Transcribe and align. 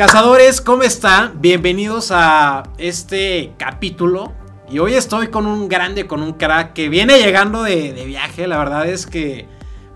Cazadores, 0.00 0.62
¿cómo 0.62 0.82
están? 0.82 1.42
Bienvenidos 1.42 2.10
a 2.10 2.62
este 2.78 3.52
capítulo. 3.58 4.32
Y 4.70 4.78
hoy 4.78 4.94
estoy 4.94 5.28
con 5.28 5.46
un 5.46 5.68
grande, 5.68 6.06
con 6.06 6.22
un 6.22 6.32
crack 6.32 6.72
que 6.72 6.88
viene 6.88 7.18
llegando 7.18 7.62
de, 7.62 7.92
viaje. 8.06 8.46
La 8.46 8.56
verdad 8.56 8.88
es 8.88 9.06
que 9.06 9.46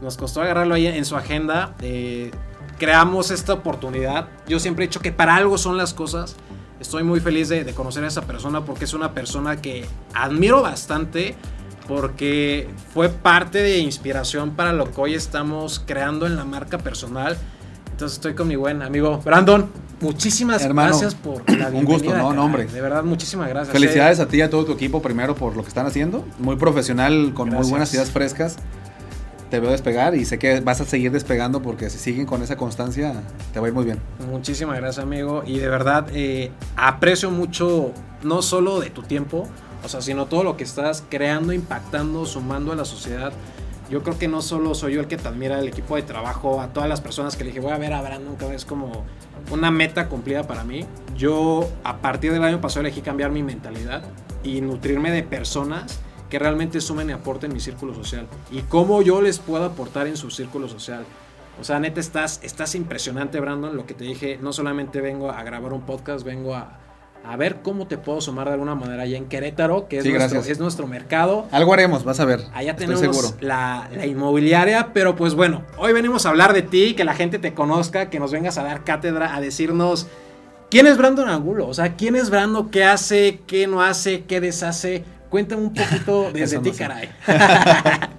nos 0.03 0.19
costó 0.19 0.43
agarrarlo 0.43 0.75
ahí 0.75 0.87
en 0.87 1.07
su 1.07 1.17
agenda. 1.17 1.75
Eh, 1.81 2.33
creamos 2.79 3.31
esta 3.31 3.55
oportunidad. 3.55 4.29
Yo 4.47 4.61
siempre 4.61 4.85
he 4.85 4.89
dicho 4.89 5.01
que 5.01 5.11
para 5.11 5.37
algo 5.37 5.57
son 5.57 5.79
las 5.79 5.95
cosas. 5.95 6.37
Estoy 6.79 7.03
muy 7.03 7.21
feliz 7.21 7.49
de, 7.49 7.65
de 7.65 7.73
conocer 7.73 8.05
a 8.05 8.09
esa 8.09 8.27
persona 8.27 8.63
porque 8.63 8.85
es 8.85 8.93
una 8.93 9.15
persona 9.15 9.63
que 9.63 9.87
admiro 10.13 10.61
bastante 10.61 11.35
porque 11.89 12.69
fue 12.93 13.09
parte 13.09 13.63
de 13.63 13.79
inspiración 13.79 14.51
para 14.51 14.75
lo 14.75 14.91
que 14.91 15.01
hoy 15.01 15.15
estamos 15.15 15.83
creando 15.87 16.27
en 16.27 16.37
la 16.37 16.45
marca 16.45 16.77
personal. 16.77 17.39
Entonces 17.95 18.17
estoy 18.17 18.35
con 18.35 18.49
mi 18.49 18.57
buen 18.57 18.83
amigo 18.83 19.19
Brandon. 19.25 19.71
Muchísimas 20.01 20.67
gracias 20.67 21.15
por 21.15 21.49
la 21.49 21.71
bienvenida. 21.71 21.79
Un 21.79 21.85
gusto, 21.85 22.13
no, 22.13 22.33
no, 22.33 22.45
hombre. 22.45 22.65
De 22.65 22.81
verdad, 22.81 23.05
muchísimas 23.05 23.49
gracias. 23.49 23.73
Felicidades 23.73 24.19
a 24.19 24.27
ti 24.27 24.39
y 24.39 24.41
a 24.41 24.51
todo 24.51 24.65
tu 24.65 24.73
equipo 24.73 25.01
primero 25.01 25.37
por 25.37 25.55
lo 25.55 25.63
que 25.63 25.69
están 25.69 25.87
haciendo. 25.87 26.25
Muy 26.41 26.57
profesional, 26.57 27.33
con 27.35 27.51
muy 27.51 27.65
buenas 27.69 27.95
ideas 27.95 28.11
frescas. 28.11 28.57
Te 29.49 29.61
veo 29.61 29.71
despegar 29.71 30.17
y 30.17 30.25
sé 30.25 30.41
que 30.41 30.59
vas 30.59 30.81
a 30.81 30.87
seguir 30.87 31.13
despegando 31.13 31.63
porque 31.63 31.89
si 31.89 31.99
siguen 31.99 32.27
con 32.27 32.43
esa 32.43 32.57
constancia 32.57 33.15
te 33.53 33.61
va 33.61 33.67
a 33.67 33.69
ir 33.69 33.75
muy 33.75 33.85
bien. 33.85 34.01
Muchísimas 34.29 34.77
gracias, 34.77 35.05
amigo. 35.05 35.45
Y 35.47 35.61
de 35.61 35.69
verdad 35.69 36.09
eh, 36.13 36.51
aprecio 36.75 37.31
mucho 37.31 37.93
no 38.25 38.43
solo 38.43 38.81
de 38.81 38.91
tu 38.91 39.03
tiempo, 39.03 39.47
o 39.85 39.89
sea, 39.89 40.03
sino 40.03 40.27
todo 40.27 40.43
lo 40.43 40.57
que 40.57 40.65
estás 40.65 41.05
creando, 41.09 41.53
impactando, 41.53 42.27
sumando 42.27 42.73
a 42.73 42.75
la 42.75 42.85
sociedad. 42.85 43.33
Yo 43.91 44.03
creo 44.03 44.19
que 44.19 44.29
no 44.29 44.41
solo 44.41 44.75
soy 44.75 44.95
yo 44.95 45.01
el 45.01 45.09
que 45.09 45.17
te 45.17 45.29
admira, 45.29 45.59
el 45.59 45.69
equipo 45.69 45.97
de 45.97 46.03
trabajo, 46.03 46.61
a 46.61 46.73
todas 46.73 46.89
las 46.89 47.01
personas 47.01 47.37
que 47.37 47.45
le 47.45 47.51
dije, 47.51 47.61
voy 47.61 47.73
a 47.73 47.79
ver 47.79 47.93
a 47.93 48.01
Brandon, 48.01 48.37
que 48.37 48.55
es 48.55 48.65
como 48.65 49.05
una 49.51 49.71
meta 49.71 50.09
cumplida 50.09 50.45
para 50.45 50.65
mí. 50.65 50.87
Yo 51.17 51.69
a 51.85 51.99
partir 51.99 52.33
del 52.33 52.45
año 52.45 52.61
pasado 52.61 52.81
elegí 52.81 53.03
cambiar 53.03 53.31
mi 53.31 53.43
mentalidad 53.43 54.03
y 54.43 54.61
nutrirme 54.61 55.11
de 55.11 55.23
personas 55.23 56.01
que 56.31 56.39
realmente 56.39 56.81
sumen 56.81 57.11
y 57.11 57.13
aporten 57.13 57.53
mi 57.53 57.61
círculo 57.61 57.95
social. 57.95 58.27
Y 58.51 58.63
cómo 58.63 59.03
yo 59.03 59.21
les 59.21 59.39
puedo 59.39 59.65
aportar 59.65 60.07
en 60.07 60.17
su 60.17 60.31
círculo 60.31 60.69
social. 60.69 61.05
O 61.61 61.65
sea, 61.65 61.79
neta, 61.79 62.01
estás, 62.01 62.41
estás 62.43 62.75
impresionante, 62.75 63.39
Brandon. 63.39 63.77
Lo 63.77 63.87
que 63.87 63.95
te 63.95 64.05
dije, 64.05 64.39
no 64.41 64.53
solamente 64.53 65.01
vengo 65.01 65.31
a 65.31 65.43
grabar 65.45 65.73
un 65.73 65.83
podcast, 65.83 66.25
vengo 66.25 66.55
a, 66.55 66.81
a 67.27 67.37
ver 67.37 67.57
cómo 67.63 67.87
te 67.87 67.97
puedo 67.97 68.21
sumar 68.21 68.47
de 68.47 68.53
alguna 68.53 68.75
manera 68.75 69.03
allá 69.03 69.17
en 69.17 69.27
Querétaro, 69.27 69.89
que 69.89 69.99
es, 69.99 70.05
nuestro, 70.05 70.41
es 70.41 70.59
nuestro, 70.59 70.87
mercado. 70.87 71.47
Algo 71.51 71.73
haremos, 71.73 72.05
vas 72.05 72.21
a 72.21 72.25
ver. 72.25 72.41
Allá 72.53 72.77
tenemos 72.77 73.35
la, 73.41 73.89
la, 73.95 74.07
inmobiliaria, 74.07 74.91
pero 74.93 75.17
pues 75.17 75.35
bueno, 75.35 75.63
hoy 75.79 75.93
venimos 75.93 76.27
a 76.27 76.29
hablar 76.29 76.53
de 76.53 76.63
ti, 76.63 76.95
que 76.95 77.05
la 77.05 77.15
gente 77.15 77.39
te 77.39 77.55
conozca, 77.55 78.11
que 78.11 78.21
nos 78.21 78.31
vengas 78.31 78.59
a 78.59 78.63
dar 78.63 78.85
cátedra, 78.85 79.35
a 79.35 79.41
decirnos 79.41 80.07
quién 80.71 80.87
es 80.87 80.99
Brandon 80.99 81.29
Angulo, 81.29 81.67
o 81.67 81.75
sea, 81.75 81.97
quién 81.97 82.15
es 82.15 82.31
Brandon, 82.31 82.71
qué 82.71 82.85
hace, 82.85 83.41
qué 83.47 83.67
no 83.67 83.83
hace, 83.83 84.25
qué 84.25 84.41
deshace. 84.41 85.05
Cuéntame 85.31 85.63
un 85.63 85.75
poquito 85.75 86.31
desde 86.35 86.59
ti, 86.59 86.73
caray. 86.73 87.09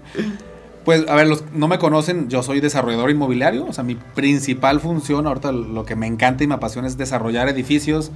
Pues, 0.86 1.04
a 1.10 1.16
ver, 1.16 1.28
los 1.28 1.52
no 1.52 1.68
me 1.68 1.80
conocen, 1.80 2.30
yo 2.30 2.44
soy 2.44 2.62
desarrollador 2.62 3.10
inmobiliario, 3.10 3.66
o 3.66 3.74
sea, 3.74 3.84
mi 3.84 3.96
principal 3.96 4.80
función, 4.80 5.26
ahorita 5.26 5.52
lo 5.52 5.84
que 5.84 5.96
me 5.96 6.06
encanta 6.06 6.44
y 6.44 6.48
me 6.48 6.54
apasiona 6.54 6.88
es 6.88 6.96
desarrollar 6.96 7.50
edificios, 7.50 8.12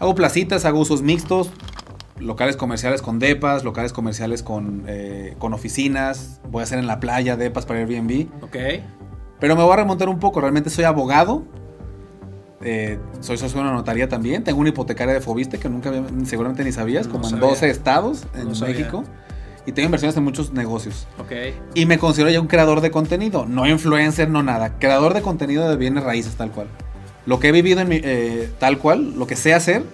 Hago 0.00 0.14
placitas, 0.14 0.64
hago 0.64 0.80
usos 0.80 1.02
mixtos, 1.02 1.50
locales 2.18 2.56
comerciales 2.56 3.02
con 3.02 3.18
depas, 3.18 3.64
locales 3.64 3.92
comerciales 3.92 4.42
con, 4.42 4.84
eh, 4.86 5.34
con 5.38 5.52
oficinas, 5.52 6.40
voy 6.50 6.60
a 6.60 6.62
hacer 6.64 6.78
en 6.78 6.86
la 6.86 7.00
playa 7.00 7.36
depas 7.36 7.66
para 7.66 7.80
Airbnb. 7.80 8.28
Ok. 8.42 8.56
Pero 9.38 9.56
me 9.56 9.62
voy 9.62 9.74
a 9.74 9.76
remontar 9.76 10.08
un 10.08 10.18
poco, 10.18 10.40
realmente 10.40 10.70
soy 10.70 10.84
abogado, 10.84 11.44
eh, 12.62 12.98
soy 13.20 13.36
socio 13.36 13.58
de 13.58 13.64
una 13.64 13.74
notaría 13.74 14.08
también, 14.08 14.42
tengo 14.42 14.60
una 14.60 14.70
hipotecaria 14.70 15.12
de 15.12 15.20
Fobiste 15.20 15.58
que 15.58 15.68
nunca 15.68 15.92
seguramente 16.24 16.64
ni 16.64 16.72
sabías, 16.72 17.06
como 17.06 17.28
en 17.28 17.38
12 17.38 17.68
estados 17.68 18.24
en 18.34 18.48
México. 18.58 19.04
Y 19.66 19.72
tengo 19.72 19.84
inversiones 19.84 20.16
en 20.16 20.24
muchos 20.24 20.52
negocios. 20.52 21.06
Ok. 21.18 21.32
Y 21.74 21.84
me 21.84 21.98
considero 21.98 22.30
ya 22.30 22.40
un 22.40 22.46
creador 22.46 22.80
de 22.80 22.90
contenido, 22.90 23.44
no 23.44 23.68
influencer, 23.68 24.30
no 24.30 24.42
nada. 24.42 24.78
Creador 24.78 25.12
de 25.12 25.20
contenido 25.20 25.68
de 25.68 25.76
bienes 25.76 26.02
raíces, 26.02 26.34
tal 26.36 26.50
cual. 26.50 26.68
Lo 27.26 27.38
que 27.38 27.48
he 27.48 27.52
vivido 27.52 27.80
en 27.80 27.88
mi, 27.88 28.00
eh, 28.02 28.50
tal 28.58 28.78
cual, 28.78 29.14
lo 29.18 29.26
que 29.26 29.36
sé 29.36 29.54
hacer, 29.54 29.84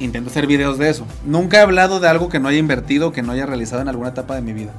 intento 0.00 0.30
hacer 0.30 0.46
videos 0.46 0.78
de 0.78 0.90
eso. 0.90 1.06
Nunca 1.24 1.58
he 1.58 1.60
hablado 1.60 2.00
de 2.00 2.08
algo 2.08 2.28
que 2.28 2.40
no 2.40 2.48
haya 2.48 2.58
invertido, 2.58 3.12
que 3.12 3.22
no 3.22 3.32
haya 3.32 3.46
realizado 3.46 3.82
en 3.82 3.88
alguna 3.88 4.10
etapa 4.10 4.34
de 4.34 4.42
mi 4.42 4.52
vida. 4.52 4.72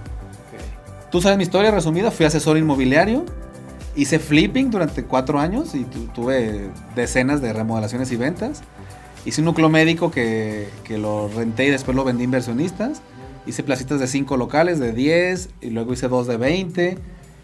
Tú 1.12 1.22
sabes 1.22 1.38
mi 1.38 1.44
historia 1.44 1.72
resumida, 1.72 2.12
fui 2.12 2.28
asesor 2.28 2.58
inmobiliario, 2.58 3.26
hice 3.96 4.20
flipping 4.20 4.70
durante 4.70 5.04
cuatro 5.04 5.40
años 5.40 5.74
y 5.74 5.84
tuve 6.14 6.70
decenas 6.96 7.42
de 7.42 7.52
remodelaciones 7.52 8.12
y 8.12 8.16
ventas. 8.16 8.62
Hice 9.26 9.42
un 9.42 9.46
núcleo 9.46 9.70
médico 9.70 10.12
que, 10.12 10.70
que 10.84 11.00
lo 11.00 11.28
renté 11.30 11.66
y 11.66 11.70
después 11.72 11.98
lo 11.98 12.04
vendí 12.04 12.22
a 12.22 12.26
inversionistas. 12.26 13.02
Hice 13.48 13.64
placitas 13.64 14.00
de 14.00 14.08
5 14.08 14.38
locales, 14.38 14.80
de 14.80 14.94
10, 14.94 15.50
y 15.62 15.72
luego 15.72 15.94
hice 15.94 16.08
dos 16.08 16.28
de 16.28 16.38
20 16.38 16.98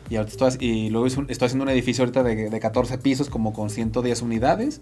y, 0.10 0.66
y 0.66 0.90
luego 0.90 1.08
estoy 1.08 1.46
haciendo 1.46 1.64
un 1.64 1.70
edificio 1.70 2.04
ahorita 2.04 2.24
de, 2.24 2.50
de, 2.50 2.60
14 2.60 2.98
pisos 3.00 3.30
como 3.30 3.54
con 3.54 3.70
110 3.70 4.22
unidades 4.22 4.82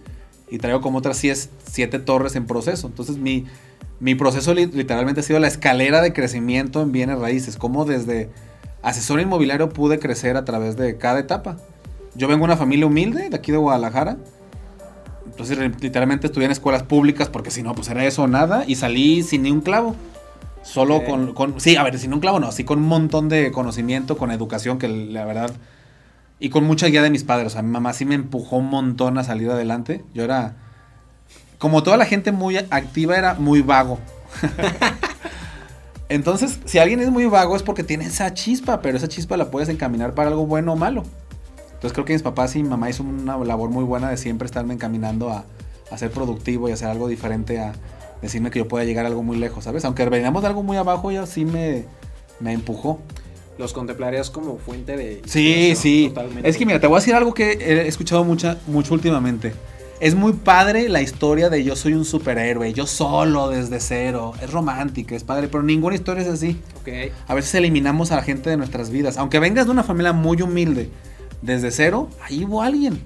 y 0.49 0.57
traigo 0.57 0.81
como 0.81 0.97
otras 0.97 1.17
7 1.17 1.99
torres 1.99 2.35
en 2.35 2.45
proceso. 2.45 2.87
Entonces 2.87 3.17
mi, 3.17 3.45
mi 3.99 4.15
proceso 4.15 4.53
literalmente 4.53 5.21
ha 5.21 5.23
sido 5.23 5.39
la 5.39 5.47
escalera 5.47 6.01
de 6.01 6.13
crecimiento 6.13 6.81
en 6.81 6.91
bienes 6.91 7.19
raíces, 7.19 7.57
como 7.57 7.85
desde 7.85 8.29
asesor 8.81 9.21
inmobiliario 9.21 9.69
pude 9.69 9.97
crecer 9.97 10.37
a 10.37 10.45
través 10.45 10.75
de 10.75 10.97
cada 10.97 11.19
etapa. 11.19 11.57
Yo 12.15 12.27
vengo 12.27 12.41
de 12.41 12.45
una 12.45 12.57
familia 12.57 12.85
humilde 12.85 13.29
de 13.29 13.35
aquí 13.35 13.51
de 13.51 13.57
Guadalajara. 13.57 14.17
Entonces 15.25 15.57
literalmente 15.81 16.27
estudié 16.27 16.45
en 16.45 16.51
escuelas 16.51 16.83
públicas 16.83 17.29
porque 17.29 17.49
si 17.49 17.63
no, 17.63 17.73
pues 17.73 17.89
era 17.89 18.05
eso 18.05 18.23
o 18.23 18.27
nada. 18.27 18.65
Y 18.67 18.75
salí 18.75 19.23
sin 19.23 19.43
ni 19.43 19.51
un 19.51 19.61
clavo. 19.61 19.95
Solo 20.63 21.03
con, 21.03 21.59
Sí, 21.59 21.75
a 21.75 21.83
ver, 21.83 21.99
sin 21.99 22.13
un 22.13 22.19
clavo 22.21 22.39
no, 22.39 22.51
sí 22.51 22.63
con 22.63 22.79
un 22.79 22.87
montón 22.87 23.29
de 23.29 23.51
conocimiento, 23.51 24.17
con 24.17 24.31
educación, 24.31 24.79
que 24.79 24.87
la 24.87 25.25
verdad. 25.25 25.51
Y 26.39 26.49
con 26.49 26.63
mucha 26.63 26.87
guía 26.87 27.01
de 27.01 27.09
mis 27.09 27.23
padres. 27.23 27.47
O 27.47 27.49
sea, 27.51 27.61
mi 27.61 27.69
mamá 27.69 27.93
sí 27.93 28.05
me 28.05 28.15
empujó 28.15 28.57
un 28.57 28.69
montón 28.69 29.17
a 29.17 29.23
salir 29.23 29.49
adelante. 29.51 30.03
Yo 30.13 30.23
era. 30.23 30.55
Como 31.57 31.83
toda 31.83 31.97
la 31.97 32.05
gente 32.05 32.31
muy 32.31 32.57
activa, 32.57 33.17
era 33.17 33.35
muy 33.35 33.61
vago. 33.61 33.99
Entonces, 36.09 36.59
si 36.65 36.79
alguien 36.79 36.99
es 36.99 37.09
muy 37.09 37.25
vago 37.25 37.55
es 37.55 37.63
porque 37.63 37.83
tiene 37.83 38.05
esa 38.05 38.33
chispa, 38.33 38.81
pero 38.81 38.97
esa 38.97 39.07
chispa 39.07 39.37
la 39.37 39.51
puedes 39.51 39.69
encaminar 39.69 40.13
para 40.13 40.29
algo 40.29 40.45
bueno 40.45 40.73
o 40.73 40.75
malo. 40.75 41.03
Entonces 41.73 41.93
creo 41.93 42.05
que 42.05 42.13
mis 42.13 42.21
papás 42.21 42.55
y 42.55 42.63
mi 42.63 42.69
mamá 42.69 42.89
hizo 42.89 43.03
una 43.03 43.37
labor 43.37 43.69
muy 43.69 43.83
buena 43.83 44.09
de 44.09 44.17
siempre 44.17 44.45
estarme 44.45 44.73
encaminando 44.73 45.29
a, 45.29 45.45
a 45.91 45.97
ser 45.97 46.11
productivo 46.11 46.69
y 46.69 46.71
hacer 46.71 46.89
algo 46.89 47.07
diferente 47.07 47.59
a, 47.59 47.73
decirme 48.23 48.49
que 48.51 48.59
yo 48.59 48.67
pueda 48.67 48.85
llegar 48.85 49.05
a 49.05 49.09
algo 49.09 49.21
muy 49.21 49.37
lejos, 49.37 49.65
¿sabes? 49.65 49.83
Aunque 49.83 50.05
veníamos 50.05 50.41
de 50.41 50.47
algo 50.47 50.63
muy 50.63 50.77
abajo, 50.77 51.11
ya 51.11 51.25
sí 51.25 51.43
me, 51.43 51.83
me 52.39 52.53
empujó. 52.53 53.01
Los 53.57 53.73
contemplarías 53.73 54.31
como 54.31 54.57
fuente 54.57 54.95
de... 54.97 55.21
Sí, 55.25 55.75
sí. 55.75 56.07
Totalmente. 56.07 56.49
Es 56.49 56.57
que 56.57 56.65
mira, 56.65 56.79
te 56.79 56.87
voy 56.87 56.95
a 56.95 56.99
decir 56.99 57.13
algo 57.13 57.33
que 57.33 57.51
he 57.51 57.87
escuchado 57.87 58.23
mucha, 58.23 58.57
mucho 58.65 58.93
últimamente. 58.93 59.53
Es 59.99 60.15
muy 60.15 60.33
padre 60.33 60.87
la 60.89 61.01
historia 61.01 61.49
de 61.49 61.63
yo 61.65 61.75
soy 61.75 61.93
un 61.93 62.05
superhéroe, 62.05 62.73
yo 62.73 62.87
solo 62.87 63.49
desde 63.49 63.79
cero. 63.81 64.33
Es 64.41 64.51
romántica, 64.51 65.15
es 65.15 65.23
padre, 65.23 65.49
pero 65.49 65.61
ninguna 65.61 65.95
historia 65.95 66.23
es 66.23 66.29
así. 66.29 66.59
Okay. 66.81 67.11
A 67.27 67.35
veces 67.35 67.53
eliminamos 67.55 68.11
a 68.11 68.15
la 68.15 68.23
gente 68.23 68.49
de 68.49 68.57
nuestras 68.57 68.89
vidas. 68.89 69.17
Aunque 69.17 69.39
vengas 69.39 69.65
de 69.65 69.71
una 69.71 69.83
familia 69.83 70.13
muy 70.13 70.41
humilde, 70.41 70.89
desde 71.41 71.71
cero, 71.71 72.09
ahí 72.23 72.45
hubo 72.45 72.61
alguien. 72.61 73.01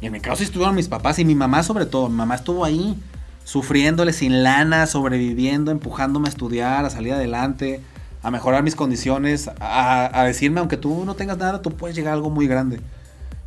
Y 0.00 0.06
en 0.06 0.12
mi 0.12 0.20
caso 0.20 0.44
estuvieron 0.44 0.76
mis 0.76 0.88
papás 0.88 1.18
y 1.18 1.24
mi 1.24 1.34
mamá 1.34 1.64
sobre 1.64 1.86
todo. 1.86 2.08
Mi 2.08 2.16
mamá 2.16 2.36
estuvo 2.36 2.64
ahí 2.64 2.96
sufriéndole 3.44 4.12
sin 4.12 4.42
lana, 4.42 4.86
sobreviviendo, 4.86 5.70
empujándome 5.70 6.28
a 6.28 6.30
estudiar, 6.30 6.84
a 6.84 6.90
salir 6.90 7.12
adelante, 7.12 7.80
a 8.22 8.30
mejorar 8.30 8.62
mis 8.62 8.76
condiciones, 8.76 9.50
a, 9.60 10.24
decirme, 10.24 10.60
aunque 10.60 10.76
tú 10.76 11.04
no 11.04 11.14
tengas 11.14 11.38
nada, 11.38 11.62
tú 11.62 11.70
puedes 11.70 11.96
llegar 11.96 12.12
a 12.12 12.14
algo 12.14 12.30
muy 12.30 12.46
grande. 12.46 12.80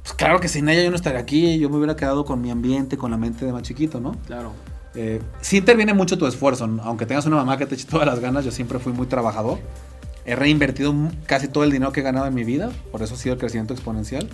Pues 0.02 0.14
claro 0.14 0.40
que 0.40 0.48
sin 0.48 0.68
ella 0.68 0.84
yo 0.84 0.90
no 0.90 0.96
estaría 0.96 1.20
aquí, 1.20 1.60
yo 1.60 1.70
me 1.70 1.78
hubiera 1.78 1.96
quedado 1.96 2.26
con 2.26 2.42
mi 2.42 2.52
ambiente, 2.52 2.98
con 2.98 3.12
la 3.12 3.18
mente 3.18 3.46
de 3.46 3.54
más 3.54 3.62
chiquito, 3.62 4.00
¿no? 4.00 4.18
Claro. 4.26 4.52
Eh, 4.96 5.22
sí 5.42 5.58
interviene 5.58 5.94
mucho 5.94 6.18
tu 6.18 6.28
esfuerzo, 6.28 6.70
aunque 6.84 7.06
tengas 7.06 7.26
una 7.26 7.38
mamá 7.38 7.58
que 7.58 7.66
te 7.66 7.76
eche 7.76 7.88
todas 7.90 8.06
las 8.06 8.20
ganas, 8.20 8.44
yo 8.44 8.52
siempre 8.52 8.80
fui 8.80 8.92
muy 8.92 9.08
trabajador. 9.08 9.60
He 10.26 10.36
reinvertido 10.36 10.94
casi 11.26 11.48
todo 11.48 11.64
el 11.64 11.72
dinero 11.72 11.92
que 11.92 12.00
he 12.00 12.04
ganado 12.04 12.28
en 12.28 12.34
mi 12.34 12.44
vida, 12.44 12.72
por 12.92 13.02
eso 13.02 13.14
ha 13.14 13.18
sido 13.18 13.34
el 13.34 13.40
crecimiento 13.40 13.74
exponencial. 13.74 14.28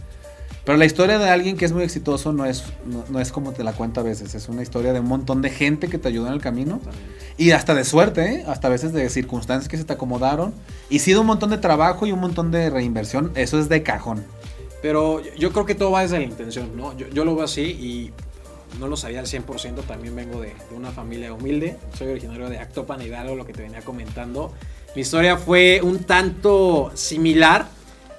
Pero 0.69 0.77
la 0.77 0.85
historia 0.85 1.17
de 1.17 1.27
alguien 1.27 1.57
que 1.57 1.65
es 1.65 1.71
muy 1.71 1.81
exitoso 1.81 2.31
no 2.31 2.45
es, 2.45 2.63
no, 3.09 3.19
es 3.19 3.31
como 3.31 3.53
te 3.53 3.63
la 3.63 3.73
cuenta 3.73 4.01
a 4.01 4.03
veces, 4.03 4.35
es 4.35 4.49
una 4.49 4.61
historia 4.61 4.93
de 4.93 4.99
un 4.99 5.07
montón 5.07 5.41
de 5.41 5.49
gente 5.49 5.87
que 5.87 5.97
te 5.97 6.09
ayudó 6.09 6.27
en 6.27 6.33
el 6.33 6.41
camino 6.41 6.79
y 7.39 7.49
hasta 7.49 7.73
de 7.73 7.83
suerte, 7.83 8.35
¿eh? 8.35 8.45
hasta 8.47 8.67
a 8.67 8.69
veces 8.69 8.93
de 8.93 9.09
circunstancias 9.09 9.67
que 9.67 9.77
se 9.77 9.83
te 9.83 9.93
acomodaron 9.93 10.53
y 10.87 10.99
sí 10.99 11.11
de 11.11 11.17
un 11.17 11.25
montón 11.25 11.49
de 11.49 11.57
trabajo 11.57 12.05
y 12.05 12.11
un 12.11 12.19
montón 12.19 12.51
de 12.51 12.69
reinversión, 12.69 13.31
eso 13.33 13.57
es 13.57 13.67
de 13.67 13.81
cajón. 13.81 14.23
Pero 14.83 15.23
yo 15.39 15.51
creo 15.53 15.65
que 15.65 15.73
todo 15.73 15.89
va 15.89 16.03
desde 16.03 16.19
la 16.19 16.25
intención, 16.25 16.77
¿no? 16.77 16.95
Yo, 16.95 17.07
yo 17.09 17.25
lo 17.25 17.33
veo 17.33 17.45
así 17.45 17.63
y 17.63 18.11
no 18.79 18.87
lo 18.87 18.95
sabía 18.95 19.21
al 19.21 19.25
100%, 19.25 19.81
también 19.87 20.15
vengo 20.15 20.39
de, 20.39 20.49
de, 20.49 20.75
una 20.75 20.91
familia 20.91 21.33
humilde, 21.33 21.77
soy 21.97 22.09
originario 22.09 22.47
de 22.47 22.59
Actopan 22.59 23.01
Hidalgo, 23.01 23.33
lo 23.33 23.47
que 23.47 23.53
te 23.53 23.63
venía 23.63 23.81
comentando. 23.81 24.53
Mi 24.95 25.01
historia 25.01 25.35
fue 25.35 25.81
un 25.81 26.03
tanto 26.03 26.91
similar, 26.93 27.69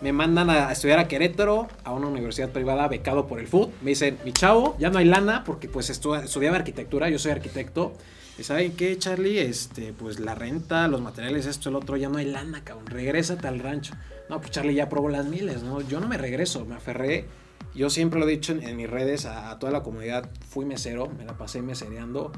me 0.01 0.13
mandan 0.13 0.49
a 0.51 0.73
estudiar 0.73 0.99
a 0.99 1.09
Querétaro, 1.09 1.69
a 1.85 1.93
una 1.93 2.07
universidad 2.07 2.51
privada 2.51 2.89
becado 2.89 3.27
por 3.27 3.39
el 3.39 3.47
FUD. 3.47 3.69
Me 3.83 3.91
dicen, 3.91 4.19
mi 4.25 4.33
chavo, 4.33 4.77
ya 4.79 4.91
no 4.91 4.99
hay 4.99 5.05
lana 5.05 5.45
porque 5.45 5.69
pues 5.69 5.91
estudiaba 5.91 6.57
arquitectura, 6.57 7.09
yo 7.11 7.19
soy 7.19 7.33
arquitecto. 7.33 7.93
Y 8.39 8.43
saben 8.43 8.73
qué, 8.73 8.97
Charlie, 8.97 9.39
este, 9.39 9.93
pues 9.93 10.19
la 10.19 10.35
renta, 10.35 10.89
los 10.89 11.03
materiales, 11.03 11.45
esto, 11.45 11.69
el 11.69 11.77
otro, 11.77 11.99
ya 11.99 12.09
no 12.09 12.17
hay 12.17 12.25
lana, 12.25 12.65
cabrón. 12.65 12.87
Regrésate 12.87 13.47
al 13.47 13.59
rancho. 13.59 13.95
No, 14.31 14.39
pues 14.39 14.51
Charlie 14.51 14.75
ya 14.75 14.89
probó 14.89 15.11
las 15.11 15.27
miles, 15.27 15.63
¿no? 15.63 15.83
Yo 15.83 16.01
no 16.01 16.09
me 16.09 16.17
regreso, 16.17 16.65
me 16.65 16.77
aferré. 16.77 17.27
Yo 17.75 17.91
siempre 17.91 18.19
lo 18.19 18.27
he 18.27 18.31
dicho 18.31 18.53
en, 18.53 18.77
mis 18.77 18.89
redes 18.89 19.27
a, 19.27 19.59
toda 19.59 19.71
la 19.71 19.83
comunidad, 19.83 20.31
fui 20.49 20.65
mesero, 20.65 21.09
me 21.19 21.27
la 21.27 21.37
pasé 21.37 21.61
mesereando. 21.61 22.33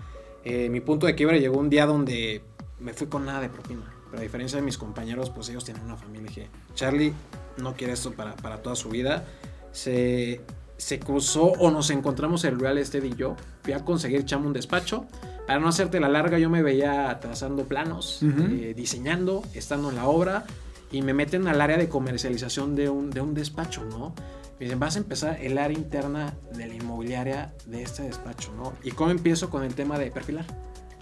Eh, 0.44 0.68
mi 0.68 0.80
punto 0.80 1.06
de 1.06 1.14
quiebre 1.14 1.38
llegó 1.38 1.58
un 1.58 1.70
día 1.70 1.86
donde 1.86 2.42
me 2.80 2.92
fui 2.92 3.06
con 3.06 3.24
nada 3.24 3.40
de 3.40 3.48
propina. 3.48 3.94
Pero 4.10 4.20
a 4.20 4.22
diferencia 4.22 4.58
de 4.58 4.64
mis 4.64 4.76
compañeros, 4.76 5.30
pues 5.30 5.48
ellos 5.50 5.64
tienen 5.64 5.84
una 5.84 5.96
familia. 5.96 6.28
dije, 6.28 6.48
Charlie 6.74 7.14
no 7.58 7.74
quiere 7.74 7.92
esto 7.92 8.12
para, 8.12 8.34
para 8.36 8.62
toda 8.62 8.76
su 8.76 8.88
vida. 8.88 9.24
Se, 9.72 10.40
se 10.76 10.98
cruzó 10.98 11.44
o 11.44 11.70
nos 11.70 11.90
encontramos 11.90 12.44
el 12.44 12.58
real 12.58 12.78
estate 12.78 13.06
y 13.06 13.14
yo. 13.14 13.36
Fui 13.62 13.72
a 13.72 13.84
conseguir 13.84 14.24
chamo 14.24 14.46
un 14.46 14.52
despacho. 14.52 15.06
Para 15.46 15.58
no 15.58 15.68
hacerte 15.68 16.00
la 16.00 16.08
larga, 16.08 16.38
yo 16.38 16.50
me 16.50 16.62
veía 16.62 17.18
trazando 17.20 17.64
planos, 17.64 18.20
eh, 18.22 18.74
diseñando, 18.76 19.42
estando 19.54 19.90
en 19.90 19.96
la 19.96 20.06
obra 20.06 20.44
y 20.92 21.02
me 21.02 21.14
meten 21.14 21.48
al 21.48 21.60
área 21.60 21.78
de 21.78 21.88
comercialización 21.88 22.76
de 22.76 22.88
un, 22.88 23.10
de 23.10 23.20
un 23.20 23.34
despacho, 23.34 23.84
¿no? 23.84 24.14
Me 24.58 24.66
dicen, 24.66 24.78
vas 24.78 24.94
a 24.96 24.98
empezar 24.98 25.38
el 25.40 25.58
área 25.58 25.76
interna 25.76 26.34
de 26.54 26.66
la 26.66 26.74
inmobiliaria 26.74 27.52
de 27.66 27.82
este 27.82 28.02
despacho, 28.02 28.52
¿no? 28.56 28.74
¿Y 28.84 28.92
cómo 28.92 29.10
empiezo 29.10 29.50
con 29.50 29.64
el 29.64 29.74
tema 29.74 29.98
de 29.98 30.10
perfilar? 30.10 30.44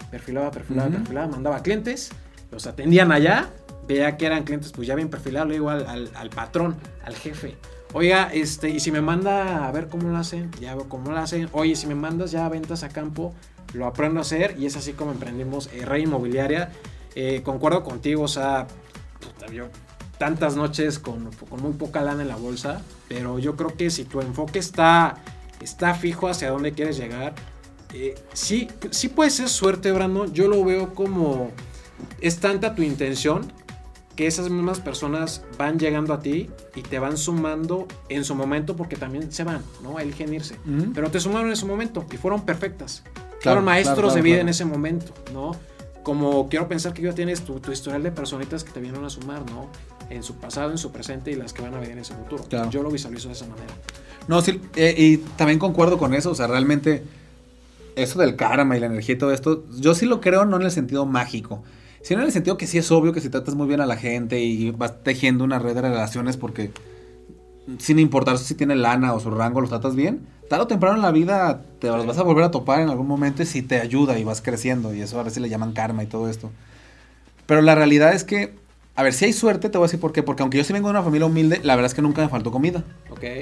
Perfilaba, 0.09 0.49
perfilaba, 0.49 0.89
perfilaba, 0.89 1.27
mandaba 1.27 1.61
clientes, 1.61 2.09
los 2.51 2.65
atendían 2.67 3.11
allá, 3.11 3.49
veía 3.93 4.17
que 4.17 4.25
eran 4.25 4.43
clientes, 4.43 4.71
pues 4.71 4.87
ya 4.87 4.95
bien 4.95 5.09
perfilados, 5.09 5.49
le 5.49 5.57
al, 5.67 6.29
patrón, 6.29 6.75
al 7.03 7.15
jefe, 7.15 7.57
Oiga, 7.93 8.29
este, 8.31 8.69
y 8.69 8.79
si 8.79 8.89
me 8.89 9.01
manda 9.01 9.67
a 9.67 9.71
ver 9.73 9.89
cómo 9.89 10.09
lo 10.09 10.17
hacen, 10.17 10.49
ya 10.61 10.75
veo 10.75 10.87
cómo 10.87 11.11
lo 11.11 11.17
hacen. 11.17 11.49
Oye, 11.51 11.75
si 11.75 11.87
me 11.87 11.95
mandas 11.95 12.31
ya 12.31 12.47
ventas 12.47 12.83
a 12.83 12.89
campo, 12.89 13.33
lo 13.73 13.85
aprendo 13.85 14.19
a 14.19 14.21
hacer 14.21 14.55
y 14.57 14.65
es 14.65 14.77
así 14.77 14.93
como 14.93 15.11
emprendimos 15.11 15.69
eh, 15.73 15.85
Rey 15.85 16.03
Inmobiliaria. 16.03 16.71
Eh, 17.15 17.41
concuerdo 17.43 17.83
contigo, 17.83 18.23
o 18.23 18.27
sea, 18.29 18.67
yo 19.51 19.65
tantas 20.17 20.55
noches 20.55 20.99
con, 20.99 21.31
muy 21.57 21.73
poca 21.73 22.01
lana 22.01 22.21
en 22.21 22.29
la 22.29 22.37
bolsa, 22.37 22.81
pero 23.09 23.39
yo 23.39 23.57
creo 23.57 23.75
que 23.75 23.89
si 23.89 24.05
tu 24.05 24.21
enfoque 24.21 24.59
está, 24.59 25.17
está 25.59 25.93
fijo 25.93 26.29
hacia 26.29 26.49
dónde 26.49 26.71
quieres 26.71 26.95
llegar, 26.95 27.33
eh, 27.93 28.15
sí, 28.31 28.69
sí 28.91 29.09
puede 29.09 29.31
ser 29.31 29.49
suerte, 29.49 29.91
Brandon. 29.91 30.31
Yo 30.33 30.47
lo 30.47 30.63
veo 30.63 30.93
como 30.93 31.51
es 32.21 32.39
tanta 32.39 32.73
tu 32.73 32.83
intención 32.83 33.51
que 34.15 34.27
esas 34.27 34.49
mismas 34.49 34.79
personas 34.79 35.43
van 35.57 35.79
llegando 35.79 36.13
a 36.13 36.19
ti 36.19 36.49
y 36.75 36.81
te 36.81 36.99
van 36.99 37.17
sumando 37.17 37.87
en 38.09 38.23
su 38.23 38.35
momento 38.35 38.75
porque 38.75 38.95
también 38.95 39.31
se 39.31 39.43
van, 39.43 39.61
¿no? 39.81 39.99
Eligen 39.99 40.33
irse. 40.33 40.55
Pero 40.93 41.09
te 41.09 41.19
sumaron 41.19 41.49
en 41.49 41.55
su 41.55 41.65
momento 41.65 42.05
y 42.11 42.17
fueron 42.17 42.45
perfectas. 42.45 43.03
fueron 43.41 43.63
maestros 43.63 44.13
de 44.13 44.21
vida 44.21 44.39
en 44.39 44.49
ese 44.49 44.65
momento, 44.65 45.13
¿no? 45.33 45.55
Como 46.03 46.49
quiero 46.49 46.67
pensar 46.67 46.93
que 46.93 47.01
ya 47.03 47.13
tienes 47.13 47.41
tu, 47.41 47.59
historial 47.71 48.03
de 48.03 48.11
personitas 48.11 48.63
que 48.63 48.71
te 48.71 48.79
vienen 48.79 49.03
a 49.03 49.09
sumar, 49.09 49.49
¿no? 49.49 49.67
En 50.09 50.23
su 50.23 50.35
pasado, 50.35 50.71
en 50.71 50.77
su 50.77 50.91
presente 50.91 51.31
y 51.31 51.35
las 51.35 51.53
que 51.53 51.61
van 51.61 51.73
a 51.73 51.77
venir 51.77 51.93
en 51.93 51.99
ese 51.99 52.13
futuro. 52.13 52.45
Yo 52.69 52.83
lo 52.83 52.89
visualizo 52.89 53.27
de 53.27 53.35
esa 53.35 53.45
manera. 53.45 53.73
No, 54.27 54.41
sí, 54.41 54.59
eh, 54.75 54.93
y 54.97 55.17
también 55.17 55.59
concuerdo 55.59 55.97
con 55.97 56.13
eso, 56.13 56.31
o 56.31 56.35
sea, 56.35 56.47
realmente 56.47 57.03
eso 57.95 58.19
del 58.19 58.35
karma 58.35 58.77
y 58.77 58.79
la 58.79 58.85
energía 58.87 59.15
y 59.15 59.17
todo 59.17 59.31
esto, 59.31 59.63
yo 59.79 59.93
sí 59.93 60.05
lo 60.05 60.21
creo 60.21 60.45
no 60.45 60.57
en 60.57 60.63
el 60.63 60.71
sentido 60.71 61.05
mágico, 61.05 61.63
sino 62.01 62.21
en 62.21 62.27
el 62.27 62.31
sentido 62.31 62.57
que 62.57 62.67
sí 62.67 62.77
es 62.77 62.91
obvio 62.91 63.13
que 63.13 63.21
si 63.21 63.29
tratas 63.29 63.55
muy 63.55 63.67
bien 63.67 63.81
a 63.81 63.85
la 63.85 63.95
gente 63.95 64.39
y 64.39 64.71
vas 64.71 65.03
tejiendo 65.03 65.43
una 65.43 65.59
red 65.59 65.75
de 65.75 65.81
relaciones 65.81 66.37
porque 66.37 66.71
sin 67.77 67.99
importar 67.99 68.37
si 68.37 68.55
tiene 68.55 68.75
lana 68.75 69.13
o 69.13 69.19
su 69.19 69.29
rango, 69.29 69.61
los 69.61 69.69
tratas 69.69 69.95
bien, 69.95 70.25
tarde 70.49 70.63
o 70.63 70.67
temprano 70.67 70.95
en 70.95 71.01
la 71.01 71.11
vida 71.11 71.61
te 71.79 71.87
los 71.87 72.05
vas 72.05 72.17
a 72.17 72.23
volver 72.23 72.43
a 72.43 72.51
topar 72.51 72.81
en 72.81 72.89
algún 72.89 73.07
momento 73.07 73.45
si 73.45 73.61
te 73.61 73.79
ayuda 73.79 74.19
y 74.19 74.23
vas 74.23 74.41
creciendo. 74.41 74.93
Y 74.93 75.01
eso 75.01 75.19
a 75.19 75.23
veces 75.23 75.41
le 75.41 75.49
llaman 75.49 75.73
karma 75.73 76.03
y 76.03 76.07
todo 76.07 76.29
esto. 76.29 76.51
Pero 77.45 77.61
la 77.61 77.75
realidad 77.75 78.13
es 78.13 78.23
que, 78.23 78.53
a 78.95 79.03
ver, 79.03 79.13
si 79.13 79.25
hay 79.25 79.33
suerte, 79.33 79.69
te 79.69 79.77
voy 79.77 79.85
a 79.85 79.87
decir 79.87 79.99
por 79.99 80.11
qué. 80.11 80.23
Porque 80.23 80.43
aunque 80.43 80.57
yo 80.57 80.63
sí 80.63 80.73
vengo 80.73 80.87
de 80.87 80.91
una 80.91 81.03
familia 81.03 81.27
humilde, 81.27 81.61
la 81.63 81.75
verdad 81.75 81.89
es 81.89 81.93
que 81.93 82.01
nunca 82.01 82.21
me 82.21 82.29
faltó 82.29 82.51
comida. 82.51 82.83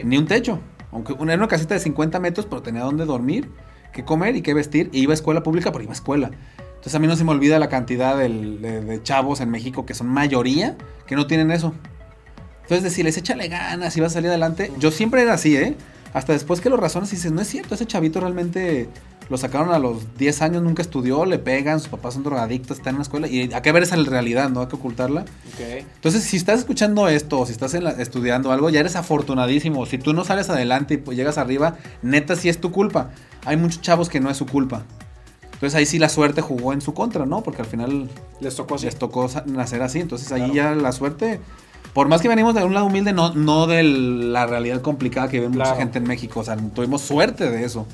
Ni 0.04 0.18
un 0.18 0.28
techo. 0.28 0.60
Aunque 0.92 1.14
una, 1.14 1.34
era 1.34 1.42
una 1.42 1.48
casita 1.48 1.74
de 1.74 1.80
50 1.80 2.20
metros, 2.20 2.46
pero 2.46 2.62
tenía 2.62 2.82
donde 2.82 3.06
dormir, 3.06 3.50
qué 3.94 4.04
comer 4.04 4.36
y 4.36 4.42
qué 4.42 4.54
vestir. 4.54 4.90
Y 4.92 5.02
iba 5.02 5.14
a 5.14 5.16
escuela 5.16 5.44
pública, 5.44 5.72
pero 5.72 5.84
iba 5.84 5.92
a 5.92 5.96
escuela. 5.96 6.32
Entonces 6.80 6.96
a 6.96 7.00
mí 7.00 7.08
no 7.08 7.18
se 7.18 7.26
me 7.26 7.32
olvida 7.32 7.60
la 7.60 7.68
cantidad 7.68 8.18
de, 8.18 9.02
chavos 9.04 9.42
en 9.42 9.50
México 9.50 9.86
que 9.86 9.94
son 9.94 10.08
mayoría 10.08 10.78
que 11.08 11.18
no 11.18 11.28
tienen 11.28 11.52
eso. 11.52 11.74
Entonces 12.62 12.84
decirles, 12.84 13.18
échale 13.18 13.50
ganas 13.50 13.98
y 13.98 14.00
vas 14.00 14.14
a 14.14 14.14
salir 14.14 14.30
adelante. 14.30 14.72
Yo 14.80 14.90
siempre 14.90 15.22
era 15.24 15.34
así, 15.34 15.58
¿eh? 15.58 15.76
Hasta 16.14 16.32
después 16.32 16.62
que 16.62 16.70
lo 16.70 16.78
razones 16.78 17.12
y 17.12 17.18
dices, 17.18 17.34
no 17.34 17.42
es 17.42 17.50
cierto, 17.50 17.76
ese 17.76 17.86
chavito 17.86 18.22
realmente 18.22 18.88
lo 19.30 19.38
sacaron 19.38 19.74
a 19.74 19.80
los 19.80 20.18
10 20.18 20.42
años, 20.42 20.64
nunca 20.64 20.82
estudió, 20.82 21.26
le 21.26 21.38
pegan, 21.38 21.82
sus 21.82 21.90
papás 21.90 22.14
son 22.14 22.24
drogadictos, 22.24 22.78
están 22.78 22.96
en 22.96 23.00
la 23.00 23.04
escuela. 23.04 23.28
Y 23.28 23.52
hay 23.54 23.62
que 23.62 23.72
ver 23.74 23.84
esa 23.84 23.98
realidad, 23.98 24.50
¿no? 24.50 24.62
Hay 24.62 24.68
que 24.68 24.76
ocultarla. 24.78 25.26
Entonces, 25.60 26.24
si 26.24 26.38
estás 26.38 26.60
escuchando 26.60 27.10
esto, 27.10 27.40
o 27.42 27.46
si 27.46 27.52
estás 27.52 27.74
estudiando 27.74 28.52
algo, 28.52 28.70
ya 28.70 28.80
eres 28.80 28.96
afortunadísimo. 28.96 29.86
Si 29.86 29.98
tú 29.98 30.14
no 30.14 30.24
sales 30.24 30.50
adelante 30.50 30.94
y 30.94 30.98
pues 30.98 31.18
llegas 31.18 31.38
arriba, 31.38 31.78
neta 32.02 32.36
sí 32.36 32.50
es 32.50 32.60
tu 32.60 32.72
culpa. 32.72 33.12
Hay 33.46 33.58
muchos 33.58 33.82
chavos 33.82 34.10
que 34.10 34.20
no 34.20 34.32
es 34.32 34.38
su 34.38 34.48
culpa. 34.48 34.84
Entonces 35.60 35.76
ahí 35.76 35.86
sí 35.86 36.00
la 36.00 36.08
suerte 36.08 36.40
jugó 36.40 36.72
en 36.72 36.80
su 36.80 36.94
contra, 36.94 37.26
¿no? 37.26 37.44
Porque 37.44 37.62
al 37.62 37.68
final 37.68 38.10
les 38.40 38.56
tocó, 38.56 38.78
les 38.78 38.96
tocó 38.96 39.30
nacer 39.46 39.82
así. 39.82 40.00
Entonces 40.00 40.32
ahí 40.32 40.54
ya 40.54 40.74
la 40.74 40.94
suerte, 40.94 41.42
por 41.94 42.08
más 42.08 42.22
que 42.22 42.30
venimos 42.30 42.56
de 42.56 42.64
un 42.64 42.74
lado 42.74 42.86
humilde, 42.86 43.12
no, 43.12 43.34
no 43.34 43.68
de 43.68 43.84
la 43.84 44.46
realidad 44.46 44.82
complicada 44.82 45.28
que 45.28 45.42
ve 45.42 45.50
mucha 45.50 45.76
gente 45.76 45.98
en 45.98 46.06
México. 46.06 46.40
O 46.40 46.44
sea, 46.46 46.56
tuvimos 46.56 47.02
suerte 47.02 47.52
de 47.52 47.66
eso. 47.66 47.86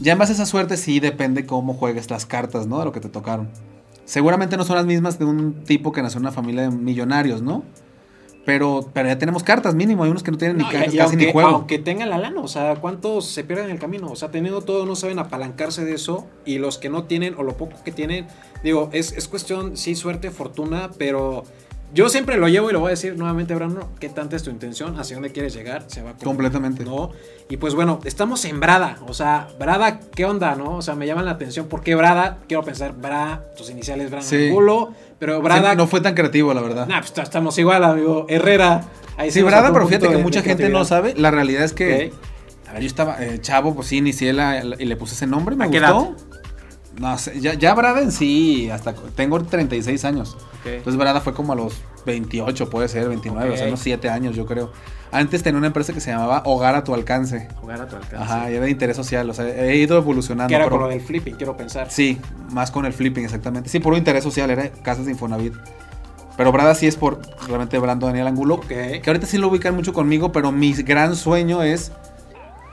Ya 0.00 0.12
en 0.12 0.20
base 0.20 0.30
a 0.32 0.34
esa 0.36 0.46
suerte 0.46 0.76
sí 0.76 1.00
depende 1.00 1.46
cómo 1.46 1.74
juegues 1.74 2.08
las 2.10 2.26
cartas, 2.26 2.68
¿no? 2.68 2.78
De 2.78 2.84
lo 2.84 2.92
que 2.92 3.00
te 3.00 3.08
tocaron. 3.08 3.48
Seguramente 4.04 4.56
no 4.56 4.62
son 4.62 4.76
las 4.76 4.86
mismas 4.86 5.18
de 5.18 5.24
un 5.24 5.64
tipo 5.64 5.90
que 5.90 6.02
nació 6.02 6.18
en 6.18 6.26
una 6.26 6.32
familia 6.32 6.62
de 6.62 6.70
millonarios, 6.70 7.42
¿no? 7.42 7.64
Pero, 8.46 8.88
pero 8.92 9.08
ya 9.08 9.18
tenemos 9.18 9.42
cartas 9.42 9.74
mínimo, 9.74 10.02
hay 10.02 10.10
unos 10.10 10.22
que 10.22 10.30
no 10.30 10.38
tienen 10.38 10.58
ni 10.58 10.64
cartas, 10.64 10.94
casi 10.94 11.16
ni 11.16 11.30
juego. 11.30 11.50
Aunque 11.50 11.78
tengan 11.78 12.08
la 12.08 12.18
lana, 12.18 12.40
o 12.40 12.48
sea, 12.48 12.74
¿cuántos 12.76 13.26
se 13.26 13.44
pierden 13.44 13.66
en 13.66 13.72
el 13.72 13.78
camino? 13.78 14.10
O 14.10 14.16
sea, 14.16 14.30
teniendo 14.30 14.62
todo, 14.62 14.86
no 14.86 14.96
saben 14.96 15.18
apalancarse 15.18 15.84
de 15.84 15.94
eso. 15.94 16.26
Y 16.44 16.58
los 16.58 16.78
que 16.78 16.88
no 16.88 17.04
tienen, 17.04 17.34
o 17.36 17.42
lo 17.42 17.56
poco 17.56 17.76
que 17.84 17.92
tienen, 17.92 18.26
digo, 18.64 18.88
es, 18.92 19.12
es 19.12 19.28
cuestión, 19.28 19.76
sí, 19.76 19.94
suerte, 19.94 20.30
fortuna, 20.30 20.90
pero 20.96 21.44
yo 21.92 22.08
siempre 22.08 22.36
lo 22.36 22.48
llevo 22.48 22.70
y 22.70 22.72
lo 22.72 22.78
voy 22.78 22.88
a 22.88 22.90
decir 22.90 23.16
nuevamente, 23.16 23.52
Brano, 23.54 23.88
qué 23.98 24.08
tanta 24.08 24.36
es 24.36 24.44
tu 24.44 24.50
intención, 24.50 24.98
hacia 24.98 25.16
dónde 25.16 25.32
quieres 25.32 25.54
llegar, 25.54 25.84
se 25.88 26.02
va 26.02 26.14
completamente. 26.14 26.84
¿no? 26.84 27.10
Y 27.48 27.56
pues 27.56 27.74
bueno, 27.74 28.00
estamos 28.04 28.44
en 28.44 28.60
Brada, 28.60 28.98
o 29.08 29.14
sea, 29.14 29.48
Brada, 29.58 29.98
¿qué 29.98 30.24
onda, 30.24 30.54
no? 30.54 30.76
O 30.76 30.82
sea, 30.82 30.94
me 30.94 31.06
llaman 31.06 31.24
la 31.24 31.32
atención, 31.32 31.66
¿por 31.66 31.82
qué 31.82 31.96
Brada? 31.96 32.38
Quiero 32.46 32.62
pensar, 32.62 32.92
Bra, 32.92 33.44
tus 33.56 33.70
iniciales 33.70 34.08
Brano 34.08 34.24
sí. 34.24 34.50
culo, 34.52 34.94
pero 35.20 35.40
Brada... 35.40 35.76
no 35.76 35.86
fue 35.86 36.00
tan 36.00 36.14
creativo, 36.14 36.52
la 36.52 36.62
verdad. 36.62 36.88
Nah, 36.88 37.00
pues 37.00 37.16
estamos 37.16 37.56
igual, 37.58 37.84
amigo, 37.84 38.26
Herrera. 38.28 38.84
Ahí 39.16 39.30
sí, 39.30 39.42
Brada, 39.42 39.72
pero 39.72 39.86
fíjate 39.86 40.08
que 40.08 40.16
mucha 40.16 40.42
gente 40.42 40.68
no 40.70 40.84
sabe, 40.84 41.14
la 41.16 41.30
realidad 41.30 41.62
es 41.62 41.72
que... 41.72 42.12
A 42.66 42.72
ver, 42.72 42.82
yo 42.82 42.88
estaba, 42.88 43.22
eh, 43.22 43.40
chavo, 43.40 43.74
pues 43.74 43.88
sí, 43.88 43.96
inicié 43.96 44.32
la, 44.32 44.62
y 44.78 44.84
le 44.84 44.96
puse 44.96 45.14
ese 45.14 45.26
nombre, 45.26 45.56
me 45.56 45.66
gustó. 45.66 46.14
No 46.98 47.18
sé, 47.18 47.40
ya, 47.40 47.54
ya 47.54 47.74
Brada 47.74 48.00
en 48.00 48.12
sí, 48.12 48.70
hasta 48.70 48.94
tengo 49.14 49.42
36 49.42 50.04
años. 50.04 50.36
Entonces 50.64 50.96
Brada 50.96 51.20
fue 51.20 51.34
como 51.34 51.52
a 51.52 51.56
los 51.56 51.74
28, 52.06 52.70
puede 52.70 52.88
ser, 52.88 53.08
29, 53.08 53.50
o 53.50 53.56
sea, 53.56 53.66
unos 53.66 53.80
7 53.80 54.08
años 54.08 54.36
yo 54.36 54.46
creo. 54.46 54.72
Antes 55.12 55.42
tenía 55.42 55.58
una 55.58 55.66
empresa 55.66 55.92
que 55.92 56.00
se 56.00 56.10
llamaba 56.10 56.42
Hogar 56.44 56.76
a 56.76 56.84
tu 56.84 56.94
alcance. 56.94 57.48
Hogar 57.62 57.80
a 57.80 57.88
tu 57.88 57.96
alcance. 57.96 58.16
Ajá, 58.16 58.50
y 58.50 58.54
era 58.54 58.64
de 58.64 58.70
interés 58.70 58.96
social, 58.96 59.28
o 59.28 59.34
sea, 59.34 59.48
he 59.48 59.76
ido 59.76 59.96
evolucionando. 59.96 60.48
Que 60.48 60.54
era 60.54 60.68
con 60.68 60.80
lo 60.80 60.88
del 60.88 61.00
flipping, 61.00 61.34
quiero 61.34 61.56
pensar. 61.56 61.90
Sí, 61.90 62.20
más 62.50 62.70
con 62.70 62.86
el 62.86 62.92
flipping, 62.92 63.24
exactamente. 63.24 63.68
Sí, 63.68 63.80
por 63.80 63.92
un 63.92 63.98
interés 63.98 64.22
social, 64.22 64.50
era 64.50 64.68
casas 64.82 65.06
de 65.06 65.12
Infonavit. 65.12 65.54
Pero 66.36 66.52
Brada 66.52 66.74
sí 66.74 66.86
es 66.86 66.96
por 66.96 67.20
realmente 67.46 67.78
Brando 67.78 68.06
Daniel 68.06 68.26
Angulo. 68.26 68.60
Que 68.60 69.02
ahorita 69.04 69.26
sí 69.26 69.36
lo 69.36 69.48
ubican 69.48 69.74
mucho 69.74 69.92
conmigo, 69.92 70.32
pero 70.32 70.52
mi 70.52 70.72
gran 70.72 71.16
sueño 71.16 71.62
es 71.62 71.92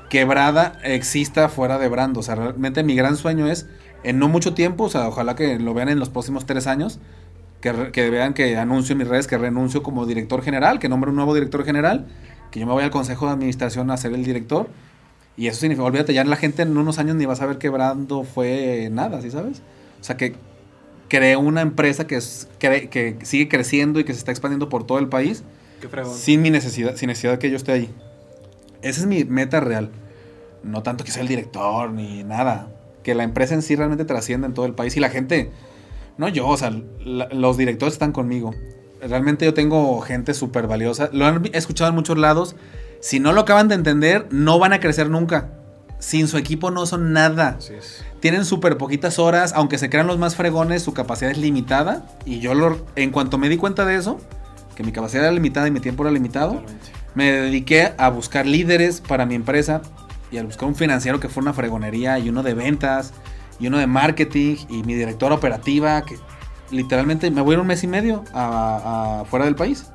que 0.10 0.24
Brada 0.25 0.79
exista 0.84 1.50
fuera 1.50 1.77
de 1.77 1.88
Brando. 1.89 2.20
O 2.22 2.24
sea, 2.24 2.36
realmente 2.36 2.84
mi 2.84 2.96
gran 2.96 3.17
sueño 3.17 3.48
es, 3.48 3.67
en 4.03 4.20
no 4.20 4.29
mucho 4.29 4.53
tiempo, 4.53 4.86
o 4.86 4.89
sea, 4.89 5.08
ojalá 5.08 5.36
que 5.36 5.60
lo 5.60 5.74
vean 5.74 5.89
en 5.89 6.00
los 6.00 6.10
próximos 6.10 6.46
tres 6.46 6.67
años, 6.67 7.00
que, 7.62 8.10
vean 8.10 8.34
que 8.34 8.58
anuncio 8.58 8.94
en 8.94 9.00
mis 9.00 9.08
redes 9.08 9.28
que 9.28 9.38
renuncio 9.38 9.84
como 9.84 10.06
director 10.06 10.42
general, 10.44 10.80
que 10.80 10.90
nombre 10.90 11.10
un 11.10 11.16
nuevo 11.16 11.34
director 11.34 11.66
general, 11.66 12.08
que 12.52 12.60
yo 12.60 12.68
me 12.68 12.74
voy 12.74 12.84
al 12.84 12.92
consejo 12.92 13.26
de 13.26 13.34
administración 13.34 13.90
a 13.92 13.98
ser 13.98 14.14
el 14.14 14.24
director. 14.24 14.70
Y 15.36 15.48
eso 15.48 15.60
significa, 15.60 15.86
olvídate, 15.86 16.14
ya 16.14 16.24
la 16.24 16.36
gente 16.36 16.64
en 16.64 16.76
unos 16.78 16.98
años 16.98 17.16
ni 17.16 17.26
va 17.26 17.34
a 17.34 17.36
saber 17.36 17.58
que 17.58 17.70
Brando 17.70 18.24
fue 18.24 18.90
nada, 18.92 19.22
¿sí 19.22 19.30
sabes? 19.30 19.62
O 20.02 20.04
sea, 20.04 20.18
que 20.18 20.36
creé 21.10 21.36
una 21.36 21.62
empresa 21.62 22.08
que, 22.08 22.16
es, 22.16 22.48
que, 22.60 23.18
sigue 23.24 23.48
creciendo 23.48 24.00
y 24.00 24.04
que 24.04 24.14
se 24.14 24.20
está 24.20 24.32
expandiendo 24.32 24.70
por 24.70 24.86
todo 24.86 25.00
el 25.00 25.08
país. 25.08 25.44
sin 26.16 26.42
mi 26.42 26.50
necesidad, 26.50 26.96
sin 26.96 27.08
necesidad 27.08 27.34
de 27.34 27.40
que 27.40 27.50
yo 27.50 27.56
esté 27.56 27.72
ahí. 27.72 27.90
Esa 28.82 29.02
es 29.02 29.08
mi 29.08 29.24
meta 29.26 29.60
real. 29.60 29.92
No 30.64 30.84
tanto 30.84 31.04
que 31.04 31.12
sea 31.12 31.22
el 31.22 31.28
director 31.28 31.92
ni 31.92 32.24
nada. 32.24 32.70
Que 33.04 33.16
la 33.16 33.24
empresa 33.24 33.54
en 33.54 33.62
sí 33.62 33.76
realmente 33.76 34.06
trascienda 34.06 34.48
en 34.48 34.54
todo 34.54 34.66
el 34.66 34.74
país 34.74 34.98
y 34.98 35.00
la 35.00 35.10
gente 35.10 35.52
no 36.17 36.27
yo, 36.27 36.47
o 36.47 36.57
sea, 36.57 36.71
los 37.05 37.57
directores 37.57 37.93
están 37.93 38.12
conmigo. 38.12 38.53
Realmente 39.01 39.45
yo 39.45 39.53
tengo 39.53 40.00
gente 40.01 40.33
súper 40.33 40.67
valiosa. 40.67 41.09
Lo 41.13 41.25
han 41.25 41.50
escuchado 41.53 41.89
en 41.89 41.95
muchos 41.95 42.17
lados. 42.17 42.55
Si 43.00 43.19
no 43.19 43.31
lo 43.31 43.41
acaban 43.41 43.67
de 43.67 43.75
entender, 43.75 44.27
no 44.31 44.57
van 44.57 44.74
a 44.74 44.79
crecer 44.79 45.09
nunca. 45.09 45.51
Sin 46.00 46.27
su 46.27 46.38
equipo 46.38 46.71
no 46.71 46.86
son 46.86 47.13
nada. 47.13 47.55
Así 47.59 47.74
es. 47.74 48.03
Tienen 48.19 48.45
súper 48.45 48.77
poquitas 48.77 49.19
horas, 49.19 49.53
aunque 49.55 49.77
se 49.77 49.89
crean 49.89 50.07
los 50.07 50.17
más 50.17 50.36
fregones, 50.36 50.81
su 50.81 50.93
capacidad 50.93 51.31
es 51.31 51.38
limitada. 51.38 52.07
Y 52.25 52.39
yo 52.39 52.55
lo, 52.55 52.86
en 52.95 53.12
cuanto 53.12 53.38
me 53.38 53.50
di 53.50 53.57
cuenta 53.57 53.86
de 53.86 53.95
eso, 53.95 54.19
que 54.75 54.83
mi 54.83 54.91
capacidad 54.91 55.24
era 55.24 55.31
limitada 55.31 55.67
y 55.67 55.71
mi 55.71 55.79
tiempo 55.79 56.03
era 56.03 56.12
limitado, 56.12 56.53
Totalmente. 56.53 56.91
me 57.13 57.31
dediqué 57.31 57.93
a 57.97 58.09
buscar 58.09 58.47
líderes 58.47 59.01
para 59.01 59.27
mi 59.27 59.36
empresa 59.36 59.81
y 60.31 60.38
a 60.38 60.43
buscar 60.43 60.67
un 60.67 60.75
financiero 60.75 61.19
que 61.19 61.29
fuera 61.29 61.50
una 61.50 61.53
fregonería 61.53 62.17
y 62.19 62.29
uno 62.29 62.41
de 62.43 62.55
ventas 62.55 63.13
y 63.60 63.68
uno 63.68 63.78
de 63.78 63.88
marketing 63.88 64.56
y 64.70 64.84
mi 64.84 64.94
directora 64.96 65.36
operativa 65.36 66.02
que 66.04 66.16
literalmente 66.72 67.30
me 67.32 67.42
voy 67.42 67.54
a 67.54 67.54
ir 67.56 67.60
un 67.62 67.68
mes 67.68 67.84
y 67.84 67.88
medio 67.88 68.24
a, 68.34 69.22
a 69.22 69.26
fuera 69.26 69.46
del 69.46 69.56
país. 69.56 69.88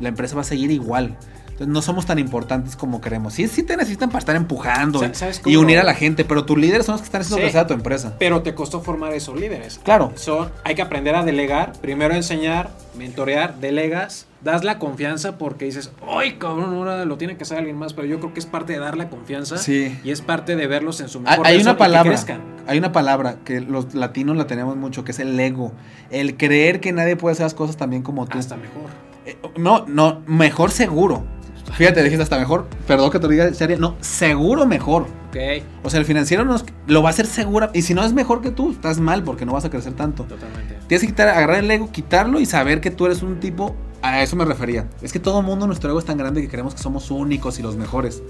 La 0.00 0.08
empresa 0.08 0.34
va 0.34 0.40
a 0.40 0.44
seguir 0.44 0.70
igual. 0.70 1.16
Entonces 1.44 1.68
no 1.68 1.82
somos 1.82 2.04
tan 2.04 2.18
importantes 2.18 2.74
como 2.74 3.00
creemos. 3.00 3.34
Sí, 3.34 3.46
sí 3.46 3.62
te 3.62 3.76
necesitan 3.76 4.08
para 4.08 4.18
estar 4.18 4.34
empujando 4.34 5.04
y- 5.06 5.14
¿sabes 5.14 5.40
y 5.46 5.54
unir 5.54 5.78
a 5.78 5.84
la 5.84 5.94
gente, 5.94 6.24
pero 6.24 6.44
tus 6.44 6.58
líderes 6.58 6.84
son 6.84 6.94
los 6.94 7.02
que 7.02 7.04
están 7.04 7.20
haciendo 7.20 7.36
Sí. 7.36 7.42
crecer 7.42 7.60
a 7.60 7.66
tu 7.68 7.74
empresa. 7.74 8.16
Pero 8.18 8.42
te 8.42 8.56
costó 8.56 8.80
formar 8.80 9.12
esos 9.12 9.38
líderes. 9.38 9.78
Claro. 9.84 10.10
Son, 10.16 10.50
hay 10.64 10.74
que 10.74 10.82
aprender 10.82 11.14
a 11.14 11.22
delegar. 11.22 11.72
Primero 11.80 12.12
enseñar, 12.14 12.70
mentorear, 12.98 13.54
delegas. 13.60 14.26
Das 14.42 14.64
la 14.64 14.80
confianza 14.80 15.38
porque 15.38 15.66
dices, 15.66 15.92
¡ay, 16.08 16.38
cabrón! 16.38 16.74
Ahora 16.74 17.04
lo 17.04 17.16
tiene 17.18 17.36
que 17.36 17.44
hacer 17.44 17.58
alguien 17.58 17.78
más. 17.78 17.92
Pero 17.94 18.08
yo 18.08 18.18
creo 18.18 18.34
que 18.34 18.40
es 18.40 18.46
parte 18.46 18.72
de 18.72 18.80
dar 18.80 18.96
la 18.96 19.08
confianza. 19.08 19.56
Sí. 19.56 19.96
Y 20.02 20.10
es 20.10 20.22
parte 20.22 20.56
de 20.56 20.66
verlos 20.66 21.00
en 21.00 21.08
su 21.08 21.18
Hay, 21.18 21.24
mejor 21.24 21.46
hay 21.46 21.60
una 21.60 21.70
y 21.70 21.74
que 21.74 21.78
palabra, 21.78 22.10
crezcan. 22.10 22.40
Hay 22.66 22.78
una 22.78 22.92
palabra 22.92 23.36
que 23.44 23.60
los 23.60 23.94
latinos 23.94 24.36
la 24.36 24.46
tenemos 24.46 24.76
mucho, 24.76 25.04
que 25.04 25.12
es 25.12 25.18
el 25.18 25.38
ego. 25.38 25.72
El 26.10 26.36
creer 26.36 26.80
que 26.80 26.92
nadie 26.92 27.16
puede 27.16 27.32
hacer 27.32 27.44
las 27.44 27.54
cosas 27.54 27.76
también 27.76 28.02
como 28.02 28.26
tú. 28.26 28.38
Hasta 28.38 28.56
mejor. 28.56 28.90
Eh, 29.26 29.36
no, 29.56 29.86
no, 29.86 30.22
mejor 30.26 30.70
seguro. 30.70 31.24
Fíjate, 31.72 32.02
dijiste 32.02 32.22
hasta 32.22 32.38
mejor. 32.38 32.66
Perdón 32.86 33.10
que 33.10 33.18
te 33.18 33.24
lo 33.24 33.30
diga 33.30 33.46
en 33.46 33.54
serio. 33.54 33.78
No, 33.78 33.96
seguro 34.00 34.66
mejor. 34.66 35.02
Ok. 35.28 35.64
O 35.82 35.90
sea, 35.90 35.98
el 35.98 36.06
financiero 36.06 36.44
nos, 36.44 36.64
lo 36.86 37.02
va 37.02 37.08
a 37.08 37.10
hacer 37.10 37.26
segura. 37.26 37.70
Y 37.74 37.82
si 37.82 37.94
no 37.94 38.04
es 38.04 38.12
mejor 38.12 38.42
que 38.42 38.50
tú, 38.50 38.70
estás 38.70 39.00
mal 39.00 39.24
porque 39.24 39.44
no 39.44 39.52
vas 39.52 39.64
a 39.64 39.70
crecer 39.70 39.94
tanto. 39.94 40.24
Totalmente. 40.24 40.78
Tienes 40.86 41.00
que 41.00 41.08
quitar, 41.08 41.28
agarrar 41.28 41.58
el 41.58 41.70
ego, 41.70 41.90
quitarlo 41.90 42.38
y 42.38 42.46
saber 42.46 42.80
que 42.80 42.90
tú 42.90 43.06
eres 43.06 43.22
un 43.22 43.40
tipo. 43.40 43.74
A 44.02 44.22
eso 44.22 44.36
me 44.36 44.44
refería. 44.44 44.86
Es 45.00 45.12
que 45.12 45.18
todo 45.18 45.40
el 45.40 45.46
mundo, 45.46 45.66
nuestro 45.66 45.88
ego 45.88 45.98
es 45.98 46.04
tan 46.04 46.18
grande 46.18 46.42
que 46.42 46.48
creemos 46.48 46.74
que 46.74 46.82
somos 46.82 47.10
únicos 47.10 47.58
y 47.58 47.62
los 47.62 47.76
mejores. 47.76 48.22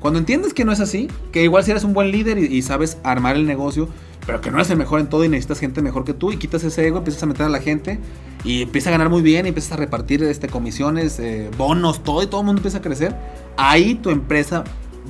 Cuando 0.00 0.18
entiendes 0.18 0.54
que 0.54 0.64
no 0.64 0.72
es 0.72 0.80
así, 0.80 1.08
que 1.30 1.44
igual 1.44 1.62
si 1.62 1.70
eres 1.70 1.84
un 1.84 1.92
buen 1.92 2.10
líder 2.10 2.38
y, 2.38 2.46
y 2.46 2.62
sabes 2.62 2.96
armar 3.04 3.36
el 3.36 3.46
negocio, 3.46 3.88
pero 4.26 4.40
que 4.40 4.50
no 4.50 4.56
eres 4.56 4.70
el 4.70 4.76
mejor 4.76 5.00
en 5.00 5.08
todo 5.08 5.24
y 5.24 5.28
necesitas 5.28 5.58
gente 5.58 5.82
mejor 5.82 6.04
que 6.04 6.14
tú 6.14 6.32
y 6.32 6.36
quitas 6.36 6.62
ese 6.64 6.86
ego, 6.86 6.98
empiezas 6.98 7.22
a 7.22 7.26
meter 7.26 7.46
a 7.46 7.48
la 7.48 7.60
gente 7.60 7.98
y 8.44 8.62
empiezas 8.62 8.88
a 8.88 8.90
ganar 8.92 9.10
muy 9.10 9.22
bien 9.22 9.46
y 9.46 9.48
empiezas 9.48 9.72
a 9.72 9.76
repartir 9.76 10.22
este, 10.24 10.48
comisiones, 10.48 11.18
eh, 11.20 11.50
bonos, 11.56 12.02
todo 12.02 12.22
y 12.22 12.26
todo 12.26 12.40
el 12.40 12.46
mundo 12.46 12.60
empieza 12.60 12.78
a 12.78 12.82
crecer, 12.82 13.14
ahí 13.56 13.94
tu 13.94 14.10
empresa 14.10 14.64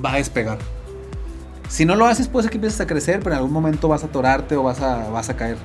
va 0.05 0.15
a 0.15 0.17
despegar. 0.17 0.59
Si 1.69 1.85
no 1.85 1.95
lo 1.95 2.07
haces, 2.07 2.27
puede 2.27 2.45
ser 2.45 2.51
que 2.51 2.57
empieces 2.57 2.81
a 2.81 2.87
crecer, 2.87 3.21
pero 3.21 3.33
en 3.33 3.39
algún 3.39 3.53
momento 3.53 3.87
vas 3.87 4.03
a 4.03 4.07
atorarte 4.07 4.57
o 4.57 4.63
vas 4.65 4.81
a, 4.81 5.09
vas 5.11 5.29
a 5.29 5.37
caer. 5.37 5.57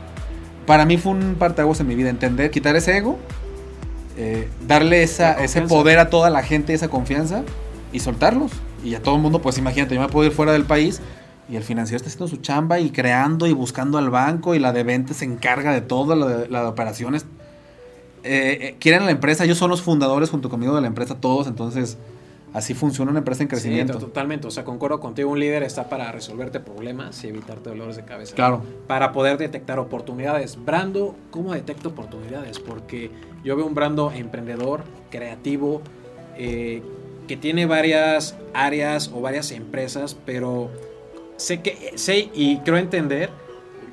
Para 0.68 0.86
mí 0.86 0.98
fue 0.98 1.14
un 1.14 1.36
parteaguas 1.36 1.80
en 1.80 1.88
mi 1.88 1.96
vida, 1.96 2.10
entender, 2.10 2.52
quitar 2.52 2.76
ese 2.76 2.98
ego, 2.98 3.18
eh, 4.18 4.48
darle 4.68 5.02
esa, 5.02 5.34
ese 5.44 5.62
poder 5.62 5.98
a 5.98 6.10
toda 6.10 6.30
la 6.30 6.44
gente, 6.44 6.74
esa 6.74 6.90
confianza 6.90 7.44
y 7.96 8.00
soltarlos. 8.00 8.52
Y 8.84 8.94
a 8.96 9.02
todo 9.02 9.16
el 9.16 9.22
mundo, 9.22 9.42
pues 9.42 9.58
imagínate, 9.58 9.96
yo 9.96 10.02
me 10.02 10.08
puedo 10.10 10.26
ir 10.28 10.32
fuera 10.34 10.52
del 10.52 10.66
país 10.66 11.02
y 11.50 11.56
el 11.56 11.64
financiero 11.64 11.98
está 11.98 12.08
haciendo 12.10 12.28
su 12.28 12.38
chamba 12.38 12.80
y 12.80 12.90
creando 12.90 13.48
y 13.48 13.54
buscando 13.54 13.98
al 13.98 14.10
banco 14.10 14.56
y 14.56 14.60
la 14.60 14.74
de 14.74 14.84
ventas 14.84 15.18
se 15.18 15.26
encarga 15.26 15.72
de 15.74 15.82
todo, 15.82 16.16
la 16.16 16.26
de, 16.28 16.48
la 16.50 16.62
de 16.62 16.68
operaciones. 16.68 17.26
Eh, 18.24 18.58
eh, 18.62 18.76
quieren 18.80 19.06
la 19.06 19.12
empresa, 19.12 19.44
ellos 19.44 19.58
son 19.58 19.70
los 19.70 19.82
fundadores 19.82 20.30
junto 20.30 20.50
conmigo 20.50 20.74
de 20.76 20.82
la 20.82 20.88
empresa, 20.88 21.16
todos, 21.16 21.46
entonces 21.48 21.98
así 22.54 22.74
funciona 22.74 23.12
una 23.12 23.20
empresa 23.20 23.44
en 23.44 23.50
crecimiento. 23.50 23.94
to- 23.94 24.00
totalmente. 24.00 24.48
O 24.48 24.52
sea, 24.52 24.64
concuerdo 24.64 25.00
contigo. 25.00 25.30
Un 25.30 25.40
líder 25.40 25.62
está 25.64 25.90
para 25.90 26.12
resolverte 26.12 26.60
problemas 26.60 27.24
y 27.24 27.28
evitarte 27.28 27.70
dolores 27.70 27.98
de 27.98 28.06
cabeza. 28.06 28.34
Claro. 28.36 28.64
Para 28.88 29.12
poder 29.12 29.38
detectar 29.38 29.78
oportunidades. 29.78 30.58
Brando, 30.64 31.16
¿cómo 31.32 31.54
detecto 31.54 31.90
oportunidades? 31.90 32.60
Porque 32.60 33.12
yo 33.44 33.56
veo 33.56 33.66
un 33.66 33.76
Brando 33.76 34.12
emprendedor, 34.12 34.84
creativo, 35.12 35.82
eh, 36.38 36.82
que 37.28 37.38
tiene 37.38 37.66
varias 37.66 38.36
áreas 38.54 39.10
o 39.14 39.22
varias 39.22 39.52
empresas, 39.52 40.16
pero 40.26 40.70
sé 41.38 41.62
que 41.62 41.94
sé 41.96 42.30
y 42.34 42.58
creo 42.60 42.78
entender, 42.78 43.30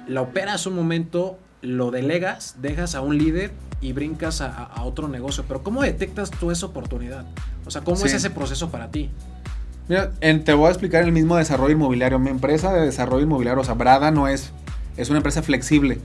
la 0.06 0.20
operas 0.22 0.66
un 0.66 0.74
momento, 0.74 1.38
lo 1.60 1.90
delegas, 1.90 2.56
dejas 2.60 2.94
a 2.94 3.00
un 3.00 3.18
líder 3.18 3.52
y 3.80 3.92
brincas 3.92 4.40
a, 4.40 4.70
otro 4.84 5.08
negocio. 5.08 5.44
Pero 5.46 5.62
¿cómo 5.62 5.82
detectas 5.82 6.30
tú 6.30 6.50
esa 6.50 6.66
oportunidad? 6.66 7.24
O 7.66 7.70
sea, 7.70 7.82
¿cómo 7.82 8.04
es 8.04 8.12
ese 8.14 8.30
proceso 8.30 8.70
para 8.70 8.90
ti? 8.90 9.10
Mira, 9.88 10.12
en- 10.20 10.44
te 10.44 10.52
voy 10.52 10.66
a 10.66 10.70
explicar 10.70 11.02
el 11.04 11.12
mismo 11.12 11.36
desarrollo 11.36 11.72
inmobiliario. 11.72 12.18
Mi 12.18 12.30
empresa 12.30 12.72
de 12.72 12.82
desarrollo 12.86 13.24
inmobiliario, 13.24 13.60
o 13.60 13.64
sea, 13.64 13.74
Brada 13.74 14.10
no 14.10 14.28
es, 14.28 14.52
es 14.96 15.08
una 15.10 15.18
empresa 15.18 15.42
flexible. 15.42 15.98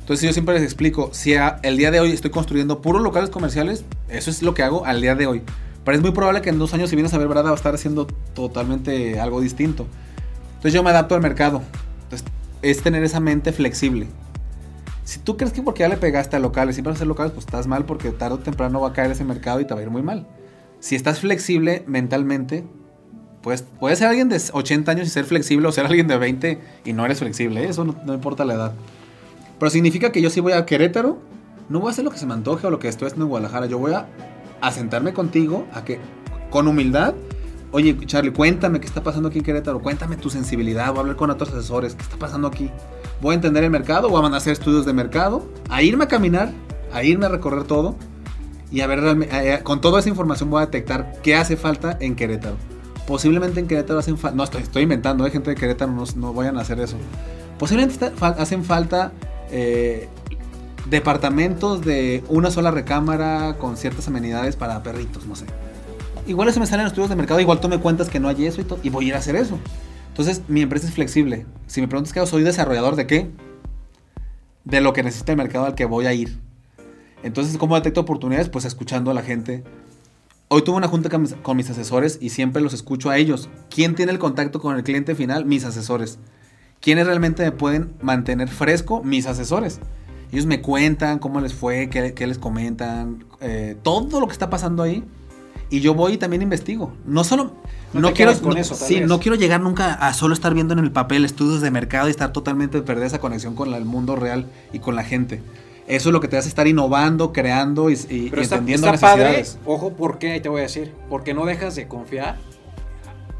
Entonces 0.00 0.26
yo 0.26 0.32
siempre 0.32 0.54
les 0.54 0.62
explico, 0.64 1.10
si 1.12 1.34
a- 1.34 1.58
el 1.62 1.76
día 1.76 1.90
de 1.90 2.00
hoy 2.00 2.10
estoy 2.12 2.30
construyendo 2.30 2.82
puros 2.82 3.02
locales 3.02 3.30
comerciales, 3.30 3.84
eso 4.08 4.30
es 4.30 4.42
lo 4.42 4.52
que 4.52 4.62
hago 4.62 4.84
al 4.84 5.00
día 5.00 5.14
de 5.14 5.26
hoy. 5.26 5.42
Pero 5.84 5.96
es 5.96 6.02
muy 6.02 6.12
probable 6.12 6.42
que 6.42 6.50
en 6.50 6.58
dos 6.58 6.74
años 6.74 6.90
si 6.90 6.96
vienes 6.96 7.12
a 7.14 7.18
ver 7.18 7.28
Brada 7.28 7.50
va 7.50 7.52
a 7.52 7.56
estar 7.56 7.74
haciendo 7.74 8.06
totalmente 8.34 9.18
algo 9.20 9.40
distinto. 9.40 9.86
Entonces 10.54 10.72
yo 10.72 10.82
me 10.82 10.90
adapto 10.90 11.14
al 11.14 11.22
mercado. 11.22 11.62
Entonces 12.04 12.28
es 12.62 12.82
tener 12.82 13.02
esa 13.02 13.20
mente 13.20 13.52
flexible. 13.52 14.06
Si 15.04 15.18
tú 15.18 15.36
crees 15.36 15.52
que 15.52 15.62
porque 15.62 15.80
ya 15.80 15.88
le 15.88 15.96
pegaste 15.96 16.36
a 16.36 16.38
locales, 16.38 16.76
siempre 16.76 16.90
vas 16.90 16.96
a 16.96 17.00
hacer 17.00 17.08
locales, 17.08 17.32
pues 17.32 17.44
estás 17.44 17.66
mal 17.66 17.84
porque 17.84 18.10
tarde 18.10 18.36
o 18.36 18.38
temprano 18.38 18.80
va 18.80 18.88
a 18.88 18.92
caer 18.92 19.10
ese 19.10 19.24
mercado 19.24 19.60
y 19.60 19.64
te 19.64 19.74
va 19.74 19.80
a 19.80 19.82
ir 19.82 19.90
muy 19.90 20.02
mal. 20.02 20.28
Si 20.78 20.94
estás 20.94 21.18
flexible 21.20 21.82
mentalmente, 21.88 22.64
pues 23.42 23.64
puedes 23.80 23.98
ser 23.98 24.08
alguien 24.08 24.28
de 24.28 24.40
80 24.52 24.90
años 24.92 25.08
y 25.08 25.10
ser 25.10 25.24
flexible 25.24 25.66
o 25.66 25.72
ser 25.72 25.86
alguien 25.86 26.06
de 26.06 26.16
20 26.16 26.60
y 26.84 26.92
no 26.92 27.04
eres 27.04 27.18
flexible, 27.18 27.64
¿eh? 27.64 27.68
eso 27.68 27.84
no, 27.84 27.96
no 28.04 28.14
importa 28.14 28.44
la 28.44 28.54
edad. 28.54 28.72
Pero 29.58 29.70
significa 29.70 30.12
que 30.12 30.22
yo 30.22 30.30
si 30.30 30.40
voy 30.40 30.52
a 30.52 30.64
Querétaro, 30.64 31.18
no 31.68 31.80
voy 31.80 31.88
a 31.88 31.90
hacer 31.90 32.04
lo 32.04 32.10
que 32.10 32.18
se 32.18 32.26
me 32.26 32.34
antoje 32.34 32.66
o 32.66 32.70
lo 32.70 32.78
que 32.78 32.88
estoy 32.88 33.06
haciendo 33.06 33.24
en 33.24 33.30
Guadalajara, 33.30 33.66
yo 33.66 33.78
voy 33.78 33.92
a, 33.92 34.06
a 34.62 34.70
sentarme 34.70 35.12
contigo, 35.12 35.66
a 35.74 35.84
que 35.84 35.98
con 36.50 36.68
humildad, 36.68 37.14
oye 37.72 37.98
Charlie, 38.06 38.32
cuéntame 38.32 38.80
qué 38.80 38.86
está 38.86 39.02
pasando 39.02 39.28
aquí 39.28 39.38
en 39.38 39.44
Querétaro, 39.44 39.82
cuéntame 39.82 40.16
tu 40.16 40.30
sensibilidad, 40.30 40.88
voy 40.88 40.98
a 40.98 41.00
hablar 41.00 41.16
con 41.16 41.30
otros 41.30 41.50
asesores, 41.50 41.96
qué 41.96 42.02
está 42.02 42.16
pasando 42.16 42.48
aquí. 42.48 42.70
Voy 43.20 43.32
a 43.32 43.34
entender 43.34 43.64
el 43.64 43.70
mercado, 43.70 44.08
voy 44.08 44.24
a 44.24 44.36
hacer 44.36 44.52
estudios 44.52 44.86
de 44.86 44.92
mercado, 44.92 45.46
a 45.68 45.82
irme 45.82 46.04
a 46.04 46.08
caminar, 46.08 46.52
a 46.92 47.02
irme 47.02 47.26
a 47.26 47.28
recorrer 47.28 47.64
todo 47.64 47.96
y 48.70 48.80
a 48.80 48.86
ver 48.86 49.62
con 49.64 49.80
toda 49.80 49.98
esa 49.98 50.08
información 50.08 50.48
voy 50.48 50.62
a 50.62 50.66
detectar 50.66 51.20
qué 51.22 51.34
hace 51.34 51.56
falta 51.56 51.98
en 52.00 52.14
Querétaro. 52.14 52.56
Posiblemente 53.06 53.58
en 53.58 53.66
Querétaro 53.66 53.98
hacen 53.98 54.16
falta, 54.16 54.36
no 54.36 54.44
estoy, 54.44 54.62
estoy 54.62 54.84
inventando, 54.84 55.24
hay 55.24 55.32
gente 55.32 55.50
de 55.50 55.56
Querétaro, 55.56 55.90
no, 55.90 56.04
no 56.14 56.32
vayan 56.32 56.56
a 56.56 56.60
hacer 56.60 56.78
eso. 56.78 56.96
Posiblemente 57.58 58.12
hacen 58.20 58.64
falta 58.64 59.12
eh, 59.50 60.08
departamentos 60.88 61.82
de 61.82 62.24
una 62.28 62.50
sola 62.50 62.70
recámara 62.70 63.56
con 63.58 63.76
ciertas 63.76 64.08
amenidades 64.08 64.56
para 64.56 64.82
perritos, 64.82 65.26
no 65.26 65.36
sé. 65.36 65.46
Igual 66.26 66.48
eso 66.48 66.60
me 66.60 66.66
sale 66.66 66.82
en 66.82 66.84
los 66.84 66.92
estudios 66.92 67.10
de 67.10 67.16
mercado, 67.16 67.40
igual 67.40 67.60
tú 67.60 67.68
me 67.68 67.78
cuentas 67.78 68.08
que 68.08 68.20
no 68.20 68.28
hay 68.28 68.46
eso 68.46 68.60
y, 68.60 68.66
y 68.86 68.90
voy 68.90 69.06
a 69.06 69.08
ir 69.08 69.14
a 69.14 69.18
hacer 69.18 69.36
eso. 69.36 69.58
Entonces, 70.08 70.42
mi 70.46 70.60
empresa 70.60 70.86
es 70.86 70.92
flexible. 70.92 71.46
Si 71.66 71.80
me 71.80 71.88
preguntas 71.88 72.14
hago, 72.16 72.26
soy 72.26 72.42
desarrollador 72.42 72.96
de 72.96 73.06
qué? 73.06 73.30
De 74.64 74.80
lo 74.80 74.92
que 74.92 75.02
necesita 75.02 75.32
el 75.32 75.38
mercado 75.38 75.64
al 75.64 75.74
que 75.74 75.86
voy 75.86 76.06
a 76.06 76.12
ir. 76.12 76.38
Entonces, 77.22 77.56
¿cómo 77.56 77.76
detecto 77.76 78.02
oportunidades? 78.02 78.48
Pues 78.48 78.64
escuchando 78.64 79.10
a 79.10 79.14
la 79.14 79.22
gente. 79.22 79.64
Hoy 80.48 80.62
tuve 80.62 80.76
una 80.76 80.88
junta 80.88 81.08
con 81.08 81.22
mis, 81.22 81.34
con 81.34 81.56
mis 81.56 81.70
asesores 81.70 82.18
y 82.20 82.28
siempre 82.28 82.60
los 82.60 82.74
escucho 82.74 83.08
a 83.08 83.16
ellos. 83.16 83.48
¿Quién 83.70 83.94
tiene 83.94 84.12
el 84.12 84.18
contacto 84.18 84.60
con 84.60 84.76
el 84.76 84.82
cliente 84.82 85.14
final? 85.14 85.46
Mis 85.46 85.64
asesores. 85.64 86.18
¿Quiénes 86.80 87.06
realmente 87.06 87.42
me 87.42 87.52
pueden 87.52 87.94
mantener 88.02 88.48
fresco? 88.48 89.02
Mis 89.02 89.26
asesores. 89.26 89.80
Ellos 90.32 90.46
me 90.46 90.60
cuentan 90.62 91.18
cómo 91.18 91.40
les 91.40 91.52
fue, 91.54 91.88
qué, 91.90 92.14
qué 92.14 92.26
les 92.26 92.38
comentan, 92.38 93.24
eh, 93.40 93.76
todo 93.82 94.18
lo 94.18 94.26
que 94.26 94.32
está 94.32 94.48
pasando 94.50 94.82
ahí. 94.82 95.04
Y 95.70 95.80
yo 95.80 95.94
voy 95.94 96.14
y 96.14 96.16
también 96.18 96.42
investigo. 96.42 96.92
No 97.06 97.22
solo... 97.24 97.52
No 97.94 98.12
quiero, 98.14 98.32
con 98.40 98.54
no- 98.54 98.58
eso, 98.60 98.74
tal 98.74 98.88
sí, 98.88 99.00
vez. 99.00 99.08
no 99.08 99.20
quiero 99.20 99.36
llegar 99.36 99.60
nunca 99.60 99.92
a 99.92 100.14
solo 100.14 100.32
estar 100.32 100.54
viendo 100.54 100.72
en 100.72 100.78
el 100.80 100.90
papel 100.92 101.26
estudios 101.26 101.60
de 101.60 101.70
mercado 101.70 102.08
y 102.08 102.10
estar 102.10 102.32
totalmente 102.32 102.80
perder 102.80 103.04
esa 103.06 103.20
conexión 103.20 103.54
con 103.54 103.74
el 103.74 103.84
mundo 103.84 104.16
real 104.16 104.46
y 104.72 104.78
con 104.78 104.96
la 104.96 105.04
gente. 105.04 105.42
Eso 105.86 106.08
es 106.08 106.12
lo 106.14 106.20
que 106.20 106.28
te 106.28 106.38
hace 106.38 106.48
estar 106.48 106.66
innovando, 106.66 107.32
creando 107.34 107.90
y, 107.90 107.94
y- 108.08 108.30
Pero 108.30 108.40
está, 108.40 108.54
entendiendo 108.56 108.86
está 108.88 108.98
padre, 109.08 109.24
necesidades. 109.32 109.58
ojo, 109.66 109.92
¿por 109.92 110.18
qué? 110.18 110.32
Ahí 110.32 110.40
te 110.40 110.48
voy 110.48 110.60
a 110.60 110.62
decir. 110.62 110.94
Porque 111.10 111.34
no 111.34 111.44
dejas 111.44 111.74
de 111.74 111.86
confiar. 111.86 112.36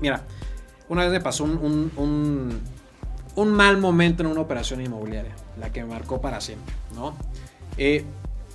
Mira, 0.01 0.25
una 0.91 1.05
vez 1.05 1.13
me 1.13 1.21
pasó 1.21 1.45
un, 1.45 1.53
un, 1.57 1.91
un- 1.97 2.59
un 3.37 3.51
mal 3.53 3.79
momento 3.79 4.23
en 4.23 4.29
una 4.29 4.43
operación 4.43 4.83
inmobiliaria, 4.83 5.33
la 5.59 5.71
que 5.73 5.83
me 5.83 5.91
marcó 5.91 6.21
para 6.21 6.41
siempre, 6.41 6.75
¿no? 6.95 7.15
Eh, 7.79 8.05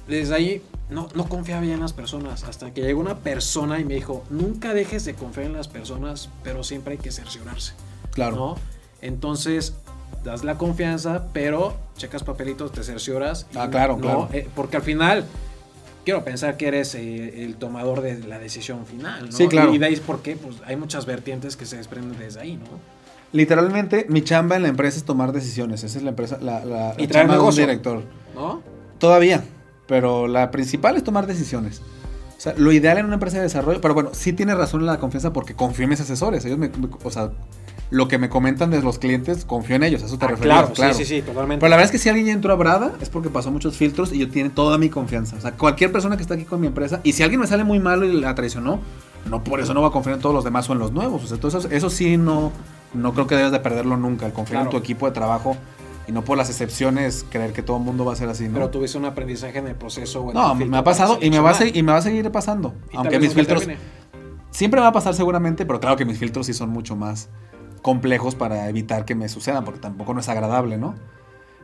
desde 0.08 0.36
ahí 0.36 0.62
no, 0.90 1.10
no 1.16 1.28
confiaba 1.28 1.66
en 1.66 1.80
las 1.80 1.94
personas, 1.94 2.44
hasta 2.44 2.74
que 2.74 2.82
llegó 2.82 3.00
una 3.02 3.18
persona 3.18 3.80
y 3.80 3.86
me 3.86 3.96
dijo, 3.96 4.24
nunca 4.30 4.74
dejes 4.74 5.06
de 5.06 5.14
confiar 5.16 5.48
en 5.48 5.54
las 5.54 5.68
personas, 5.68 6.30
pero 6.44 6.64
siempre 6.64 6.94
hay 6.94 6.98
que 6.98 7.12
cerciorarse. 7.12 7.74
Claro. 8.12 8.36
¿no? 8.36 8.56
Entonces, 9.02 9.74
das 10.24 10.44
la 10.44 10.58
confianza, 10.58 11.26
pero 11.34 11.76
checas 11.98 12.24
papelitos, 12.24 12.72
te 12.72 12.84
cercioras. 12.84 13.48
y 13.54 13.58
Ah, 13.58 13.70
claro, 13.70 13.96
no, 13.98 14.02
claro. 14.02 14.30
eh, 14.34 14.48
porque 14.56 14.78
al 14.78 14.84
final, 14.84 15.26
quiero 16.06 16.24
pensar 16.24 16.56
que 16.58 16.68
eres 16.68 16.96
eh, 16.96 17.44
el 17.44 17.56
tomador 17.58 18.02
de 18.02 18.20
la 18.20 18.40
decisión 18.40 18.86
final, 18.86 19.26
¿no? 19.26 19.32
Sí, 19.32 19.48
claro. 19.48 19.74
Y 19.74 19.78
veis 19.78 20.00
por 20.00 20.22
qué, 20.22 20.36
pues 20.38 20.56
hay 20.66 20.78
muchas 20.78 21.06
vertientes 21.06 21.58
que 21.58 21.66
se 21.66 21.78
desprenden 21.78 22.18
desde 22.18 22.40
ahí, 22.40 22.56
¿no? 22.56 22.66
Literalmente, 23.34 24.06
mi 24.10 24.22
chamba 24.24 24.56
en 24.56 24.64
la 24.64 24.68
empresa 24.70 24.98
es 24.98 25.04
tomar 25.04 25.32
decisiones. 25.32 25.84
Esa 25.84 25.98
es 25.98 26.04
la 26.04 26.10
empresa, 26.12 26.38
la, 26.42 26.64
la, 26.66 26.94
Y 26.98 27.04
la 27.04 27.08
traer 27.08 27.10
chamba 27.12 27.34
de 27.34 27.40
un 27.40 27.46
negocio. 27.46 27.64
director. 27.66 28.04
¿No? 28.36 28.62
Todavía. 29.00 29.44
Pero 29.88 30.28
la 30.28 30.52
principal 30.52 30.96
es 30.98 31.04
tomar 31.04 31.28
decisiones. 31.28 31.82
O 32.38 32.40
sea, 32.40 32.54
lo 32.58 32.72
ideal 32.72 32.98
en 33.00 33.06
una 33.06 33.16
empresa 33.16 33.38
de 33.38 33.44
desarrollo, 33.44 33.82
pero 33.82 33.94
bueno, 33.94 34.10
sí 34.14 34.32
tiene 34.34 34.54
razón 34.54 34.86
la 34.86 34.98
confianza 35.00 35.34
porque 35.34 35.56
confío 35.56 35.84
en 35.84 35.90
mis 35.90 36.00
asesores. 36.02 36.46
Ellos 36.46 36.58
me, 36.60 36.70
me- 36.70 36.90
o 37.04 37.10
sea, 37.12 37.32
lo 37.90 38.08
que 38.08 38.18
me 38.18 38.30
comentan 38.30 38.70
de 38.70 38.82
los 38.82 39.00
clientes, 39.00 39.44
confío 39.46 39.76
en 39.78 39.84
ellos. 39.84 40.04
A 40.04 40.06
eso 40.06 40.18
te 40.18 40.26
Ah, 40.26 40.30
referías, 40.30 40.70
claro, 40.72 40.94
sí, 40.94 41.04
sí, 41.06 41.16
sí, 41.16 41.22
totalmente. 41.22 41.62
Pero 41.62 41.70
la 41.70 41.78
verdad 41.78 41.86
es 41.86 41.92
que 41.92 41.98
si 41.98 42.10
alguien 42.10 42.28
ya 42.28 42.34
entró 42.34 42.52
a 42.54 42.56
Brada 42.56 42.94
es 43.02 43.10
porque 43.10 43.30
pasó 43.30 43.50
muchos 43.50 43.76
filtros 43.76 44.14
y 44.14 44.20
yo 44.20 44.30
tiene 44.30 44.50
toda 44.50 44.78
mi 44.78 44.90
confianza. 44.90 45.36
O 45.38 45.42
sea, 45.42 45.52
cualquier 45.54 45.92
persona 45.92 46.16
que 46.16 46.22
está 46.22 46.36
aquí 46.36 46.44
con 46.44 46.62
mi 46.62 46.68
empresa, 46.68 47.00
y 47.04 47.14
si 47.14 47.24
alguien 47.24 47.40
me 47.42 47.48
sale 47.48 47.64
muy 47.64 47.80
malo 47.80 48.06
y 48.06 48.14
la 48.20 48.36
traicionó, 48.36 48.80
no 49.30 49.44
por 49.44 49.60
eso 49.60 49.74
no 49.74 49.82
va 49.82 49.88
a 49.88 49.92
confiar 49.92 50.16
en 50.18 50.22
todos 50.22 50.36
los 50.36 50.44
demás 50.44 50.70
o 50.70 50.74
en 50.74 50.80
los 50.80 50.92
nuevos. 50.92 51.24
O 51.24 51.28
sea, 51.28 51.36
entonces 51.36 51.68
eso 51.72 51.90
sí 51.90 52.18
no, 52.18 52.52
no 52.94 53.14
creo 53.14 53.28
que 53.28 53.36
debes 53.36 53.52
de 53.52 53.60
perderlo 53.60 53.98
nunca, 53.98 54.26
el 54.26 54.34
confiar 54.34 54.64
en 54.64 54.70
tu 54.70 54.78
equipo 54.78 55.06
de 55.06 55.12
trabajo 55.12 55.58
y 56.08 56.12
no 56.12 56.24
por 56.24 56.38
las 56.38 56.50
excepciones 56.50 57.26
creer 57.30 57.52
que 57.52 57.62
todo 57.62 57.78
el 57.78 57.84
mundo 57.84 58.06
va 58.06 58.14
a 58.14 58.16
ser 58.16 58.30
así, 58.30 58.48
¿no? 58.48 58.54
Pero 58.54 58.70
tuviste 58.70 58.98
un 58.98 59.06
aprendizaje 59.06 59.60
en 59.60 59.68
el 59.68 59.76
proceso. 59.76 60.22
o 60.22 60.30
en 60.30 60.36
no, 60.36 60.56
me 60.56 60.78
ha 60.78 60.84
pasado 60.84 61.20
y 61.22 61.30
me, 61.30 61.40
va 61.40 61.52
a 61.52 61.66
y 61.66 61.84
me 61.84 61.92
va 61.92 61.98
a 61.98 62.02
seguir 62.02 62.32
pasando. 62.32 62.74
Aunque 62.94 63.20
mis 63.20 63.34
filtros... 63.34 63.60
termine. 63.60 63.80
Siempre 64.52 64.80
me 64.80 64.84
va 64.84 64.90
a 64.90 64.94
pasar 64.94 65.14
seguramente, 65.14 65.66
pero 65.66 65.80
claro 65.80 65.98
que 65.98 66.06
mis 66.06 66.18
filtros 66.18 66.46
sí 66.48 66.54
son 66.54 66.70
mucho 66.70 66.96
más 66.96 67.30
complejos 67.82 68.36
para 68.36 68.70
evitar 68.70 69.06
que 69.06 69.14
me 69.14 69.30
sucedan, 69.30 69.64
porque 69.66 69.80
tampoco 69.80 70.14
no 70.14 70.22
es 70.22 70.30
agradable, 70.30 70.78
¿no? 70.78 70.96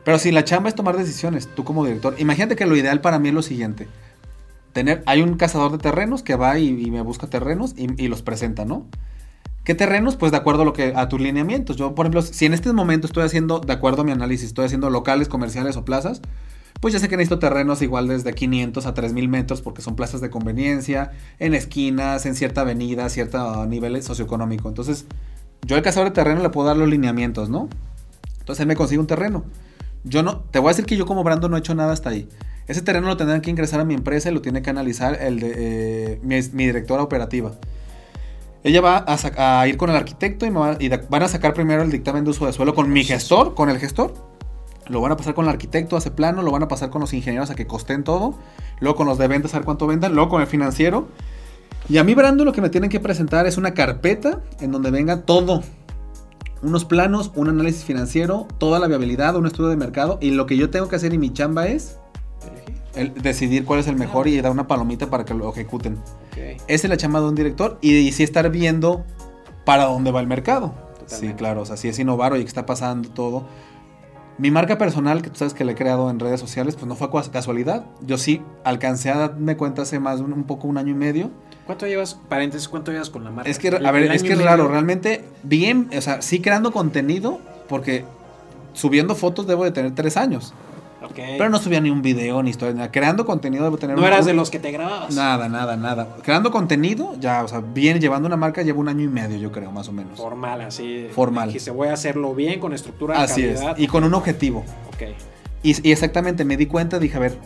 Pero 0.04 0.20
si 0.20 0.32
la 0.32 0.44
chamba 0.44 0.70
es 0.70 0.76
tomar 0.76 0.98
decisiones, 0.98 1.48
tú 1.48 1.64
como 1.64 1.86
director, 1.86 2.16
imagínate 2.20 2.56
que 2.56 2.66
lo 2.66 2.76
ideal 2.76 3.02
para 3.02 3.20
mí 3.20 3.30
es 3.30 3.34
lo 3.34 3.42
siguiente. 3.42 3.88
Tener, 4.74 5.02
hay 5.06 5.22
un 5.22 5.38
cazador 5.38 5.72
de 5.72 5.78
terrenos 5.78 6.22
que 6.22 6.36
va 6.36 6.60
y, 6.60 6.68
y 6.68 6.92
me 6.92 7.02
busca 7.02 7.28
terrenos 7.28 7.74
y, 7.78 8.04
y 8.04 8.10
los 8.10 8.22
presenta, 8.22 8.66
¿no? 8.66 8.86
¿Qué 9.64 9.76
terrenos? 9.76 10.18
Pues 10.18 10.32
de 10.34 10.38
acuerdo 10.38 10.64
a, 10.64 10.66
lo 10.66 10.74
que, 10.74 10.94
a 10.94 11.08
tus 11.08 11.22
lineamientos. 11.22 11.78
Yo, 11.78 11.96
por 11.96 12.06
ejemplo, 12.06 12.22
si 12.22 12.46
en 12.46 12.54
este 12.54 12.74
momento 12.74 13.08
estoy 13.08 13.24
haciendo, 13.24 13.60
de 13.60 13.72
acuerdo 13.72 14.02
a 14.02 14.06
mi 14.06 14.12
análisis, 14.12 14.48
estoy 14.48 14.66
haciendo 14.66 14.90
locales, 14.90 15.30
comerciales 15.30 15.78
o 15.78 15.86
plazas, 15.86 16.22
pues 16.82 16.94
ya 16.94 17.00
sé 17.00 17.08
que 17.08 17.16
necesito 17.16 17.40
terrenos 17.40 17.82
igual 17.82 18.10
desde 18.10 18.34
500 18.34 18.86
a 18.86 18.94
3000 18.94 19.30
metros 19.30 19.62
porque 19.62 19.82
son 19.82 19.96
plazas 19.96 20.20
de 20.20 20.30
conveniencia, 20.30 21.12
en 21.40 21.54
esquinas, 21.54 22.26
en 22.26 22.36
cierta 22.36 22.62
avenida, 22.62 23.08
cierto 23.08 23.66
nivel 23.66 24.04
socioeconómico. 24.04 24.68
Entonces, 24.68 25.06
yo 25.66 25.78
al 25.78 25.82
cazador 25.82 26.10
de 26.10 26.16
terreno 26.16 26.42
le 26.42 26.50
puedo 26.50 26.68
dar 26.68 26.76
los 26.76 26.90
lineamientos, 26.90 27.50
¿no? 27.50 27.70
Entonces 28.40 28.60
él 28.60 28.68
me 28.68 28.76
consigue 28.76 29.00
un 29.00 29.08
terreno. 29.08 29.46
Yo 30.04 30.24
no, 30.24 30.42
te 30.42 30.60
voy 30.60 30.68
a 30.68 30.72
decir 30.72 30.86
que 30.86 30.98
yo 30.98 31.06
como 31.06 31.24
Brando 31.24 31.48
no 31.48 31.56
he 31.56 31.60
hecho 31.60 31.74
nada 31.74 31.94
hasta 31.94 32.10
ahí. 32.10 32.28
Ese 32.68 32.82
terreno 32.82 33.08
lo 33.08 33.16
tendrán 33.16 33.40
que 33.40 33.50
ingresar 33.50 33.80
a 33.80 33.86
mi 33.86 33.94
empresa 33.94 34.30
y 34.30 34.34
lo 34.34 34.42
tiene 34.42 34.62
que 34.62 34.70
analizar 34.70 35.18
el 35.22 35.40
eh, 35.42 36.20
mi, 36.22 36.36
mi 36.52 36.66
directora 36.66 37.02
operativa. 37.02 37.54
Ella 38.64 38.80
va 38.82 39.06
a, 39.06 39.68
ir 39.68 39.78
con 39.78 39.90
el 39.90 39.96
arquitecto 39.96 40.46
y, 40.46 40.52
me 40.52 40.60
va- 40.60 40.78
y 40.80 40.88
van 40.88 41.24
a 41.24 41.28
sacar 41.28 41.54
primero 41.54 41.82
el 41.82 41.92
dictamen 41.92 42.24
de 42.24 42.30
uso 42.30 42.46
de 42.46 42.54
suelo 42.54 42.74
con 42.74 42.92
mi 42.92 43.04
gestor, 43.04 43.56
con 43.56 43.70
el 43.70 43.78
gestor. 43.78 44.14
Lo 44.88 45.02
van 45.02 45.12
a 45.12 45.18
pasar 45.18 45.34
con 45.34 45.46
el 45.46 45.52
arquitecto, 45.52 45.96
hace 45.98 46.12
plano, 46.12 46.42
lo 46.42 46.52
van 46.52 46.64
a 46.64 46.68
pasar 46.68 46.90
con 46.90 47.02
los 47.02 47.14
ingenieros 47.14 47.50
a 47.50 47.56
que 47.56 47.68
costen 47.68 48.04
todo. 48.04 48.36
Luego 48.80 48.96
con 48.96 49.08
los 49.08 49.18
de 49.18 49.28
ventas 49.28 49.54
a 49.54 49.58
ver 49.60 49.66
cuánto 49.66 49.88
vendan. 49.88 50.14
Luego 50.14 50.30
con 50.30 50.42
el 50.42 50.48
financiero. 50.48 51.08
Y 51.90 51.98
a 51.98 52.04
mí, 52.06 52.16
Brando, 52.16 52.46
lo 52.46 52.54
que 52.54 52.62
me 52.62 52.70
tienen 52.70 52.90
que 52.90 53.00
presentar 53.02 53.46
es 53.46 53.58
una 53.58 53.74
carpeta 53.74 54.42
en 54.62 54.72
donde 54.72 54.92
venga 54.92 55.22
todo. 55.22 55.62
Unos 56.62 56.86
planos, 56.86 57.32
un 57.36 57.50
análisis 57.50 57.84
financiero, 57.84 58.48
toda 58.58 58.80
la 58.80 58.88
viabilidad, 58.88 59.36
un 59.36 59.46
estudio 59.46 59.70
de 59.70 59.76
mercado. 59.76 60.18
Y 60.22 60.32
lo 60.32 60.46
que 60.46 60.56
yo 60.56 60.70
tengo 60.70 60.88
que 60.88 60.96
hacer 60.96 61.14
y 61.14 61.18
mi 61.18 61.32
chamba 61.34 61.68
es 61.68 61.98
el 62.96 63.14
decidir 63.14 63.66
cuál 63.66 63.80
es 63.80 63.88
el 63.88 63.96
mejor 63.96 64.28
y 64.28 64.40
dar 64.42 64.52
una 64.52 64.68
palomita 64.68 65.10
para 65.10 65.26
que 65.26 65.34
lo 65.34 65.50
ejecuten. 65.52 65.94
Ok. 65.96 66.38
Esa 66.68 66.88
es 66.88 66.90
la 66.90 66.98
chamba 66.98 67.20
de 67.20 67.28
un 67.28 67.36
director 67.36 67.78
y, 67.82 67.96
y 67.96 68.12
sí 68.12 68.24
estar 68.24 68.50
viendo 68.50 69.04
para 69.66 69.86
dónde 69.86 70.12
va 70.12 70.20
el 70.22 70.28
mercado. 70.28 70.74
Sí, 71.00 71.04
Totalmente. 71.06 71.38
claro, 71.38 71.62
o 71.62 71.66
sea, 71.66 71.78
si 71.78 71.88
es 71.88 72.00
innovar 72.00 72.36
y 72.38 72.42
que 72.42 72.48
está 72.48 72.66
pasando 72.66 73.10
todo. 73.10 73.46
Mi 74.38 74.50
marca 74.50 74.80
personal, 74.80 75.22
que 75.22 75.30
tú 75.30 75.38
sabes 75.38 75.54
que 75.54 75.64
la 75.64 75.74
he 75.74 75.76
creado 75.76 76.10
en 76.10 76.20
redes 76.20 76.40
sociales, 76.40 76.76
pues 76.76 76.88
no 76.88 76.96
fue 76.96 77.10
casualidad. 77.32 77.86
Yo 78.02 78.18
sí 78.18 78.42
alcancé 78.64 79.12
a 79.12 79.18
darme 79.18 79.58
cuenta 79.58 79.84
hace 79.84 80.00
más 80.00 80.20
de 80.20 80.26
un, 80.26 80.34
un 80.34 80.44
poco 80.46 80.68
un 80.68 80.78
año 80.78 80.92
y 80.92 80.96
medio. 80.96 81.30
¿Cuánto 81.66 81.88
llevas, 81.88 82.16
paréntesis, 82.30 82.68
cuánto 82.68 82.92
llevas 82.92 83.10
con 83.10 83.24
la 83.24 83.32
marca? 83.32 83.50
Es 83.50 83.60
que, 83.60 83.68
a 83.70 83.92
ver, 83.92 84.12
es 84.12 84.24
que 84.24 84.34
es 84.34 84.44
raro, 84.44 84.68
realmente 84.68 85.24
bien, 85.44 85.90
o 85.96 86.02
sea, 86.02 86.22
sí 86.22 86.42
creando 86.42 86.72
contenido, 86.72 87.40
porque 87.70 88.06
subiendo 88.74 89.16
fotos 89.16 89.48
debo 89.48 89.64
de 89.64 89.72
tener 89.72 89.94
tres 89.94 90.18
años. 90.18 90.54
Pero 91.16 91.50
no 91.50 91.60
subía 91.60 91.82
ni 91.82 91.90
un 91.90 92.02
video 92.02 92.42
ni 92.44 92.50
historia, 92.52 92.74
nada. 92.76 92.92
Creando 92.92 93.26
contenido 93.26 93.64
debo 93.64 93.78
tener 93.78 93.96
No 93.96 94.02
un- 94.02 94.08
eras 94.08 94.26
de 94.26 94.34
los 94.34 94.50
que 94.50 94.60
te 94.60 94.72
grababas. 94.72 95.14
Nada, 95.16 95.50
nada, 95.50 95.76
nada. 95.76 96.16
Creando 96.24 96.52
contenido, 96.52 97.16
ya, 97.20 97.44
o 97.44 97.48
sea, 97.48 97.60
bien 97.62 98.00
llevando 98.00 98.28
una 98.28 98.38
marca, 98.38 98.62
llevo 98.62 98.82
un 98.82 98.90
año 98.90 99.04
y 99.04 99.08
medio, 99.08 99.38
yo 99.38 99.52
creo, 99.52 99.72
más 99.72 99.88
o 99.90 99.92
menos. 99.92 100.18
Formal, 100.18 100.62
así. 100.62 101.08
Formal. 101.14 101.48
Dijiste, 101.50 101.72
voy 101.72 101.88
a 101.90 101.94
hacerlo 101.94 102.34
bien, 102.36 102.60
con 102.60 102.74
estructura, 102.74 103.22
Así 103.22 103.44
es. 103.44 103.60
calidad. 103.60 103.78
Y 103.78 103.88
con 103.88 104.04
un 104.04 104.14
objetivo. 104.14 104.64
Ok. 104.90 105.04
Y, 105.64 105.88
y 105.88 105.92
exactamente, 105.92 106.46
me 106.46 106.58
di 106.58 106.66
cuenta, 106.66 107.00
dije, 107.00 107.16
a 107.18 107.20
ver, 107.20 107.38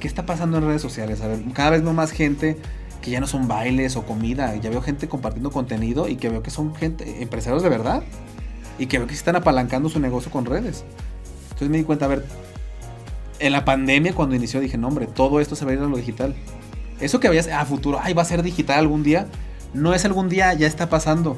¿qué 0.00 0.06
está 0.08 0.26
pasando 0.26 0.58
en 0.58 0.64
redes 0.66 0.82
sociales? 0.82 1.20
A 1.22 1.28
ver, 1.28 1.40
cada 1.52 1.70
vez 1.70 1.82
veo 1.82 1.92
más 1.92 2.10
gente 2.12 2.56
que 3.02 3.10
ya 3.10 3.20
no 3.20 3.26
son 3.26 3.48
bailes 3.48 3.96
o 3.96 4.02
comida, 4.04 4.54
ya 4.56 4.70
veo 4.70 4.82
gente 4.82 5.08
compartiendo 5.08 5.50
contenido 5.50 6.08
y 6.08 6.16
que 6.16 6.28
veo 6.28 6.42
que 6.42 6.50
son 6.50 6.74
gente, 6.74 7.22
empresarios 7.22 7.62
de 7.62 7.68
verdad, 7.68 8.02
y 8.78 8.86
que 8.86 8.98
veo 8.98 9.06
que 9.06 9.14
se 9.14 9.18
están 9.20 9.36
apalancando 9.36 9.88
su 9.88 10.00
negocio 10.00 10.30
con 10.30 10.44
redes. 10.44 10.84
Entonces 11.58 11.70
me 11.70 11.78
di 11.78 11.82
cuenta, 11.82 12.04
a 12.04 12.08
ver, 12.08 12.24
en 13.40 13.50
la 13.50 13.64
pandemia 13.64 14.14
cuando 14.14 14.36
inició 14.36 14.60
dije, 14.60 14.78
no 14.78 14.86
hombre, 14.86 15.08
todo 15.08 15.40
esto 15.40 15.56
se 15.56 15.64
va 15.64 15.72
a 15.72 15.74
ir 15.74 15.80
a 15.80 15.86
lo 15.86 15.96
digital. 15.96 16.36
Eso 17.00 17.18
que 17.18 17.26
habías 17.26 17.48
a 17.48 17.64
futuro, 17.64 17.98
ay, 18.00 18.14
va 18.14 18.22
a 18.22 18.24
ser 18.24 18.44
digital 18.44 18.78
algún 18.78 19.02
día, 19.02 19.26
no 19.74 19.92
es 19.92 20.04
algún 20.04 20.28
día, 20.28 20.54
ya 20.54 20.68
está 20.68 20.88
pasando. 20.88 21.36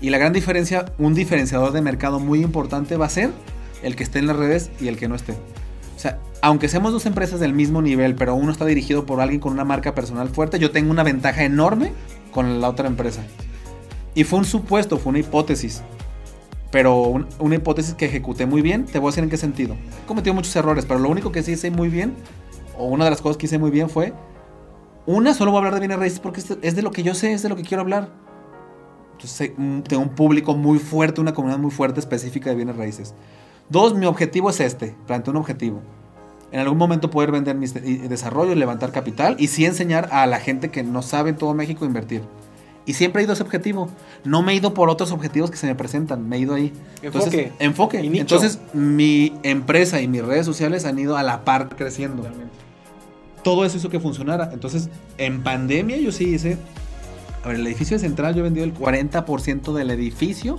Y 0.00 0.10
la 0.10 0.18
gran 0.18 0.32
diferencia, 0.32 0.86
un 0.98 1.14
diferenciador 1.14 1.70
de 1.70 1.80
mercado 1.80 2.18
muy 2.18 2.42
importante 2.42 2.96
va 2.96 3.06
a 3.06 3.08
ser 3.08 3.30
el 3.84 3.94
que 3.94 4.02
esté 4.02 4.18
en 4.18 4.26
las 4.26 4.34
redes 4.34 4.70
y 4.80 4.88
el 4.88 4.96
que 4.96 5.06
no 5.06 5.14
esté. 5.14 5.34
O 5.96 5.98
sea, 5.98 6.18
aunque 6.42 6.68
seamos 6.68 6.92
dos 6.92 7.06
empresas 7.06 7.38
del 7.38 7.52
mismo 7.52 7.82
nivel, 7.82 8.16
pero 8.16 8.34
uno 8.34 8.50
está 8.50 8.64
dirigido 8.64 9.06
por 9.06 9.20
alguien 9.20 9.38
con 9.38 9.52
una 9.52 9.64
marca 9.64 9.94
personal 9.94 10.28
fuerte, 10.28 10.58
yo 10.58 10.72
tengo 10.72 10.90
una 10.90 11.04
ventaja 11.04 11.44
enorme 11.44 11.92
con 12.32 12.60
la 12.60 12.68
otra 12.68 12.88
empresa. 12.88 13.22
Y 14.16 14.24
fue 14.24 14.40
un 14.40 14.44
supuesto, 14.44 14.98
fue 14.98 15.10
una 15.10 15.20
hipótesis. 15.20 15.82
Pero 16.76 16.94
un- 17.04 17.26
una 17.38 17.54
hipótesis 17.54 17.94
que 17.94 18.04
ejecuté 18.04 18.44
muy 18.44 18.60
bien, 18.60 18.84
te 18.84 18.98
voy 18.98 19.08
a 19.08 19.10
decir 19.10 19.24
en 19.24 19.30
qué 19.30 19.38
sentido. 19.38 19.74
He 20.02 20.06
cometido 20.06 20.34
muchos 20.34 20.54
errores, 20.56 20.84
pero 20.84 21.00
lo 21.00 21.08
único 21.08 21.32
que 21.32 21.42
sí 21.42 21.52
hice 21.52 21.70
muy 21.70 21.88
bien, 21.88 22.12
o 22.76 22.84
una 22.88 23.04
de 23.04 23.10
las 23.12 23.22
cosas 23.22 23.38
que 23.38 23.46
hice 23.46 23.58
muy 23.58 23.70
bien 23.70 23.88
fue, 23.88 24.12
una, 25.06 25.32
solo 25.32 25.52
voy 25.52 25.56
a 25.56 25.60
hablar 25.60 25.72
de 25.72 25.80
bienes 25.80 25.98
raíces 25.98 26.20
porque 26.20 26.42
es 26.60 26.76
de- 26.76 26.82
lo 26.82 26.90
que 26.90 27.02
yo 27.02 27.14
sé, 27.14 27.32
es 27.32 27.40
de 27.42 27.48
lo 27.48 27.56
que 27.56 27.62
quiero 27.62 27.80
hablar. 27.80 28.10
Entonces 29.12 29.52
mm, 29.56 29.80
tengo 29.88 30.02
un 30.02 30.10
público 30.10 30.54
muy 30.54 30.78
fuerte, 30.78 31.22
una 31.22 31.32
comunidad 31.32 31.58
muy 31.58 31.70
fuerte 31.70 31.98
específica 31.98 32.50
de 32.50 32.56
bienes 32.56 32.76
raíces. 32.76 33.14
Dos, 33.70 33.94
mi 33.94 34.04
objetivo 34.04 34.50
es 34.50 34.60
este, 34.60 34.94
planteé 35.06 35.30
un 35.30 35.38
objetivo. 35.38 35.80
En 36.52 36.60
algún 36.60 36.76
momento 36.76 37.08
poder 37.10 37.32
vender 37.32 37.56
mis 37.56 37.72
de- 37.72 37.88
y- 37.90 37.96
desarrollo, 38.06 38.54
levantar 38.54 38.92
capital 38.92 39.36
y 39.38 39.46
sí 39.46 39.64
enseñar 39.64 40.10
a 40.12 40.26
la 40.26 40.40
gente 40.40 40.70
que 40.70 40.82
no 40.82 41.00
sabe 41.00 41.30
en 41.30 41.36
todo 41.36 41.54
México 41.54 41.86
invertir. 41.86 42.20
Y 42.86 42.92
siempre 42.94 43.20
he 43.20 43.24
ido 43.24 43.32
a 43.32 43.34
ese 43.34 43.42
objetivo. 43.42 43.90
No 44.24 44.42
me 44.42 44.52
he 44.52 44.54
ido 44.54 44.72
por 44.72 44.88
otros 44.88 45.10
objetivos 45.10 45.50
que 45.50 45.56
se 45.56 45.66
me 45.66 45.74
presentan, 45.74 46.28
me 46.28 46.36
he 46.36 46.38
ido 46.40 46.54
ahí. 46.54 46.72
Entonces, 47.02 47.34
Enfoque. 47.34 47.52
enfoque. 47.58 48.00
Y 48.04 48.08
nicho. 48.08 48.22
Entonces, 48.22 48.60
mi 48.74 49.34
empresa 49.42 50.00
y 50.00 50.06
mis 50.08 50.24
redes 50.24 50.46
sociales 50.46 50.84
han 50.84 50.98
ido 50.98 51.16
a 51.16 51.22
la 51.24 51.44
par 51.44 51.68
creciendo 51.76 52.18
Totalmente. 52.22 52.54
todo 53.42 53.64
eso 53.64 53.76
hizo 53.76 53.88
que 53.90 53.98
funcionara. 54.00 54.50
Entonces, 54.52 54.88
en 55.18 55.42
pandemia 55.42 55.96
yo 55.96 56.12
sí 56.12 56.24
hice. 56.34 56.58
A 57.42 57.48
ver, 57.48 57.56
el 57.58 57.66
edificio 57.66 57.98
central 57.98 58.34
yo 58.34 58.40
he 58.40 58.44
vendido 58.44 58.64
el 58.64 58.72
40% 58.74 59.72
del 59.72 59.90
edificio 59.90 60.58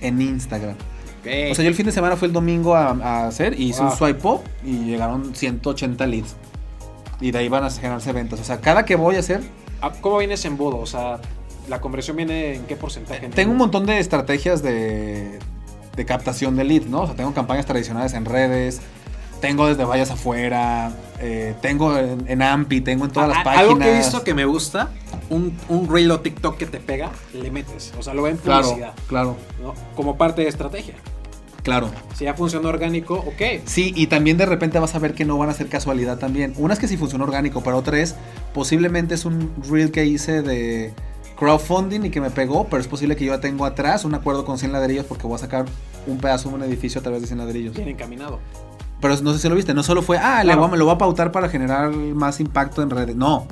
en 0.00 0.20
Instagram. 0.22 0.74
Ok. 1.20 1.26
O 1.50 1.54
sea, 1.54 1.64
yo 1.64 1.68
el 1.68 1.74
fin 1.74 1.84
de 1.86 1.92
semana 1.92 2.16
fue 2.16 2.28
el 2.28 2.32
domingo 2.34 2.74
a, 2.76 2.90
a 2.92 3.26
hacer 3.26 3.58
y 3.60 3.70
hice 3.70 3.82
Wow. 3.82 3.90
un 3.90 3.96
swipe 3.96 4.26
up 4.28 4.40
y 4.64 4.72
llegaron 4.86 5.34
180 5.34 6.06
leads. 6.06 6.36
Y 7.20 7.30
de 7.30 7.38
ahí 7.38 7.48
van 7.48 7.64
a 7.64 7.70
generarse 7.70 8.12
ventas. 8.12 8.40
O 8.40 8.44
sea, 8.44 8.60
cada 8.60 8.84
que 8.86 8.96
voy 8.96 9.16
a 9.16 9.18
hacer, 9.18 9.42
Ah, 9.80 9.92
¿Cómo 10.00 10.18
vienes 10.18 10.44
en 10.44 10.56
bodo? 10.56 10.78
O 10.78 10.86
sea, 10.86 11.20
¿la 11.68 11.80
conversión 11.80 12.16
viene 12.16 12.54
en 12.54 12.64
qué 12.64 12.76
porcentaje? 12.76 13.28
tengo 13.28 13.52
un 13.52 13.58
montón 13.58 13.86
de 13.86 13.98
estrategias 13.98 14.62
de, 14.62 15.38
de 15.96 16.04
captación 16.06 16.56
de 16.56 16.64
leads, 16.64 16.86
¿no? 16.86 17.02
O 17.02 17.06
sea, 17.06 17.14
tengo 17.16 17.32
campañas 17.34 17.66
tradicionales 17.66 18.12
en 18.14 18.24
redes, 18.24 18.80
tengo 19.40 19.66
desde 19.68 19.84
vallas 19.84 20.10
afuera, 20.10 20.90
eh, 21.20 21.54
tengo 21.62 21.96
en, 21.96 22.24
en 22.28 22.42
Ampi, 22.42 22.80
tengo 22.80 23.04
en 23.04 23.10
todas 23.12 23.28
las 23.28 23.44
páginas. 23.44 23.58
Algo 23.68 23.78
que 23.78 23.94
he 23.94 23.98
visto 23.98 24.24
que 24.24 24.34
me 24.34 24.44
gusta, 24.44 24.90
un, 25.30 25.56
un 25.68 25.88
reel 25.88 26.10
o 26.10 26.20
TikTok 26.20 26.56
que 26.56 26.66
te 26.66 26.80
pega, 26.80 27.10
le 27.32 27.50
metes. 27.50 27.92
O 27.98 28.02
sea, 28.02 28.14
lo 28.14 28.22
ven 28.22 28.36
Claro, 28.38 28.64
publicidad. 28.64 28.94
claro, 29.06 29.36
¿no? 29.62 29.74
Como 29.94 30.16
parte 30.16 30.42
de 30.42 30.48
estrategia. 30.48 30.94
claro. 31.62 31.90
Si 32.14 32.24
ya 32.24 32.34
funciona 32.34 32.68
orgánico, 32.68 33.14
ok. 33.14 33.62
Sí, 33.64 33.92
y 33.94 34.08
también 34.08 34.38
de 34.38 34.46
repente 34.46 34.78
vas 34.80 34.96
a 34.96 34.98
ver 34.98 35.14
que 35.14 35.24
no 35.24 35.38
van 35.38 35.50
a 35.50 35.54
ser 35.54 35.68
casualidad 35.68 36.18
también. 36.18 36.52
Una 36.56 36.74
es 36.74 36.80
que 36.80 36.88
sí 36.88 36.96
funciona 36.96 37.22
orgánico, 37.24 37.62
pero 37.62 37.76
otra 37.76 38.00
es, 38.00 38.16
posiblemente 38.54 39.14
es 39.14 39.24
un 39.24 39.52
reel 39.70 39.92
que 39.92 40.04
hice 40.04 40.42
de 40.42 40.92
crowdfunding 41.38 42.04
y 42.06 42.10
que 42.10 42.20
me 42.20 42.30
pegó, 42.30 42.64
pero 42.68 42.80
es 42.80 42.88
posible 42.88 43.16
que 43.16 43.24
yo 43.24 43.34
ya 43.34 43.40
tengo 43.40 43.64
atrás 43.64 44.04
un 44.04 44.14
acuerdo 44.14 44.44
con 44.44 44.58
100 44.58 44.72
ladrillos 44.72 45.04
porque 45.06 45.26
voy 45.26 45.36
a 45.36 45.38
sacar 45.38 45.64
un 46.06 46.18
pedazo 46.18 46.48
de 46.48 46.54
un 46.56 46.62
edificio 46.64 47.00
a 47.00 47.02
través 47.02 47.20
de 47.20 47.26
100 47.28 47.38
ladrillos. 47.38 47.74
Bien 47.74 47.88
encaminado. 47.88 48.38
pero 49.00 49.16
no 49.22 49.32
sé 49.32 49.38
si 49.38 49.48
lo 49.48 49.54
viste, 49.54 49.74
no 49.74 49.84
solo 49.84 50.02
fue, 50.02 50.18
ah, 50.18 50.38
le 50.38 50.46
Claro. 50.46 50.58
voy 50.62 50.68
a- 50.68 50.70
me 50.72 50.76
lo 50.76 50.84
voy 50.86 50.94
a 50.94 50.98
pautar 50.98 51.30
para 51.30 51.48
generar 51.48 51.90
más 51.92 52.40
impacto 52.40 52.82
en 52.82 52.90
redes. 52.90 53.14
No. 53.14 53.46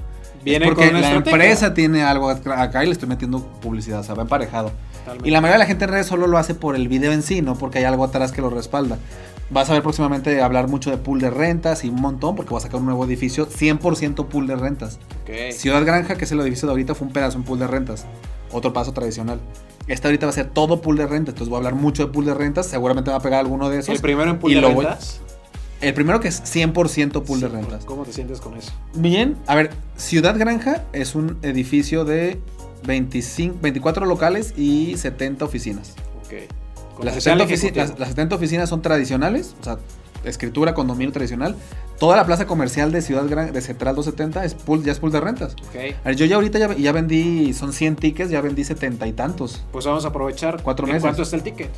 Viene 0.45 0.67
porque 0.67 0.91
con 0.91 1.01
la 1.01 1.13
empresa 1.13 1.73
tiene 1.73 2.03
algo 2.03 2.29
acá 2.31 2.83
y 2.83 2.87
le 2.87 2.93
estoy 2.93 3.09
metiendo 3.09 3.39
publicidad, 3.61 4.01
o 4.01 4.03
sea, 4.03 4.17
va 4.17 4.23
emparejado. 4.23 4.73
Totalmente. 4.99 5.29
Y 5.29 5.31
la 5.31 5.41
mayoría 5.41 5.55
de 5.55 5.59
la 5.61 5.67
gente 5.67 5.85
en 5.85 5.91
redes 5.93 6.07
solo 6.07 6.27
lo 6.27 6.37
hace 6.39 6.55
por 6.57 6.75
el 6.75 6.89
video 6.89 7.13
en 7.13 7.23
sí, 7.23 7.43
no 7.43 7.55
porque 7.55 7.79
hay 7.79 7.85
algo 7.85 8.03
atrás 8.03 8.33
que 8.33 8.43
lo 8.43 8.51
respalda. 8.51 8.99
Vas 9.49 9.71
a 9.71 9.75
ver 9.75 9.83
próximamente 9.83 10.43
hablar 10.43 10.69
mucho 10.69 10.91
de 10.91 10.97
pool 10.97 11.21
de 11.21 11.31
rentas 11.31 11.85
y 11.85 11.89
un 11.89 12.01
montón, 12.01 12.35
porque 12.35 12.51
voy 12.51 12.59
a 12.59 12.63
sacar 12.63 12.81
un 12.81 12.87
nuevo 12.87 13.05
edificio 13.05 13.49
100% 13.49 14.27
pool 14.27 14.47
de 14.47 14.57
rentas. 14.57 14.99
Ciudad 15.53 15.85
Granja, 15.85 16.17
que 16.17 16.25
es 16.25 16.33
el 16.33 16.41
edificio 16.41 16.67
de 16.67 16.73
ahorita, 16.73 16.95
fue 16.95 17.07
un 17.07 17.13
pedazo, 17.13 17.39
un 17.39 17.45
pool 17.45 17.61
de 17.61 17.67
rentas. 17.69 18.07
Otro 18.51 18.73
paso 18.73 18.93
tradicional. 18.93 19.41
Este 19.87 20.09
ahorita 20.09 20.27
va 20.27 20.31
a 20.31 20.35
ser 20.35 20.51
todo 20.51 20.81
pool 20.81 20.97
de 20.97 21.07
rentas, 21.07 21.35
entonces 21.35 21.49
voy 21.49 21.57
a 21.57 21.59
hablar 21.59 21.75
mucho 21.75 22.07
de 22.07 22.13
pool 22.13 22.25
de 22.25 22.35
rentas, 22.35 22.67
seguramente 22.67 23.11
va 23.11 23.19
a 23.19 23.21
pegar 23.21 23.39
alguno 23.39 23.71
de 23.71 23.79
esos. 23.79 23.95
El 23.95 24.01
primero 24.01 24.31
en 24.31 24.39
pool 24.39 24.55
de 24.55 24.61
rentas. 24.61 25.21
El 25.81 25.95
primero 25.95 26.19
que 26.21 26.29
es 26.29 26.43
100% 26.43 27.23
pool 27.23 27.41
de 27.41 27.49
rentas. 27.49 27.85
¿Cómo 27.85 28.05
te 28.05 28.13
sientes 28.13 28.41
con 28.41 28.57
eso? 28.57 28.73
Bien, 28.95 29.37
a 29.47 29.55
ver, 29.55 29.71
Ciudad 29.97 30.37
Granja 30.37 30.85
es 30.93 31.15
un 31.15 31.39
edificio 31.43 32.05
de 32.05 32.41
25, 32.85 33.59
24 33.61 34.07
locales 34.07 34.55
y 34.57 34.97
70 34.97 35.45
oficinas. 35.45 35.95
Ok. 36.25 36.51
Las 37.05 37.15
social 37.15 37.39
70, 37.39 37.45
ofici- 37.45 37.55
ejecutivo. 37.71 37.87
las- 37.87 37.99
las 37.99 38.09
70 38.11 38.37
oficinas 38.37 38.69
son 38.69 38.83
tradicionales, 38.83 39.55
o 39.61 39.65
sea, 39.65 39.79
escritura, 40.25 40.75
condominio 40.75 41.13
tradicional. 41.13 41.57
Toda 41.99 42.17
la 42.17 42.27
plaza 42.27 42.47
comercial 42.47 42.93
de 42.93 43.01
Ciudad 43.01 43.25
Granja, 43.29 43.53
de 43.53 43.61
Central 43.61 43.95
270, 43.95 44.45
es 44.45 44.55
pool, 44.55 44.83
ya 44.85 44.93
es 44.93 44.99
pool 44.99 45.13
de 45.13 45.21
rentas. 45.21 45.55
Ok. 45.69 45.77
A 46.05 46.09
ver, 46.09 46.17
yo 46.17 46.27
ya 46.27 46.35
ahorita 46.37 46.59
ya, 46.59 46.75
ya 46.77 46.93
vendí, 46.93 47.53
son 47.55 47.73
100 47.73 47.97
tickets, 47.97 48.31
ya 48.31 48.41
vendí 48.41 48.65
70 48.65 49.07
y 49.07 49.13
tantos. 49.13 49.63
Pues 49.73 49.85
vamos 49.87 50.05
a 50.05 50.09
aprovechar. 50.09 50.63
Cuatro 50.63 50.87
¿En 50.87 50.93
meses. 50.93 51.03
¿Cuánto 51.03 51.23
está 51.23 51.37
el 51.37 51.43
ticket? 51.43 51.71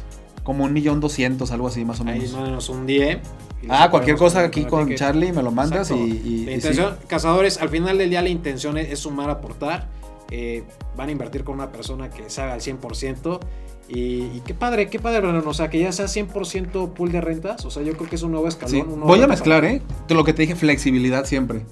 Como 0.42 0.64
un 0.64 0.72
millón 0.72 0.98
doscientos, 1.00 1.52
algo 1.52 1.68
así 1.68 1.84
más 1.84 2.00
o 2.00 2.04
Ahí 2.08 2.20
menos. 2.34 2.68
un 2.70 2.86
DM. 2.86 3.20
y 3.62 3.66
lo 3.66 3.74
Ah, 3.74 3.90
cualquier 3.90 4.16
cosa 4.16 4.42
aquí 4.44 4.64
con 4.64 4.84
ticket. 4.86 4.98
Charlie 4.98 5.32
me 5.32 5.42
lo 5.42 5.50
mandas 5.50 5.90
y, 5.90 5.94
Exacto. 5.94 6.14
y- 6.28 6.44
La 6.46 6.50
y 6.50 6.54
intención, 6.54 6.96
cazadores, 7.08 7.58
al 7.60 7.68
final 7.68 7.98
del 7.98 8.08
día 8.08 8.22
la 8.22 8.28
intención 8.28 8.78
es, 8.78 8.88
es 8.90 9.00
sumar, 9.00 9.28
aportar. 9.30 9.88
eh, 10.30 10.62
van 10.94 11.08
a 11.08 11.12
invertir 11.12 11.42
con 11.42 11.54
una 11.54 11.72
persona 11.72 12.10
que 12.10 12.24
haga 12.40 12.52
al 12.52 12.60
100%. 12.60 13.40
Y, 13.88 14.24
y 14.34 14.42
qué 14.44 14.52
padre, 14.54 14.88
qué 14.90 14.98
padre, 14.98 15.20
Brandon. 15.20 15.46
O 15.46 15.54
sea, 15.54 15.70
que 15.70 15.78
ya 15.80 15.92
sea 15.92 16.06
100% 16.06 16.92
pool 16.92 17.10
de 17.12 17.20
rentas. 17.20 17.64
O 17.64 17.70
sea, 17.70 17.82
yo 17.82 17.94
creo 17.96 18.08
que 18.08 18.16
es 18.16 18.22
un 18.22 18.32
nuevo 18.32 18.46
escalón. 18.48 18.70
sí. 18.70 18.80
un 18.80 18.88
nuevo 19.00 19.06
Voy 19.06 19.22
a 19.22 19.26
mezclar, 19.26 19.64
¿eh? 19.64 19.80
Lo 20.10 20.24
que 20.24 20.32
te 20.34 20.42
dije, 20.42 20.54
flexibilidad 20.54 21.24
siempre. 21.24 21.64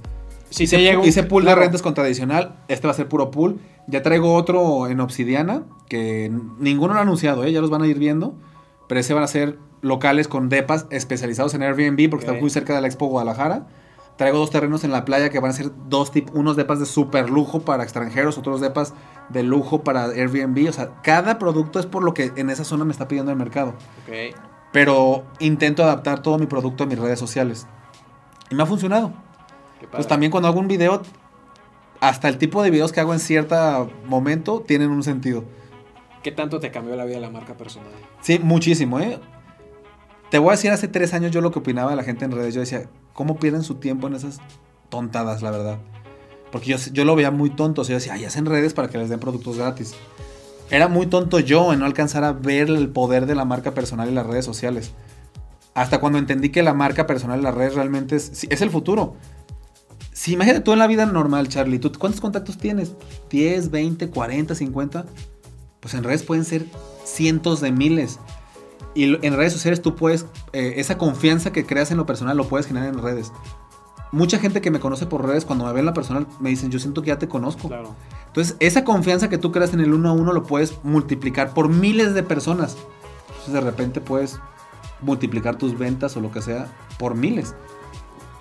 Si 0.50 0.66
te 0.66 0.78
llega 0.80 0.98
un- 1.00 1.04
hice 1.06 1.24
pool 1.24 1.42
claro. 1.42 1.60
de 1.60 1.66
rentas 1.66 1.82
con 1.82 1.92
tradicional. 1.94 2.56
Este 2.68 2.86
va 2.86 2.92
a 2.92 2.96
ser 2.96 3.08
puro 3.08 3.30
pool. 3.30 3.58
Ya 3.86 4.02
traigo 4.02 4.34
otro 4.34 4.86
en 4.88 5.00
obsidiana. 5.00 5.64
Que 5.88 6.32
ninguno 6.58 6.94
lo 6.94 7.00
ha 7.00 7.02
anunciado, 7.02 7.44
¿eh? 7.44 7.52
Ya 7.52 7.60
los 7.60 7.70
van 7.70 7.82
a 7.82 7.86
ir 7.86 7.98
viendo. 7.98 8.34
Pero 8.88 9.00
ese 9.00 9.12
van 9.12 9.22
a 9.24 9.28
ser 9.28 9.58
locales 9.82 10.26
con 10.28 10.48
depas 10.48 10.86
especializados 10.90 11.52
en 11.54 11.62
Airbnb 11.62 12.08
porque 12.08 12.24
Ok. 12.26 12.30
está 12.32 12.40
muy 12.40 12.50
cerca 12.50 12.74
de 12.74 12.80
la 12.80 12.86
Expo 12.86 13.06
Guadalajara. 13.06 13.66
Traigo 14.16 14.38
dos 14.38 14.50
terrenos 14.50 14.82
en 14.84 14.92
la 14.92 15.04
playa 15.04 15.28
que 15.28 15.38
van 15.40 15.50
a 15.50 15.54
ser 15.54 15.70
dos 15.88 16.10
tip, 16.10 16.30
unos 16.34 16.56
depas 16.56 16.78
de 16.80 16.86
super 16.86 17.28
lujo 17.28 17.60
para 17.60 17.82
extranjeros, 17.82 18.38
otros 18.38 18.62
depas 18.62 18.94
de 19.28 19.42
lujo 19.42 19.82
para 19.82 20.04
Airbnb. 20.04 20.68
O 20.68 20.72
sea, 20.72 21.00
cada 21.02 21.38
producto 21.38 21.78
es 21.80 21.86
por 21.86 22.02
lo 22.02 22.14
que 22.14 22.32
en 22.36 22.50
esa 22.50 22.64
zona 22.64 22.84
me 22.84 22.92
está 22.92 23.08
pidiendo 23.08 23.32
el 23.32 23.38
mercado. 23.38 23.74
Ok. 24.06 24.36
Pero 24.72 25.24
intento 25.38 25.84
adaptar 25.84 26.22
todo 26.22 26.38
mi 26.38 26.46
producto 26.46 26.84
a 26.84 26.86
mis 26.86 26.98
redes 26.98 27.18
sociales. 27.18 27.66
Y 28.50 28.54
me 28.54 28.62
ha 28.62 28.66
funcionado. 28.66 29.12
Pues 29.90 30.06
también 30.06 30.30
cuando 30.30 30.48
hago 30.48 30.60
un 30.60 30.68
video, 30.68 31.02
hasta 32.00 32.28
el 32.28 32.38
tipo 32.38 32.62
de 32.62 32.70
videos 32.70 32.92
que 32.92 33.00
hago 33.00 33.12
en 33.12 33.20
cierto 33.20 33.90
momento 34.04 34.60
tienen 34.66 34.90
un 34.90 35.02
sentido. 35.02 35.44
¿Qué 36.22 36.32
tanto 36.32 36.58
te 36.58 36.70
cambió 36.70 36.96
la 36.96 37.04
vida 37.04 37.20
la 37.20 37.30
marca 37.30 37.54
personal? 37.56 37.92
Sí, 38.20 38.38
muchísimo, 38.38 38.98
¿eh? 38.98 39.20
Te 40.30 40.38
voy 40.38 40.48
a 40.48 40.52
decir, 40.52 40.72
hace 40.72 40.88
tres 40.88 41.14
años 41.14 41.30
yo 41.30 41.40
lo 41.40 41.52
que 41.52 41.60
opinaba 41.60 41.90
de 41.90 41.96
la 41.96 42.02
gente 42.02 42.24
en 42.24 42.32
redes. 42.32 42.52
Yo 42.52 42.60
decía, 42.60 42.88
¿cómo 43.12 43.36
pierden 43.36 43.62
su 43.62 43.76
tiempo 43.76 44.08
en 44.08 44.14
esas 44.14 44.40
tontadas, 44.88 45.42
la 45.42 45.52
verdad? 45.52 45.78
Porque 46.52 46.70
yo, 46.70 46.76
yo 46.92 47.04
lo 47.04 47.16
veía 47.16 47.30
muy 47.30 47.50
tonto. 47.50 47.82
Yo 47.82 47.94
decía, 47.94 48.14
ay, 48.14 48.24
hacen 48.24 48.46
redes 48.46 48.74
para 48.74 48.88
que 48.88 48.98
les 48.98 49.08
den 49.08 49.20
productos 49.20 49.56
gratis. 49.56 49.94
Era 50.70 50.88
muy 50.88 51.06
tonto 51.06 51.38
yo 51.38 51.72
en 51.72 51.80
no 51.80 51.86
alcanzar 51.86 52.24
a 52.24 52.32
ver 52.32 52.68
el 52.68 52.88
poder 52.88 53.26
de 53.26 53.34
la 53.34 53.44
marca 53.44 53.74
personal 53.74 54.10
y 54.10 54.14
las 54.14 54.26
redes 54.26 54.44
sociales. 54.44 54.92
Hasta 55.74 55.98
cuando 55.98 56.18
entendí 56.18 56.50
que 56.50 56.62
la 56.62 56.74
marca 56.74 57.06
personal 57.06 57.40
y 57.40 57.42
las 57.42 57.54
redes 57.54 57.74
realmente 57.74 58.16
es, 58.16 58.46
es 58.48 58.60
el 58.62 58.70
futuro. 58.70 59.14
Si 60.12 60.32
imagínate 60.32 60.62
tú 60.62 60.72
en 60.72 60.78
la 60.78 60.86
vida 60.86 61.04
normal, 61.04 61.48
Charlie, 61.48 61.78
¿tú 61.78 61.92
cuántos 61.92 62.22
contactos 62.22 62.56
tienes? 62.56 62.94
¿10, 63.30 63.70
20, 63.70 64.08
40, 64.08 64.54
50? 64.54 65.04
Pues 65.80 65.92
en 65.92 66.04
redes 66.04 66.22
pueden 66.22 66.46
ser 66.46 66.64
cientos 67.04 67.60
de 67.60 67.70
miles. 67.70 68.18
Y 68.94 69.04
en 69.04 69.36
redes 69.36 69.52
sociales 69.52 69.82
tú 69.82 69.94
puedes, 69.94 70.24
eh, 70.54 70.74
esa 70.78 70.96
confianza 70.96 71.52
que 71.52 71.66
creas 71.66 71.90
en 71.90 71.98
lo 71.98 72.06
personal 72.06 72.34
lo 72.34 72.48
puedes 72.48 72.66
generar 72.66 72.88
en 72.88 73.02
redes. 73.02 73.30
Mucha 74.12 74.38
gente 74.38 74.60
que 74.60 74.70
me 74.70 74.80
conoce 74.80 75.06
por 75.06 75.26
redes, 75.26 75.44
cuando 75.44 75.64
me 75.64 75.72
ven 75.72 75.80
en 75.80 75.86
la 75.86 75.94
personal, 75.94 76.26
me 76.40 76.50
dicen, 76.50 76.70
yo 76.70 76.78
siento 76.78 77.02
que 77.02 77.08
ya 77.08 77.18
te 77.18 77.28
conozco. 77.28 77.68
Claro. 77.68 77.94
Entonces, 78.28 78.56
esa 78.60 78.84
confianza 78.84 79.28
que 79.28 79.38
tú 79.38 79.50
creas 79.52 79.74
en 79.74 79.80
el 79.80 79.92
uno 79.92 80.10
a 80.10 80.12
uno 80.12 80.32
lo 80.32 80.44
puedes 80.44 80.78
multiplicar 80.84 81.54
por 81.54 81.68
miles 81.68 82.14
de 82.14 82.22
personas. 82.22 82.76
Entonces, 83.28 83.52
de 83.52 83.60
repente 83.60 84.00
puedes 84.00 84.38
multiplicar 85.00 85.56
tus 85.56 85.76
ventas 85.76 86.16
o 86.16 86.20
lo 86.20 86.30
que 86.30 86.40
sea 86.40 86.68
por 86.98 87.14
miles. 87.14 87.54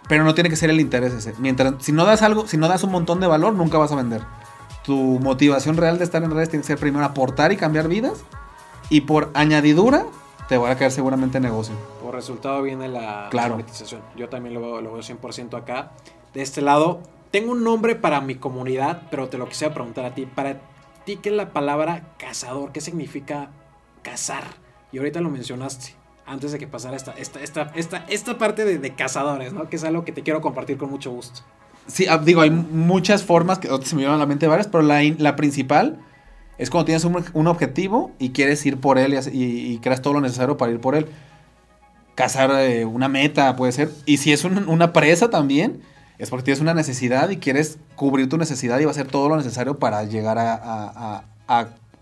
Pero 0.08 0.24
no 0.24 0.36
tiene 0.36 0.50
que 0.50 0.56
ser 0.56 0.70
el 0.70 0.80
interés 0.80 1.14
ese. 1.14 1.34
Mientras, 1.40 1.74
si 1.80 1.92
no 1.92 2.06
das 2.06 2.22
algo, 2.22 2.48
si 2.48 2.58
no 2.58 2.68
das 2.68 2.84
un 2.84 2.92
montón 2.92 3.20
de 3.20 3.28
valor, 3.28 3.54
nunca 3.54 3.78
vas 3.78 3.92
a 3.92 3.96
vender. 3.96 4.22
Tu 4.84 4.96
motivación 5.20 5.78
real 5.78 5.98
de 5.98 6.04
estar 6.04 6.24
en 6.24 6.32
redes 6.32 6.50
tiene 6.50 6.62
que 6.62 6.68
ser 6.68 6.78
primero 6.78 7.04
aportar 7.04 7.52
y 7.52 7.58
cambiar 7.58 7.88
vidas. 7.88 8.24
Y 8.90 9.02
por 9.02 9.32
añadidura, 9.34 10.06
te 10.48 10.58
va 10.58 10.70
a 10.72 10.76
caer 10.76 10.92
seguramente 10.92 11.40
negocio. 11.40 11.76
Por 12.02 12.14
resultado 12.16 12.62
viene 12.62 12.88
la 12.88 13.28
Claro. 13.32 13.52
monetización. 13.56 14.02
Yo 14.16 14.30
también 14.30 14.54
lo 14.54 14.62
veo, 14.62 14.82
lo 14.82 14.94
veo 14.94 15.02
100% 15.02 15.58
acá. 15.58 15.92
De 16.34 16.42
este 16.42 16.62
lado, 16.62 17.00
tengo 17.32 17.52
un 17.52 17.64
nombre 17.64 17.96
para 17.96 18.22
mi 18.22 18.36
comunidad, 18.36 19.04
pero 19.10 19.28
te 19.30 19.38
lo 19.38 19.48
quisiera 19.50 19.74
preguntar 19.74 20.06
a 20.06 20.14
ti. 20.14 20.26
Para 20.26 20.58
ti, 21.06 21.18
¿qué 21.18 21.30
es 21.30 21.36
la 21.36 21.50
palabra 21.52 22.04
cazador? 22.18 22.72
¿Qué 22.72 22.82
significa 22.82 23.50
cazar? 24.04 24.44
Y 24.92 24.98
ahorita 24.98 25.22
lo 25.22 25.30
mencionaste. 25.30 25.94
Antes 26.28 26.52
de 26.52 26.58
que 26.60 26.68
pasara 26.68 26.96
esta, 26.96 27.12
esta, 27.14 27.40
esta, 27.42 27.72
esta, 27.76 28.06
esta 28.08 28.38
parte 28.38 28.66
de, 28.66 28.80
de 28.80 28.96
cazadores, 28.96 29.54
¿no? 29.54 29.70
Que 29.70 29.76
es 29.76 29.84
algo 29.84 30.04
que 30.06 30.12
te 30.12 30.24
quiero 30.24 30.42
compartir 30.42 30.78
con 30.78 30.90
mucho 30.90 31.12
gusto. 31.12 31.42
Sí, 31.88 32.08
ah, 32.08 32.18
digo, 32.18 32.42
hay 32.42 32.50
muchas 32.50 33.24
formas 33.24 33.60
que 33.60 33.68
se 33.84 33.96
me 33.96 34.00
vienen 34.02 34.16
a 34.16 34.18
la 34.18 34.26
mente 34.26 34.48
varias, 34.48 34.68
pero 34.68 34.82
la, 34.84 35.02
la 35.20 35.36
principal 35.36 36.00
es 36.58 36.70
cuando 36.70 36.86
tienes 36.86 37.04
un, 37.06 37.24
un 37.34 37.48
objetivo 37.48 38.12
y 38.20 38.30
quieres 38.30 38.66
ir 38.66 38.80
por 38.80 38.98
él 38.98 39.18
y, 39.34 39.78
creas 39.80 40.02
todo 40.02 40.14
lo 40.14 40.22
necesario 40.22 40.58
para 40.58 40.72
ir 40.72 40.80
por 40.80 40.96
él. 40.96 41.08
Cazar 42.16 42.52
eh, 42.62 42.86
una 42.86 43.10
meta 43.10 43.56
puede 43.56 43.72
ser. 43.72 43.92
Y 44.06 44.18
si 44.18 44.32
es 44.32 44.46
un- 44.46 44.70
una 44.70 44.94
presa 44.94 45.30
también, 45.30 45.82
es 46.18 46.30
porque 46.30 46.44
tienes 46.46 46.62
una 46.62 46.74
necesidad 46.74 47.30
y 47.30 47.38
quieres 47.38 47.78
cubrir 47.96 48.30
tu 48.30 48.38
necesidad 48.38 48.80
y 48.80 48.86
va 48.86 48.92
a 48.92 48.94
hacer 48.94 49.08
todo 49.08 49.28
lo 49.28 49.36
necesario 49.36 49.80
para 49.80 50.04
llegar 50.06 50.38
a 50.40 51.24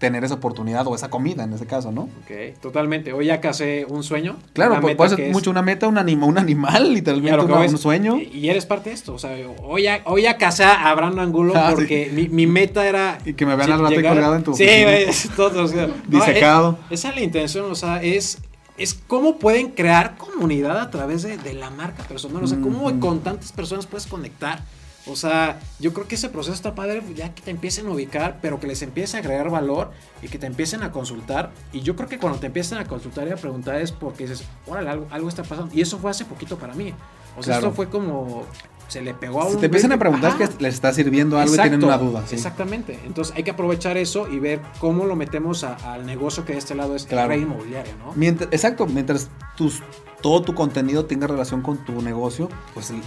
tener 0.03 0.25
esa 0.25 0.33
oportunidad 0.33 0.85
o 0.85 0.95
esa 0.95 1.09
comida 1.09 1.45
en 1.45 1.53
ese 1.53 1.65
caso, 1.65 1.89
¿no? 1.93 2.01
Ok, 2.03 2.59
totalmente. 2.61 3.13
Hoy 3.13 3.27
ya 3.27 3.39
casé 3.39 3.85
un 3.87 4.03
sueño. 4.03 4.35
Claro, 4.51 4.73
una 4.73 4.81
pu- 4.81 4.85
meta 4.87 4.97
puede 4.97 5.09
ser 5.11 5.21
es- 5.21 5.31
mucho 5.31 5.49
una 5.49 5.61
meta, 5.61 5.87
un, 5.87 5.97
anima, 5.97 6.25
un 6.25 6.37
animal, 6.37 6.93
literalmente 6.93 7.39
una- 7.45 7.59
un 7.61 7.77
sueño. 7.77 8.17
Y 8.19 8.49
eres 8.49 8.65
parte 8.65 8.89
de 8.89 8.95
esto. 8.95 9.13
O 9.13 9.17
sea, 9.17 9.33
hoy 9.63 9.83
ya, 9.83 10.01
hoy 10.03 10.23
ya 10.23 10.37
casé 10.37 10.65
a 10.65 10.93
Brandon 10.93 11.21
Angulo 11.21 11.53
Ah, 11.55 11.69
sí. 11.69 11.75
porque 11.75 12.11
mi, 12.13 12.27
mi 12.27 12.47
meta 12.47 12.85
era. 12.85 13.17
Y 13.25 13.33
que 13.33 13.45
me 13.45 13.55
vean 13.55 13.71
al 13.71 13.79
rato 13.79 13.95
llegar- 13.95 14.13
colgado 14.13 14.35
en 14.35 14.43
tu 14.43 14.53
Sí, 14.55 14.65
es 14.65 15.29
todo, 15.37 15.63
o 15.63 15.67
sea, 15.69 15.87
no, 15.87 15.93
Disecado. 16.07 16.77
es- 16.89 16.99
esa 16.99 17.09
es 17.09 17.15
la 17.15 17.21
intención, 17.21 17.71
o 17.71 17.75
sea, 17.75 18.03
es. 18.03 18.39
Es 18.75 18.95
cómo 18.95 19.37
pueden 19.37 19.69
crear 19.69 20.17
comunidad 20.17 20.79
a 20.79 20.89
través 20.89 21.21
de, 21.21 21.37
de 21.37 21.53
la 21.53 21.69
marca 21.69 22.01
personal. 22.03 22.43
O 22.43 22.47
sea, 22.47 22.59
cómo 22.59 22.99
con 22.99 23.19
tantas 23.21 23.51
personas 23.51 23.85
puedes 23.85 24.07
conectar. 24.07 24.63
O 25.05 25.15
sea, 25.17 25.59
yo 25.79 25.93
creo 25.93 26.07
que 26.07 26.15
ese 26.15 26.29
proceso 26.29 26.53
está 26.53 26.75
padre, 26.75 27.01
pues, 27.01 27.15
ya 27.17 27.33
que 27.35 27.41
te 27.41 27.51
empiecen 27.51 27.87
a 27.87 27.91
ubicar, 27.91 28.39
pero 28.41 28.59
que 28.59 28.67
les 28.67 28.81
empiece 28.81 29.17
a 29.17 29.19
agregar 29.19 29.49
valor 29.49 29.91
y 30.21 30.29
que 30.29 30.39
te 30.39 30.45
empiecen 30.47 30.81
a 30.83 30.91
consultar. 30.91 31.51
Y 31.73 31.81
yo 31.81 31.95
creo 31.97 32.07
que 32.07 32.17
cuando 32.19 32.39
te 32.39 32.47
empiecen 32.47 32.77
a 32.77 32.85
consultar 32.85 33.27
y 33.27 33.31
a 33.31 33.35
preguntar 33.35 33.81
es 33.81 33.91
porque 33.91 34.27
dices, 34.27 34.45
órale, 34.65 34.89
algo, 34.89 35.07
algo 35.11 35.27
está 35.27 35.43
pasando. 35.43 35.73
Y 35.75 35.81
eso 35.81 35.97
fue 35.97 36.09
hace 36.11 36.23
poquito 36.23 36.57
para 36.57 36.73
mí. 36.73 36.93
O 37.37 37.43
sea, 37.43 37.55
Claro. 37.55 37.67
esto 37.67 37.75
fue 37.75 37.89
como. 37.89 38.43
Se 38.89 39.01
le 39.01 39.13
pegó 39.15 39.41
a 39.41 39.47
Si 39.47 39.55
un 39.55 39.59
te 39.59 39.65
empiezan 39.65 39.91
a 39.93 39.97
preguntar 39.97 40.31
Ajá. 40.31 40.47
que 40.47 40.63
les 40.63 40.75
está 40.75 40.93
sirviendo 40.93 41.37
algo 41.39 41.51
y 41.51 41.55
Exacto, 41.55 41.69
tienen 41.79 41.87
una 41.87 41.97
duda. 41.97 42.23
sí. 42.27 42.35
Exactamente. 42.35 42.99
Entonces 43.05 43.33
hay 43.35 43.41
que 43.43 43.49
aprovechar 43.51 43.97
eso 43.97 44.27
y 44.29 44.37
ver 44.39 44.61
cómo 44.79 45.05
lo 45.05 45.15
metemos 45.15 45.63
a- 45.63 45.75
al 45.93 46.05
negocio 46.05 46.45
que 46.45 46.53
de 46.53 46.59
este 46.59 46.75
lado 46.75 46.95
es 46.95 47.05
Claro. 47.05 47.23
el 47.33 47.39
rey 47.39 47.41
inmobiliario, 47.41 47.93
¿no? 47.97 48.11
Mientras, 48.15 48.49
exacto, 48.51 48.85
mientras 48.85 49.29
tus, 49.57 49.81
todo 50.21 50.43
tu 50.43 50.53
contenido 50.53 51.05
tenga 51.05 51.25
relación 51.25 51.61
con 51.61 51.83
tu 51.83 52.01
negocio, 52.03 52.49
pues 52.75 52.91
el- 52.91 53.01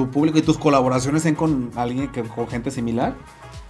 tu 0.00 0.10
público 0.10 0.38
y 0.38 0.42
tus 0.42 0.56
colaboraciones 0.56 1.22
sean 1.22 1.34
con 1.34 1.70
alguien 1.76 2.08
que 2.08 2.22
con 2.22 2.48
gente 2.48 2.70
similar 2.70 3.14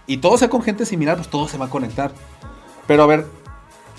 y 0.06 0.18
todo 0.18 0.38
sea 0.38 0.48
con 0.48 0.62
gente 0.62 0.86
similar, 0.86 1.16
pues 1.16 1.28
todo 1.28 1.48
se 1.48 1.58
va 1.58 1.66
a 1.66 1.70
conectar. 1.70 2.12
Pero 2.86 3.02
a 3.02 3.06
ver, 3.06 3.26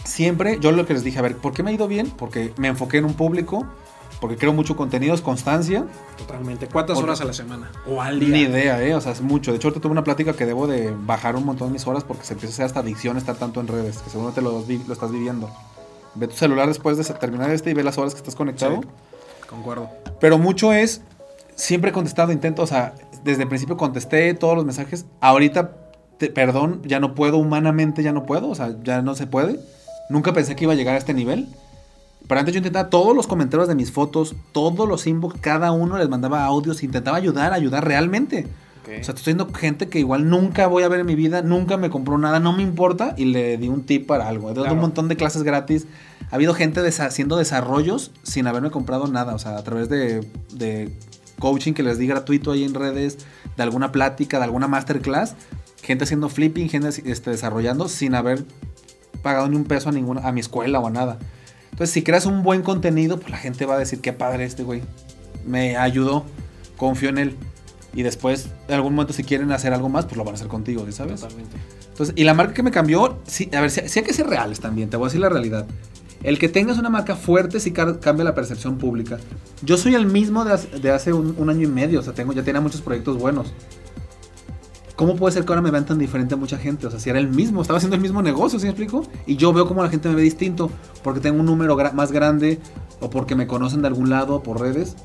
siempre 0.06 0.58
yo 0.62 0.72
lo 0.72 0.86
que 0.86 0.94
les 0.94 1.04
dije, 1.04 1.20
a 1.20 1.22
ver, 1.22 1.36
¿por 1.38 1.54
qué 1.54 1.62
me 1.64 1.72
ha 1.72 1.74
ido 1.74 1.88
bien? 1.88 2.10
Porque 2.10 2.54
me 2.58 2.70
enfoqué 2.70 2.98
en 3.00 3.06
un 3.06 3.14
público, 3.16 3.66
porque 4.22 4.38
creo 4.38 4.54
mucho 4.54 4.76
contenido, 4.78 5.14
es 5.14 5.22
constancia. 5.22 5.86
Totalmente. 6.18 6.68
¿Cuántas 6.68 6.96
Porque- 6.96 7.10
horas 7.10 7.22
a 7.22 7.26
la 7.26 7.34
semana? 7.34 7.70
O 7.86 8.02
al 8.02 8.20
día. 8.20 8.30
Ni 8.30 8.42
idea, 8.44 8.82
¿eh? 8.82 8.96
O 8.96 9.02
sea, 9.02 9.12
es 9.12 9.22
mucho. 9.22 9.52
De 9.52 9.58
hecho, 9.58 9.68
ahorita 9.68 9.82
tuve 9.82 9.92
una 9.92 10.04
plática 10.04 10.34
que 10.34 10.46
debo 10.46 10.68
de 10.68 10.94
bajar 11.06 11.36
un 11.36 11.46
montón 11.46 11.68
de 11.70 11.74
mis 11.74 11.86
horas 11.88 12.04
porque 12.04 12.24
se 12.24 12.34
empieza 12.34 12.52
a 12.52 12.56
hacer 12.56 12.66
hasta 12.66 12.80
adicción 12.82 13.18
estar 13.18 13.36
tanto 13.36 13.60
en 13.60 13.68
redes, 13.68 13.98
que 13.98 14.10
seguro 14.10 14.32
te 14.32 14.42
lo, 14.42 14.64
lo 14.88 14.94
estás 14.94 15.12
viviendo. 15.12 15.50
Ve 16.16 16.28
tu 16.28 16.36
celular 16.36 16.68
después 16.68 16.98
de 16.98 17.04
terminar 17.16 17.50
este 17.52 17.72
y 17.72 17.74
ve 17.74 17.84
las 17.84 17.98
horas 17.98 18.14
que 18.14 18.20
estás 18.20 18.36
conectado. 18.36 18.82
Sí. 18.82 18.88
Concuerdo. 19.50 19.90
Pero 20.20 20.38
mucho 20.38 20.72
es, 20.72 21.02
siempre 21.56 21.90
he 21.92 21.94
contestado, 21.94 22.32
intento, 22.32 22.62
o 22.64 22.68
sea, 22.68 22.94
desde 23.24 23.44
el 23.44 23.50
principio 23.50 23.78
contesté 23.78 24.34
todos 24.34 24.56
los 24.56 24.66
mensajes. 24.66 25.06
Ahorita, 25.20 25.72
te- 26.18 26.30
perdón, 26.30 26.82
ya 26.86 27.00
no 27.00 27.14
puedo, 27.16 27.38
humanamente 27.38 28.04
ya 28.04 28.12
no 28.12 28.26
puedo, 28.26 28.50
o 28.50 28.56
sea, 28.56 28.76
ya 28.84 29.02
no 29.02 29.16
se 29.16 29.28
puede. 29.28 29.60
Nunca 30.10 30.34
pensé 30.34 30.56
que 30.56 30.64
iba 30.66 30.74
a 30.74 30.76
llegar 30.76 30.96
a 30.96 30.98
este 30.98 31.14
nivel. 31.14 31.48
Pero 32.28 32.40
antes 32.40 32.54
yo 32.54 32.60
intentaba 32.60 32.90
todos 32.90 33.16
los 33.16 33.28
comentarios 33.28 33.68
de 33.68 33.76
mis 33.76 33.92
fotos, 33.92 34.36
todos 34.52 34.88
los 34.88 35.08
inbox, 35.08 35.40
cada 35.42 35.72
uno 35.72 35.98
les 35.98 36.08
mandaba 36.08 36.46
audios, 36.46 36.84
intentaba 36.84 37.18
ayudar, 37.18 37.52
ayudar 37.54 37.86
realmente. 37.86 38.48
O 38.84 39.04
sea, 39.04 39.14
estoy 39.16 39.34
viendo 39.34 39.54
gente 39.54 39.88
que 39.90 40.00
igual 40.00 40.30
nunca 40.30 40.68
voy 40.68 40.84
a 40.84 40.88
ver 40.90 41.00
en 41.02 41.06
mi 41.06 41.16
vida, 41.16 41.42
nunca 41.44 41.78
me 41.78 41.90
compró 41.90 42.18
nada, 42.18 42.40
no 42.40 42.52
me 42.52 42.62
importa 42.64 43.14
y 43.18 43.26
le 43.26 43.58
di 43.58 43.70
un 43.70 43.84
tip 43.86 44.06
para 44.08 44.28
algo. 44.28 44.48
He 44.50 44.54
dado 44.54 44.64
Claro. 44.64 44.76
un 44.76 44.82
montón 44.82 45.08
de 45.08 45.16
clases 45.16 45.44
gratis. 45.44 45.88
Ha 46.32 46.36
habido 46.36 46.54
gente 46.54 46.82
desa- 46.82 47.06
haciendo 47.06 47.38
desarrollos 47.38 48.12
sin 48.24 48.48
haberme 48.48 48.70
comprado 48.72 49.08
nada. 49.08 49.34
O 49.36 49.40
sea, 49.40 49.58
a 49.58 49.64
través 49.64 49.88
de, 49.90 50.28
de 50.54 50.92
coaching 51.42 51.74
que 51.74 51.84
les 51.84 51.98
di 51.98 52.08
gratuito 52.08 52.54
ahí 52.54 52.64
en 52.64 52.74
redes, 52.74 53.18
de 53.58 53.64
alguna 53.64 53.92
plática, 53.92 54.38
de 54.38 54.46
alguna 54.46 54.70
masterclass. 54.70 55.36
Gente 55.84 56.06
haciendo 56.06 56.30
flipping, 56.30 56.70
gente 56.70 56.88
este, 56.88 57.32
desarrollando 57.32 57.90
sin 57.90 58.16
haber 58.16 58.46
pagado 59.22 59.50
ni 59.50 59.58
un 59.58 59.66
peso 59.66 59.90
a 59.90 59.92
ninguna, 59.92 60.22
a 60.22 60.32
mi 60.32 60.40
escuela 60.40 60.80
o 60.80 60.88
a 60.88 60.90
nada. 60.90 61.20
Entonces, 61.72 61.92
si 61.92 62.04
creas 62.04 62.26
un 62.26 62.44
buen 62.44 62.62
contenido, 62.62 63.20
pues 63.20 63.32
la 63.32 63.38
gente 63.38 63.66
va 63.66 63.76
a 63.76 63.80
decir, 63.80 64.00
qué 64.00 64.14
padre 64.14 64.46
este 64.46 64.64
güey. 64.64 64.82
Me 65.46 65.76
ayudó, 65.76 66.26
confío 66.78 67.10
en 67.10 67.18
él. 67.18 67.38
Y 67.94 68.04
después, 68.04 68.50
en 68.68 68.76
algún 68.76 68.94
momento, 68.94 69.14
si 69.14 69.24
quieren 69.24 69.52
hacer 69.52 69.74
algo 69.74 69.90
más, 69.90 70.06
pues 70.06 70.16
lo 70.16 70.24
van 70.24 70.36
a 70.36 70.36
hacer 70.36 70.48
contigo, 70.48 70.86
¿sí 70.86 70.94
¿sabes? 70.94 71.20
Totalmente. 71.20 71.58
Entonces, 71.90 72.16
y 72.18 72.24
la 72.24 72.34
marca 72.34 72.54
que 72.54 72.64
me 72.64 72.72
cambió, 72.72 73.20
sí, 73.26 73.50
a 73.54 73.60
ver, 73.60 73.70
sí, 73.70 73.82
sí 73.88 74.00
hay 74.00 74.06
que 74.06 74.14
ser 74.14 74.28
reales 74.28 74.60
también, 74.60 74.90
te 74.90 74.98
voy 74.98 75.06
a 75.06 75.08
decir 75.08 75.20
la 75.20 75.30
realidad. 75.30 75.68
El 76.24 76.38
que 76.38 76.50
tengas 76.50 76.78
una 76.78 76.90
marca 76.90 77.16
fuerte 77.16 77.60
sí 77.60 77.72
cambia 77.72 78.24
la 78.24 78.36
percepción 78.36 78.78
pública. 78.78 79.18
Yo 79.64 79.78
soy 79.78 79.96
el 79.96 80.06
mismo 80.06 80.46
de 80.46 80.92
hace, 80.92 81.14
un, 81.14 81.50
año 81.50 81.64
y 81.64 81.72
medio, 81.72 82.00
o 82.00 82.04
sea, 82.04 82.14
tengo, 82.14 82.34
ya 82.34 82.44
tenía 82.44 82.62
muchos 82.62 82.82
proyectos 82.82 83.18
buenos. 83.18 83.54
¿Cómo 84.96 85.16
puede 85.16 85.34
ser 85.34 85.46
que 85.46 85.52
ahora 85.52 85.64
me 85.64 85.72
vean 85.72 85.86
tan 85.86 85.98
diferente 85.98 86.36
a 86.36 86.38
mucha 86.38 86.60
gente? 86.60 86.86
O 86.86 86.92
sea, 86.92 87.00
si 87.00 87.10
era 87.10 87.18
el 87.18 87.28
mismo, 87.28 87.62
estaba 87.62 87.78
haciendo 87.78 87.96
el 87.96 88.02
mismo 88.04 88.22
negocio, 88.22 88.60
¿sí 88.60 88.66
me 88.66 88.72
explico? 88.72 89.04
Y 89.26 89.36
yo 89.36 89.52
veo 89.52 89.68
cómo 89.68 89.82
la 89.82 89.90
gente 89.90 90.10
me 90.10 90.16
ve 90.16 90.22
distinto, 90.22 90.70
porque 91.04 91.20
tengo 91.20 91.40
un 91.40 91.48
número 91.48 91.76
más 91.94 92.12
grande, 92.12 92.60
o 93.00 93.10
porque 93.10 93.34
me 93.34 93.48
conocen 93.48 93.82
de 93.82 93.88
algún 93.88 94.12
lado, 94.12 94.44
por 94.44 94.62
redes. 94.62 94.96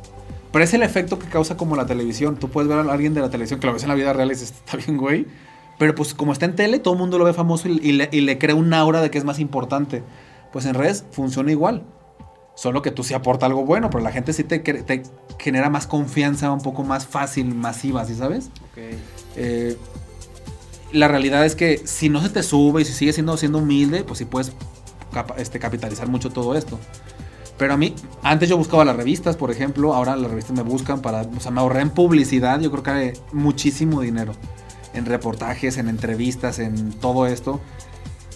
Pero 0.52 0.64
es 0.64 0.74
el 0.74 0.82
efecto 0.82 1.18
que 1.18 1.26
causa 1.26 1.56
como 1.56 1.76
la 1.76 1.86
televisión. 1.86 2.36
Tú 2.36 2.50
puedes 2.50 2.68
ver 2.68 2.78
a 2.78 2.92
alguien 2.92 3.14
de 3.14 3.22
la 3.22 3.30
televisión 3.30 3.58
que 3.58 3.66
lo 3.66 3.72
ves 3.72 3.84
en 3.84 3.88
la 3.88 3.94
vida 3.94 4.12
real 4.12 4.28
y 4.28 4.32
dices, 4.32 4.52
está 4.52 4.76
bien, 4.76 4.98
güey. 4.98 5.26
Pero 5.78 5.94
pues 5.94 6.12
como 6.12 6.32
está 6.32 6.44
en 6.44 6.56
tele, 6.56 6.78
todo 6.78 6.94
el 6.94 7.00
mundo 7.00 7.18
lo 7.18 7.24
ve 7.24 7.32
famoso 7.32 7.68
y, 7.68 7.92
le, 7.92 8.08
y 8.12 8.20
le 8.20 8.38
crea 8.38 8.54
un 8.54 8.72
aura 8.74 9.00
de 9.00 9.10
que 9.10 9.18
es 9.18 9.24
más 9.24 9.38
importante. 9.38 10.02
Pues 10.52 10.64
en 10.66 10.74
redes 10.74 11.04
funciona 11.10 11.50
igual. 11.50 11.84
Solo 12.54 12.80
que 12.80 12.90
tú 12.90 13.04
sí 13.04 13.12
aporta 13.12 13.44
algo 13.46 13.64
bueno, 13.64 13.90
pero 13.90 14.02
la 14.02 14.12
gente 14.12 14.32
sí 14.32 14.42
te, 14.42 14.58
te 14.60 15.02
genera 15.38 15.68
más 15.68 15.86
confianza, 15.86 16.50
un 16.50 16.62
poco 16.62 16.84
más 16.84 17.06
fácil, 17.06 17.54
masiva, 17.54 18.04
¿sí 18.06 18.14
sabes? 18.14 18.46
Ok. 18.70 18.78
Eh, 19.36 19.76
la 20.92 21.08
realidad 21.08 21.44
es 21.44 21.54
que 21.54 21.82
si 21.84 22.08
no 22.08 22.22
se 22.22 22.30
te 22.30 22.42
sube 22.42 22.82
y 22.82 22.84
si 22.84 22.92
sigues 22.92 23.16
siendo, 23.16 23.36
siendo 23.36 23.58
humilde, 23.58 24.04
pues 24.04 24.18
sí 24.18 24.24
puedes 24.24 24.52
este, 25.36 25.58
capitalizar 25.58 26.08
mucho 26.08 26.30
todo 26.30 26.54
esto. 26.54 26.78
Pero 27.58 27.74
a 27.74 27.76
mí, 27.76 27.94
antes 28.22 28.48
yo 28.48 28.56
buscaba 28.56 28.84
las 28.84 28.96
revistas, 28.96 29.36
por 29.36 29.50
ejemplo, 29.50 29.94
ahora 29.94 30.14
las 30.16 30.30
revistas 30.30 30.54
me 30.54 30.62
buscan 30.62 31.00
para, 31.00 31.22
o 31.22 31.40
sea, 31.40 31.50
me 31.50 31.60
ahorré 31.60 31.80
en 31.80 31.90
publicidad, 31.90 32.60
yo 32.60 32.70
creo 32.70 32.82
que 32.82 33.18
muchísimo 33.32 34.00
dinero. 34.02 34.32
En 34.92 35.06
reportajes, 35.06 35.76
en 35.78 35.88
entrevistas, 35.88 36.58
en 36.58 36.92
todo 36.92 37.26
esto. 37.26 37.60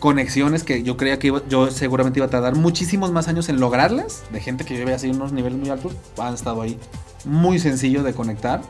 Conexiones 0.01 0.65
que 0.65 0.83
yo 0.83 0.97
creía 0.97 1.19
que 1.19 1.29
iba- 1.29 1.43
yo 1.49 1.71
seguramente 1.71 2.19
iba 2.19 2.27
a 2.27 2.31
tardar 2.31 2.57
muchísimos 2.57 3.13
más 3.13 3.29
años 3.29 3.49
en 3.49 3.61
lograrlas. 3.61 4.25
De 4.33 4.41
gente 4.41 4.65
que 4.65 4.77
yo 4.77 4.85
veía 4.85 4.97
así 4.97 5.11
unos 5.11 5.33
niveles 5.33 5.59
muy 5.59 5.69
altos, 5.69 5.95
han 6.19 6.35
estado 6.35 6.63
ahí. 6.63 6.79
Muy 7.25 7.59
sencillo 7.59 8.03
de 8.03 8.15
conectar. 8.15 8.63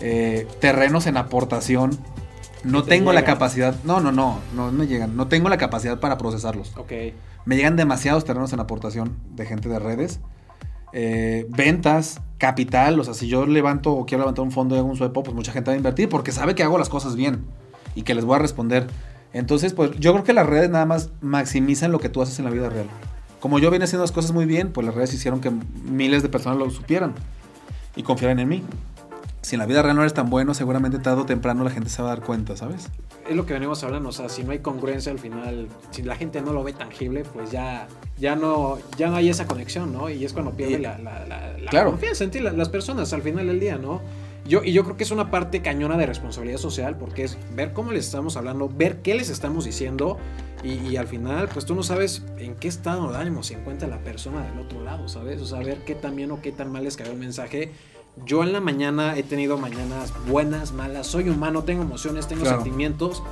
Eh, 0.00 0.46
terrenos 0.60 1.06
en 1.06 1.16
aportación. 1.16 1.96
No 2.64 2.82
te 2.82 2.90
tengo 2.90 3.12
la 3.12 3.24
capacidad. 3.24 3.76
No, 3.84 4.00
no, 4.00 4.10
no, 4.10 4.40
no 4.54 4.72
me 4.72 4.86
llegan. 4.88 5.16
No 5.16 5.28
tengo 5.28 5.48
la 5.48 5.58
capacidad 5.58 6.00
para 6.00 6.18
procesarlos. 6.18 6.72
Ok. 6.76 6.92
Me 7.44 7.56
llegan 7.56 7.76
demasiados 7.76 8.24
terrenos 8.24 8.52
en 8.52 8.60
aportación 8.60 9.16
de 9.36 9.46
gente 9.46 9.68
de 9.68 9.78
redes. 9.78 10.18
Eh, 10.92 11.46
ventas, 11.50 12.20
capital. 12.38 12.98
O 12.98 13.04
sea, 13.04 13.14
si 13.14 13.28
yo 13.28 13.46
levanto 13.46 13.92
o 13.92 14.06
quiero 14.06 14.22
levantar 14.22 14.44
un 14.44 14.50
fondo 14.50 14.74
y 14.74 14.78
hago 14.78 14.88
un 14.88 14.96
swepo, 14.96 15.22
pues 15.22 15.36
mucha 15.36 15.52
gente 15.52 15.70
va 15.70 15.74
a 15.74 15.76
invertir 15.76 16.08
porque 16.08 16.32
sabe 16.32 16.54
que 16.56 16.64
hago 16.64 16.78
las 16.78 16.88
cosas 16.88 17.14
bien 17.14 17.44
y 17.94 18.02
que 18.02 18.14
les 18.14 18.24
voy 18.24 18.36
a 18.36 18.38
responder. 18.40 18.88
Entonces, 19.32 19.72
pues 19.74 19.90
yo 19.98 20.12
creo 20.12 20.24
que 20.24 20.32
las 20.32 20.46
redes 20.46 20.70
nada 20.70 20.86
más 20.86 21.10
maximizan 21.20 21.92
lo 21.92 21.98
que 22.00 22.08
tú 22.08 22.22
haces 22.22 22.38
en 22.38 22.44
la 22.46 22.50
vida 22.50 22.68
real. 22.70 22.86
Como 23.40 23.58
yo 23.58 23.70
vine 23.70 23.84
haciendo 23.84 24.02
las 24.02 24.12
cosas 24.12 24.32
muy 24.32 24.46
bien, 24.46 24.72
pues 24.72 24.86
las 24.86 24.94
redes 24.94 25.12
hicieron 25.14 25.40
que 25.40 25.50
miles 25.84 26.22
de 26.22 26.28
personas 26.28 26.58
lo 26.58 26.70
supieran 26.70 27.14
y 27.94 28.02
confiaran 28.02 28.38
en 28.40 28.48
mí. 28.48 28.62
Si 29.42 29.54
en 29.54 29.60
la 29.60 29.66
vida 29.66 29.82
real 29.82 29.94
no 29.94 30.02
eres 30.02 30.14
tan 30.14 30.28
bueno, 30.30 30.52
seguramente 30.54 30.98
tarde 30.98 31.22
o 31.22 31.26
temprano 31.26 31.62
la 31.62 31.70
gente 31.70 31.88
se 31.88 32.02
va 32.02 32.08
a 32.12 32.16
dar 32.16 32.24
cuenta, 32.24 32.56
¿sabes? 32.56 32.88
Es 33.28 33.36
lo 33.36 33.46
que 33.46 33.52
venimos 33.52 33.84
hablando, 33.84 34.08
o 34.08 34.12
sea, 34.12 34.28
si 34.28 34.42
no 34.42 34.52
hay 34.52 34.58
congruencia 34.58 35.12
al 35.12 35.18
final, 35.18 35.68
si 35.90 36.02
la 36.02 36.16
gente 36.16 36.40
no 36.40 36.52
lo 36.52 36.64
ve 36.64 36.72
tangible, 36.72 37.24
pues 37.24 37.50
ya, 37.50 37.86
ya 38.18 38.34
no, 38.34 38.78
ya 38.96 39.08
no 39.08 39.16
hay 39.16 39.28
esa 39.28 39.46
conexión, 39.46 39.92
¿no? 39.92 40.08
Y 40.10 40.24
es 40.24 40.32
cuando 40.32 40.52
pierde 40.52 40.74
Y- 40.74 40.78
la, 40.78 40.98
la- 40.98 41.26
la- 41.26 41.58
la 41.58 41.70
Claro. 41.70 41.90
confianza 41.90 42.24
en 42.24 42.30
ti, 42.30 42.40
la- 42.40 42.52
las 42.52 42.68
personas 42.70 43.12
al 43.12 43.22
final 43.22 43.46
del 43.46 43.60
día, 43.60 43.76
¿no? 43.76 44.00
Yo, 44.46 44.62
y 44.64 44.72
yo 44.72 44.82
creo 44.84 44.96
que 44.96 45.04
es 45.04 45.10
una 45.10 45.30
parte 45.30 45.60
cañona 45.60 45.96
de 45.98 46.06
responsabilidad 46.06 46.58
social, 46.58 46.96
porque 46.96 47.24
es 47.24 47.36
ver 47.54 47.72
cómo 47.74 47.92
les 47.92 48.06
estamos 48.06 48.36
hablando, 48.36 48.68
ver 48.68 49.02
qué 49.02 49.14
les 49.14 49.28
estamos 49.28 49.64
diciendo, 49.66 50.16
y, 50.64 50.72
y 50.88 50.96
al 50.96 51.06
final, 51.06 51.48
pues 51.52 51.66
tú 51.66 51.74
no 51.74 51.82
sabes 51.82 52.24
en 52.38 52.54
qué 52.54 52.68
estado 52.68 53.12
de 53.12 53.18
ánimo 53.18 53.42
se 53.42 53.54
encuentra 53.54 53.86
la 53.88 53.98
persona 53.98 54.42
del 54.42 54.58
otro 54.58 54.82
lado, 54.82 55.08
¿sabes? 55.08 55.40
O 55.42 55.46
sea, 55.46 55.58
ver 55.60 55.84
qué 55.84 55.94
tan 55.94 56.16
bien 56.16 56.30
o 56.30 56.40
qué 56.40 56.50
tan 56.50 56.72
mal 56.72 56.84
les 56.84 56.96
cayó 56.96 57.10
el 57.12 57.18
mensaje. 57.18 57.72
Yo 58.24 58.42
en 58.42 58.52
la 58.52 58.60
mañana 58.60 59.16
he 59.16 59.22
tenido 59.22 59.58
mañanas 59.58 60.12
buenas, 60.26 60.72
malas, 60.72 61.06
soy 61.06 61.28
humano, 61.28 61.62
tengo 61.64 61.82
emociones, 61.82 62.26
tengo 62.26 62.42
Claro. 62.42 62.62
sentimientos 62.62 63.22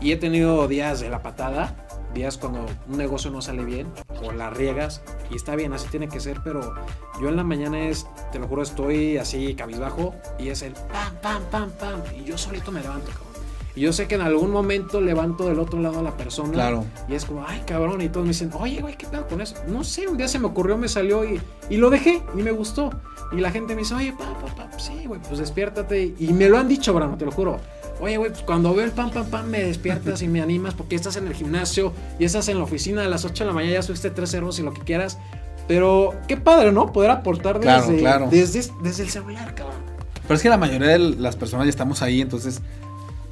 y 0.00 0.12
he 0.12 0.16
tenido 0.16 0.68
días 0.68 1.00
de 1.00 1.08
la 1.10 1.22
patada, 1.22 1.87
días 2.14 2.38
cuando 2.38 2.66
un 2.88 2.96
negocio 2.98 3.30
no 3.30 3.42
sale 3.42 3.64
bien 3.64 3.86
o 4.22 4.32
la 4.32 4.50
riegas 4.50 5.02
y 5.30 5.36
está 5.36 5.54
bien, 5.56 5.72
así 5.72 5.88
tiene 5.88 6.08
que 6.08 6.20
ser, 6.20 6.40
pero 6.42 6.74
yo 7.20 7.28
en 7.28 7.36
la 7.36 7.44
mañana 7.44 7.80
es, 7.88 8.06
te 8.32 8.38
lo 8.38 8.48
juro, 8.48 8.62
estoy 8.62 9.18
así 9.18 9.54
cabizbajo 9.54 10.14
y 10.38 10.48
es 10.48 10.62
el 10.62 10.72
pam, 10.72 11.14
pam, 11.22 11.42
pam, 11.50 11.70
pam 11.72 12.00
y 12.18 12.24
yo 12.24 12.38
solito 12.38 12.72
me 12.72 12.80
levanto, 12.80 13.06
cabrón. 13.10 13.28
Y 13.76 13.82
yo 13.82 13.92
sé 13.92 14.08
que 14.08 14.16
en 14.16 14.22
algún 14.22 14.50
momento 14.50 15.00
levanto 15.00 15.46
del 15.46 15.60
otro 15.60 15.78
lado 15.78 16.00
a 16.00 16.02
la 16.02 16.16
persona 16.16 16.52
Claro. 16.52 16.84
y 17.08 17.14
es 17.14 17.24
como, 17.24 17.44
ay, 17.46 17.62
cabrón, 17.64 18.00
y 18.00 18.08
todos 18.08 18.26
me 18.26 18.30
dicen, 18.32 18.50
oye, 18.58 18.80
güey, 18.80 18.96
¿qué 18.96 19.06
pedo 19.06 19.28
con 19.28 19.40
eso? 19.40 19.54
No 19.68 19.84
sé, 19.84 20.08
un 20.08 20.16
día 20.16 20.26
se 20.26 20.40
me 20.40 20.46
ocurrió, 20.46 20.76
me 20.76 20.88
salió 20.88 21.24
y, 21.24 21.40
y 21.70 21.76
lo 21.76 21.88
dejé 21.88 22.22
y 22.34 22.42
me 22.42 22.50
gustó. 22.50 22.90
Y 23.30 23.36
la 23.36 23.52
gente 23.52 23.74
me 23.76 23.82
dice, 23.82 23.94
oye, 23.94 24.12
pa, 24.18 24.24
pa, 24.40 24.68
pa, 24.68 24.78
sí, 24.80 25.04
güey, 25.06 25.20
pues 25.20 25.38
despiértate. 25.38 26.12
Y 26.18 26.32
me 26.32 26.48
lo 26.48 26.58
han 26.58 26.66
dicho, 26.66 26.92
Brano, 26.92 27.16
te 27.16 27.24
lo 27.24 27.30
juro. 27.30 27.60
Oye, 28.00 28.16
güey, 28.16 28.30
pues 28.30 28.42
cuando 28.42 28.74
veo 28.74 28.84
el 28.84 28.92
pam, 28.92 29.10
pam, 29.10 29.26
pam, 29.26 29.46
me 29.46 29.62
despiertas 29.64 30.22
y 30.22 30.28
me 30.28 30.40
animas 30.40 30.74
porque 30.74 30.94
estás 30.94 31.16
en 31.16 31.26
el 31.26 31.34
gimnasio 31.34 31.92
y 32.18 32.24
estás 32.24 32.48
en 32.48 32.58
la 32.58 32.64
oficina 32.64 33.04
a 33.04 33.08
las 33.08 33.24
8 33.24 33.44
de 33.44 33.48
la 33.48 33.54
mañana, 33.54 33.74
ya 33.74 33.82
subiste 33.82 34.10
tres 34.10 34.30
ceros 34.30 34.58
y 34.58 34.62
lo 34.62 34.72
que 34.72 34.82
quieras. 34.82 35.18
Pero 35.66 36.14
qué 36.28 36.36
padre, 36.36 36.72
¿no? 36.72 36.92
Poder 36.92 37.10
aportar 37.10 37.60
Claro, 37.60 37.86
desde, 37.86 37.98
claro. 37.98 38.28
desde, 38.30 38.70
desde 38.82 39.02
el 39.02 39.10
celular, 39.10 39.54
cabrón. 39.54 39.82
Pero 40.22 40.34
es 40.34 40.42
que 40.42 40.48
la 40.48 40.56
mayoría 40.58 40.88
de 40.88 40.98
las 40.98 41.36
personas 41.36 41.66
ya 41.66 41.70
estamos 41.70 42.02
ahí, 42.02 42.20
entonces 42.20 42.62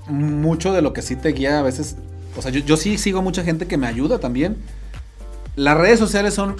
mucho 0.08 0.72
de 0.72 0.82
lo 0.82 0.92
que 0.92 1.02
sí 1.02 1.16
te 1.16 1.30
guía 1.30 1.58
a 1.58 1.62
veces, 1.62 1.96
o 2.36 2.42
sea, 2.42 2.50
yo, 2.50 2.60
yo 2.60 2.76
sí 2.76 2.98
sigo 2.98 3.22
mucha 3.22 3.42
gente 3.42 3.66
que 3.66 3.76
me 3.76 3.86
ayuda 3.86 4.18
también. 4.18 4.56
Las 5.56 5.76
redes 5.76 5.98
sociales 5.98 6.34
son 6.34 6.56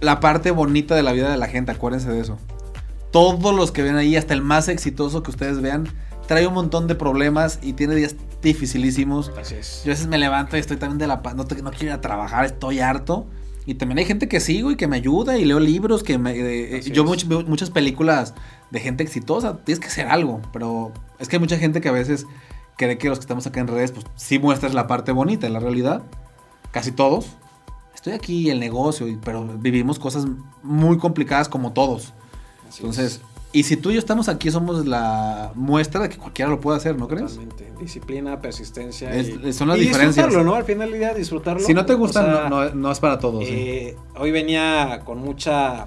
la 0.00 0.20
parte 0.20 0.50
bonita 0.50 0.94
de 0.94 1.02
la 1.02 1.12
vida 1.12 1.30
de 1.30 1.36
la 1.36 1.46
gente, 1.46 1.72
acuérdense 1.72 2.10
de 2.10 2.20
eso. 2.20 2.38
Todos 3.10 3.54
los 3.54 3.72
que 3.72 3.82
ven 3.82 3.96
ahí, 3.96 4.16
hasta 4.16 4.34
el 4.34 4.42
más 4.42 4.68
exitoso 4.68 5.22
que 5.22 5.30
ustedes 5.30 5.60
vean, 5.60 5.88
trae 6.30 6.46
un 6.46 6.54
montón 6.54 6.86
de 6.86 6.94
problemas 6.94 7.58
y 7.60 7.72
tiene 7.72 7.96
días 7.96 8.14
dificilísimos. 8.40 9.32
Así 9.36 9.56
es. 9.56 9.82
Yo 9.84 9.90
a 9.90 9.94
veces 9.94 10.06
me 10.06 10.16
levanto 10.16 10.56
y 10.56 10.60
estoy 10.60 10.76
también 10.76 10.98
de 10.98 11.08
la 11.08 11.22
paz, 11.22 11.34
no, 11.34 11.44
te- 11.44 11.60
no 11.60 11.70
quiero 11.70 11.86
ir 11.86 11.92
a 11.92 12.00
trabajar, 12.00 12.44
estoy 12.44 12.78
harto. 12.78 13.26
Y 13.66 13.74
también 13.74 13.98
hay 13.98 14.04
gente 14.04 14.28
que 14.28 14.38
sigo 14.38 14.70
y 14.70 14.76
que 14.76 14.86
me 14.86 14.96
ayuda 14.96 15.38
y 15.38 15.44
leo 15.44 15.58
libros, 15.58 16.04
que 16.04 16.18
me, 16.18 16.30
eh, 16.36 16.82
yo 16.92 17.04
much- 17.04 17.26
veo 17.26 17.42
muchas 17.42 17.70
películas 17.70 18.34
de 18.70 18.78
gente 18.78 19.02
exitosa, 19.02 19.58
tienes 19.64 19.80
que 19.80 19.88
hacer 19.88 20.06
algo, 20.06 20.40
pero 20.52 20.92
es 21.18 21.28
que 21.28 21.34
hay 21.36 21.40
mucha 21.40 21.58
gente 21.58 21.80
que 21.80 21.88
a 21.88 21.92
veces 21.92 22.26
cree 22.76 22.96
que 22.96 23.08
los 23.08 23.18
que 23.18 23.24
estamos 23.24 23.44
acá 23.48 23.58
en 23.58 23.66
redes, 23.66 23.90
pues 23.90 24.06
sí 24.14 24.38
muestras 24.38 24.72
la 24.72 24.86
parte 24.86 25.10
bonita, 25.10 25.48
en 25.48 25.52
la 25.52 25.58
realidad, 25.60 26.02
casi 26.70 26.92
todos. 26.92 27.26
Estoy 27.94 28.12
aquí, 28.12 28.50
el 28.50 28.60
negocio, 28.60 29.06
pero 29.24 29.44
vivimos 29.58 29.98
cosas 29.98 30.26
muy 30.62 30.96
complicadas 30.96 31.48
como 31.48 31.72
todos. 31.72 32.14
Así 32.68 32.78
Entonces, 32.82 33.14
es. 33.16 33.20
Y 33.52 33.62
si 33.64 33.76
tú 33.76 33.90
y 33.90 33.94
yo 33.94 33.98
estamos 33.98 34.28
aquí, 34.28 34.50
somos 34.50 34.86
la 34.86 35.52
muestra 35.54 36.02
de 36.02 36.08
que 36.08 36.16
cualquiera 36.18 36.50
lo 36.50 36.60
puede 36.60 36.76
hacer, 36.78 36.96
¿no 36.96 37.08
crees? 37.08 37.32
Totalmente. 37.32 37.72
Disciplina, 37.80 38.40
persistencia. 38.40 39.12
Es- 39.14 39.28
y, 39.30 39.52
son 39.52 39.68
las 39.68 39.78
y 39.78 39.80
diferencias. 39.80 40.26
disfrutarlo, 40.26 40.44
¿no? 40.44 40.54
Al 40.54 40.64
final 40.64 40.90
del 40.90 41.00
día, 41.00 41.14
disfrutarlo. 41.14 41.60
Si 41.66 41.74
no 41.74 41.84
te 41.86 41.94
O 41.94 41.98
gustan, 41.98 42.26
sea, 42.26 42.48
no, 42.48 42.64
no- 42.64 42.74
no 42.74 42.92
es 42.92 43.00
para 43.00 43.18
todos. 43.18 43.44
sí. 43.44 43.52
Eh, 43.52 43.96
hoy 44.18 44.30
venía 44.30 45.02
con 45.04 45.18
mucha 45.18 45.86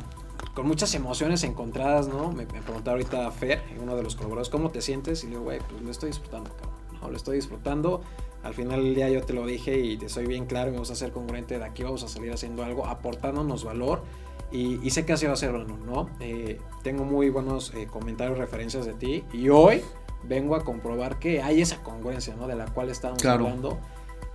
con 0.54 0.68
muchas 0.68 0.94
emociones 0.94 1.44
encontradas, 1.46 2.08
¿no? 2.08 2.32
Me, 2.32 2.46
me 2.46 2.62
preguntaba 2.62 2.92
ahorita 2.98 3.32
Fer, 3.32 3.62
uno 3.82 3.96
de 3.96 4.04
los 4.04 4.16
colaboradores, 4.16 4.50
¿cómo 4.50 4.70
te 4.70 4.82
sientes? 4.84 5.24
Y 5.24 5.28
le 5.28 5.32
digo, 5.32 5.44
güey, 5.44 5.60
pues 5.68 5.82
lo 5.82 5.90
estoy 5.90 6.10
disfrutando, 6.10 6.52
cabrón. 6.52 6.76
No, 7.02 7.10
lo 7.10 7.18
estoy 7.18 7.38
disfrutando. 7.38 8.02
Al 8.44 8.54
final 8.54 8.84
del 8.84 8.94
día 8.94 9.10
yo 9.10 9.24
te 9.24 9.34
lo 9.34 9.48
dije 9.48 9.80
y 9.80 9.98
te 9.98 10.10
soy 10.10 10.28
bien 10.28 10.46
claro 10.46 10.70
y 10.70 10.74
me 10.74 10.80
vas 10.80 10.92
a 10.92 10.96
ser 10.96 11.12
congruente. 11.12 11.58
De 11.58 11.66
aquí 11.66 11.82
vamos 11.82 12.04
a 12.04 12.08
salir 12.08 12.32
haciendo 12.32 12.64
algo, 12.64 12.86
aportándonos 12.86 13.64
valor. 13.64 14.04
Y, 14.54 14.88
sé 14.92 15.04
que 15.04 15.14
así 15.14 15.26
va 15.26 15.34
a 15.34 15.36
ser, 15.36 15.52
¿no? 15.52 16.12
Eh, 16.20 16.62
tengo 16.84 17.04
muy 17.06 17.32
buenos 17.32 17.74
eh, 17.74 17.88
comentarios, 17.88 18.38
referencias 18.38 18.86
de 18.86 18.94
ti. 18.94 19.24
Y 19.34 19.50
hoy 19.50 19.82
vengo 20.24 20.56
a 20.56 20.64
comprobar 20.64 21.18
que 21.18 21.42
hay 21.42 21.60
esa 21.60 21.82
congruencia, 21.82 22.36
¿no? 22.36 22.48
De 22.48 22.56
la 22.56 22.66
cual 22.66 22.92
estábamos 22.92 23.26
hablando. 23.26 23.80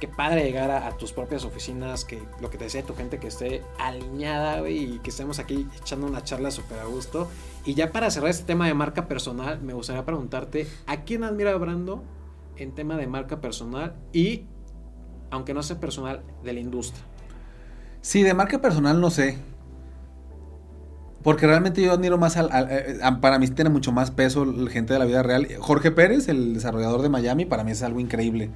Qué 0.00 0.08
padre 0.08 0.42
llegar 0.42 0.72
a, 0.72 0.96
tus 0.96 1.12
propias 1.12 1.44
oficinas, 1.44 2.04
que 2.04 2.20
lo 2.40 2.50
que 2.50 2.58
te 2.58 2.64
decía 2.64 2.82
tu 2.82 2.96
gente 2.96 3.20
que 3.20 3.28
esté 3.28 3.62
alineada, 3.78 4.68
y 4.68 4.98
que 4.98 5.10
estemos 5.10 5.38
aquí 5.38 5.68
echando 5.80 6.08
una 6.08 6.24
charla 6.24 6.50
súper 6.50 6.80
a 6.80 6.84
gusto. 6.84 7.28
Y 7.64 7.74
ya 7.74 7.92
para 7.92 8.10
cerrar 8.10 8.30
este 8.30 8.44
tema 8.44 8.66
de 8.66 8.74
marca 8.74 9.06
personal, 9.06 9.60
me 9.62 9.72
gustaría 9.72 10.04
preguntarte, 10.04 10.66
¿a 10.86 11.02
quién 11.02 11.22
admira 11.22 11.56
Brando 11.56 12.02
en 12.56 12.74
tema 12.74 12.96
de 12.96 13.06
marca 13.06 13.40
personal 13.40 13.94
y, 14.12 14.46
aunque 15.30 15.54
no 15.54 15.62
sea 15.62 15.78
personal, 15.78 16.24
de 16.42 16.52
la 16.52 16.60
industria? 16.60 17.04
Sí, 18.00 18.24
de 18.24 18.34
marca 18.34 18.60
personal 18.60 19.00
no 19.00 19.10
sé. 19.10 19.38
Porque 21.22 21.46
realmente 21.46 21.82
yo 21.82 21.92
admiro 21.92 22.16
más 22.16 22.36
al, 22.36 22.48
eh, 22.70 23.00
para 23.20 23.38
mí 23.38 23.48
tiene 23.48 23.70
mucho 23.70 23.90
más 23.90 24.10
peso 24.10 24.44
la 24.44 24.70
gente 24.70 24.92
de 24.92 24.98
la 24.98 25.04
vida 25.04 25.22
real. 25.22 25.48
Jorge 25.58 25.90
Pérez, 25.90 26.28
el 26.28 26.54
desarrollador 26.54 27.02
de 27.02 27.08
Miami, 27.08 27.44
para 27.44 27.64
mí 27.64 27.72
es 27.72 27.82
algo 27.82 28.00
increíble. 28.00 28.50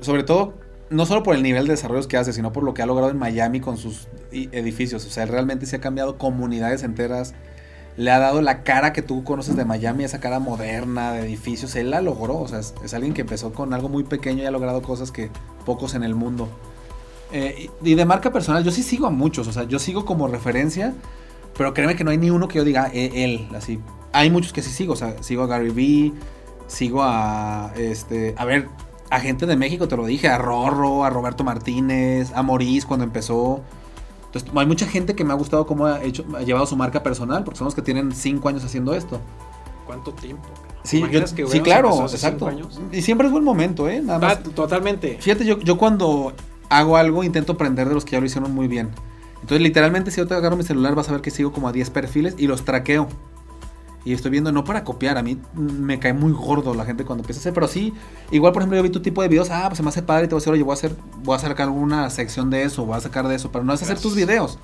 sobre 0.00 0.22
todo, 0.22 0.54
no 0.90 1.06
solo 1.06 1.22
por 1.22 1.34
el 1.34 1.42
nivel 1.42 1.66
de 1.66 1.72
desarrollos 1.72 2.06
que 2.06 2.16
hace, 2.16 2.32
sino 2.32 2.52
por 2.52 2.62
lo 2.62 2.74
que 2.74 2.82
ha 2.82 2.86
logrado 2.86 3.10
en 3.10 3.18
Miami 3.18 3.60
con 3.60 3.76
sus 3.76 4.08
edificios. 4.30 5.04
O 5.04 5.10
sea, 5.10 5.24
él 5.24 5.30
realmente 5.30 5.66
se 5.66 5.76
ha 5.76 5.80
cambiado 5.80 6.18
comunidades 6.18 6.82
enteras. 6.82 7.34
Le 7.96 8.10
ha 8.10 8.18
dado 8.18 8.42
la 8.42 8.62
cara 8.62 8.92
que 8.92 9.02
tú 9.02 9.24
conoces 9.24 9.56
de 9.56 9.64
Miami, 9.64 10.04
esa 10.04 10.20
cara 10.20 10.38
moderna 10.38 11.12
de 11.12 11.20
edificios. 11.20 11.74
Él 11.74 11.90
la 11.90 12.00
logró. 12.00 12.38
O 12.38 12.46
sea, 12.46 12.60
es, 12.60 12.94
alguien 12.94 13.14
que 13.14 13.22
empezó 13.22 13.52
con 13.52 13.74
algo 13.74 13.88
muy 13.88 14.04
pequeño 14.04 14.42
y 14.42 14.46
ha 14.46 14.50
logrado 14.50 14.82
cosas 14.82 15.10
que 15.10 15.30
pocos 15.64 15.94
en 15.94 16.04
el 16.04 16.14
mundo. 16.14 16.48
Eh, 17.32 17.68
y 17.82 17.94
de 17.94 18.04
marca 18.04 18.32
personal, 18.32 18.62
yo 18.62 18.70
sí 18.70 18.82
sigo 18.84 19.06
a 19.06 19.10
muchos. 19.10 19.48
O 19.48 19.52
sea, 19.52 19.64
yo 19.64 19.78
sigo 19.80 20.04
como 20.04 20.28
referencia 20.28 20.94
pero 21.56 21.74
créeme 21.74 21.96
que 21.96 22.04
no 22.04 22.10
hay 22.10 22.18
ni 22.18 22.30
uno 22.30 22.48
que 22.48 22.58
yo 22.58 22.64
diga 22.64 22.90
eh, 22.92 23.24
él, 23.24 23.48
así. 23.56 23.80
Hay 24.12 24.30
muchos 24.30 24.52
que 24.52 24.62
sí 24.62 24.70
sigo, 24.70 24.94
o 24.94 24.96
sea, 24.96 25.22
sigo 25.22 25.42
a 25.42 25.46
Gary 25.46 25.70
Vee, 25.70 26.12
sigo 26.66 27.02
a, 27.02 27.72
este, 27.76 28.34
a 28.36 28.44
ver, 28.44 28.68
a 29.10 29.20
gente 29.20 29.46
de 29.46 29.56
México, 29.56 29.88
te 29.88 29.96
lo 29.96 30.06
dije, 30.06 30.28
a 30.28 30.38
Rorro, 30.38 31.04
a 31.04 31.10
Roberto 31.10 31.44
Martínez, 31.44 32.32
a 32.34 32.42
Maurice 32.42 32.86
cuando 32.86 33.04
empezó. 33.04 33.62
Entonces, 34.26 34.50
hay 34.54 34.66
mucha 34.66 34.86
gente 34.86 35.14
que 35.14 35.24
me 35.24 35.32
ha 35.32 35.36
gustado 35.36 35.66
cómo 35.66 35.86
ha, 35.86 36.02
hecho, 36.02 36.24
ha 36.36 36.42
llevado 36.42 36.66
su 36.66 36.76
marca 36.76 37.02
personal, 37.02 37.44
porque 37.44 37.58
son 37.58 37.66
los 37.66 37.74
que 37.74 37.82
tienen 37.82 38.12
cinco 38.12 38.48
años 38.48 38.64
haciendo 38.64 38.94
esto. 38.94 39.20
¿Cuánto 39.86 40.12
tiempo? 40.12 40.44
Sí, 40.82 41.02
sí 41.48 41.60
claro, 41.60 42.02
exacto. 42.02 42.50
Y 42.92 43.02
siempre 43.02 43.26
es 43.26 43.32
buen 43.32 43.44
momento, 43.44 43.88
¿eh? 43.88 44.00
Nada 44.00 44.18
más. 44.18 44.42
totalmente. 44.42 45.18
Fíjate, 45.20 45.44
yo, 45.44 45.58
yo 45.60 45.76
cuando 45.76 46.32
hago 46.68 46.96
algo 46.96 47.24
intento 47.24 47.52
aprender 47.52 47.88
de 47.88 47.94
los 47.94 48.04
que 48.04 48.12
ya 48.12 48.20
lo 48.20 48.26
hicieron 48.26 48.52
muy 48.54 48.68
bien. 48.68 48.90
Entonces, 49.46 49.62
literalmente, 49.62 50.10
si 50.10 50.16
yo 50.16 50.26
te 50.26 50.34
agarro 50.34 50.56
mi 50.56 50.64
celular, 50.64 50.96
vas 50.96 51.08
a 51.08 51.12
ver 51.12 51.20
que 51.20 51.30
sigo 51.30 51.52
como 51.52 51.68
a 51.68 51.72
10 51.72 51.90
perfiles 51.90 52.34
y 52.36 52.48
los 52.48 52.64
traqueo. 52.64 53.06
Y 54.04 54.12
estoy 54.12 54.32
viendo, 54.32 54.50
no 54.50 54.64
para 54.64 54.82
copiar, 54.82 55.18
a 55.18 55.22
mí 55.22 55.38
me 55.54 56.00
cae 56.00 56.12
muy 56.12 56.32
gordo 56.32 56.74
la 56.74 56.84
gente 56.84 57.04
cuando 57.04 57.22
empieza 57.22 57.38
a 57.38 57.42
hacer, 57.42 57.54
pero 57.54 57.68
sí, 57.68 57.92
igual 58.32 58.52
por 58.52 58.62
ejemplo 58.62 58.76
yo 58.76 58.82
vi 58.82 58.90
tu 58.90 59.02
tipo 59.02 59.22
de 59.22 59.28
videos, 59.28 59.50
ah, 59.50 59.66
pues 59.68 59.76
se 59.76 59.84
me 59.84 59.88
hace 59.90 60.02
padre 60.02 60.24
y 60.24 60.28
te 60.28 60.34
voy 60.34 60.38
a 60.38 60.40
decir, 60.40 60.52
oye, 60.52 60.64
voy 60.64 60.72
a 60.72 60.74
hacer, 60.74 60.96
voy 61.22 61.36
a 61.36 61.38
sacar 61.38 61.68
una 61.68 62.10
sección 62.10 62.50
de 62.50 62.64
eso, 62.64 62.84
voy 62.84 62.96
a 62.96 63.00
sacar 63.00 63.28
de 63.28 63.36
eso, 63.36 63.52
pero 63.52 63.62
no 63.62 63.72
es 63.72 63.82
hacer 63.82 64.00
tus 64.00 64.16
videos, 64.16 64.58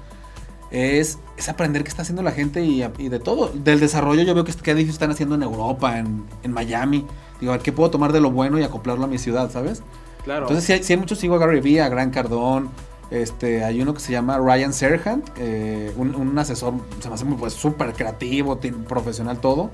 es, 0.72 1.20
es 1.36 1.48
aprender 1.48 1.84
qué 1.84 1.88
está 1.88 2.02
haciendo 2.02 2.22
la 2.22 2.32
gente 2.32 2.64
y, 2.64 2.80
de 2.80 3.18
todo. 3.20 3.52
Del 3.54 3.78
desarrollo 3.78 4.22
yo 4.22 4.34
veo 4.34 4.44
que 4.44 4.52
qué 4.52 4.72
edificios 4.72 4.96
están 4.96 5.12
haciendo 5.12 5.36
en 5.36 5.44
Europa, 5.44 5.96
en, 5.96 6.24
en, 6.42 6.52
Miami, 6.52 7.06
digo, 7.40 7.52
a 7.52 7.56
ver, 7.56 7.64
¿qué 7.64 7.70
puedo 7.70 7.88
tomar 7.90 8.12
de 8.12 8.20
lo 8.20 8.32
bueno 8.32 8.58
y 8.58 8.64
acoplarlo 8.64 9.04
a 9.04 9.08
mi 9.08 9.18
ciudad, 9.18 9.48
sabes? 9.50 9.84
Claro. 10.24 10.42
Entonces 10.42 10.64
si 10.64 10.72
hay, 10.72 10.82
si 10.82 10.92
hay 10.92 10.98
muchos, 10.98 11.18
sigo 11.18 11.36
a 11.36 11.38
Gary 11.38 11.60
Vee, 11.60 11.80
a 11.80 11.88
Gran 11.88 12.10
Cardón, 12.10 12.70
este, 13.12 13.62
hay 13.62 13.82
uno 13.82 13.92
que 13.92 14.00
se 14.00 14.10
llama 14.10 14.38
Ryan 14.38 14.72
Serhant, 14.72 15.28
eh, 15.36 15.92
un, 15.96 16.38
asesor, 16.38 16.74
se 16.98 17.08
me 17.08 17.14
hace 17.14 17.26
pues 17.26 17.52
súper 17.52 17.92
creativo, 17.92 18.58
profesional, 18.88 19.38
todo. 19.38 19.70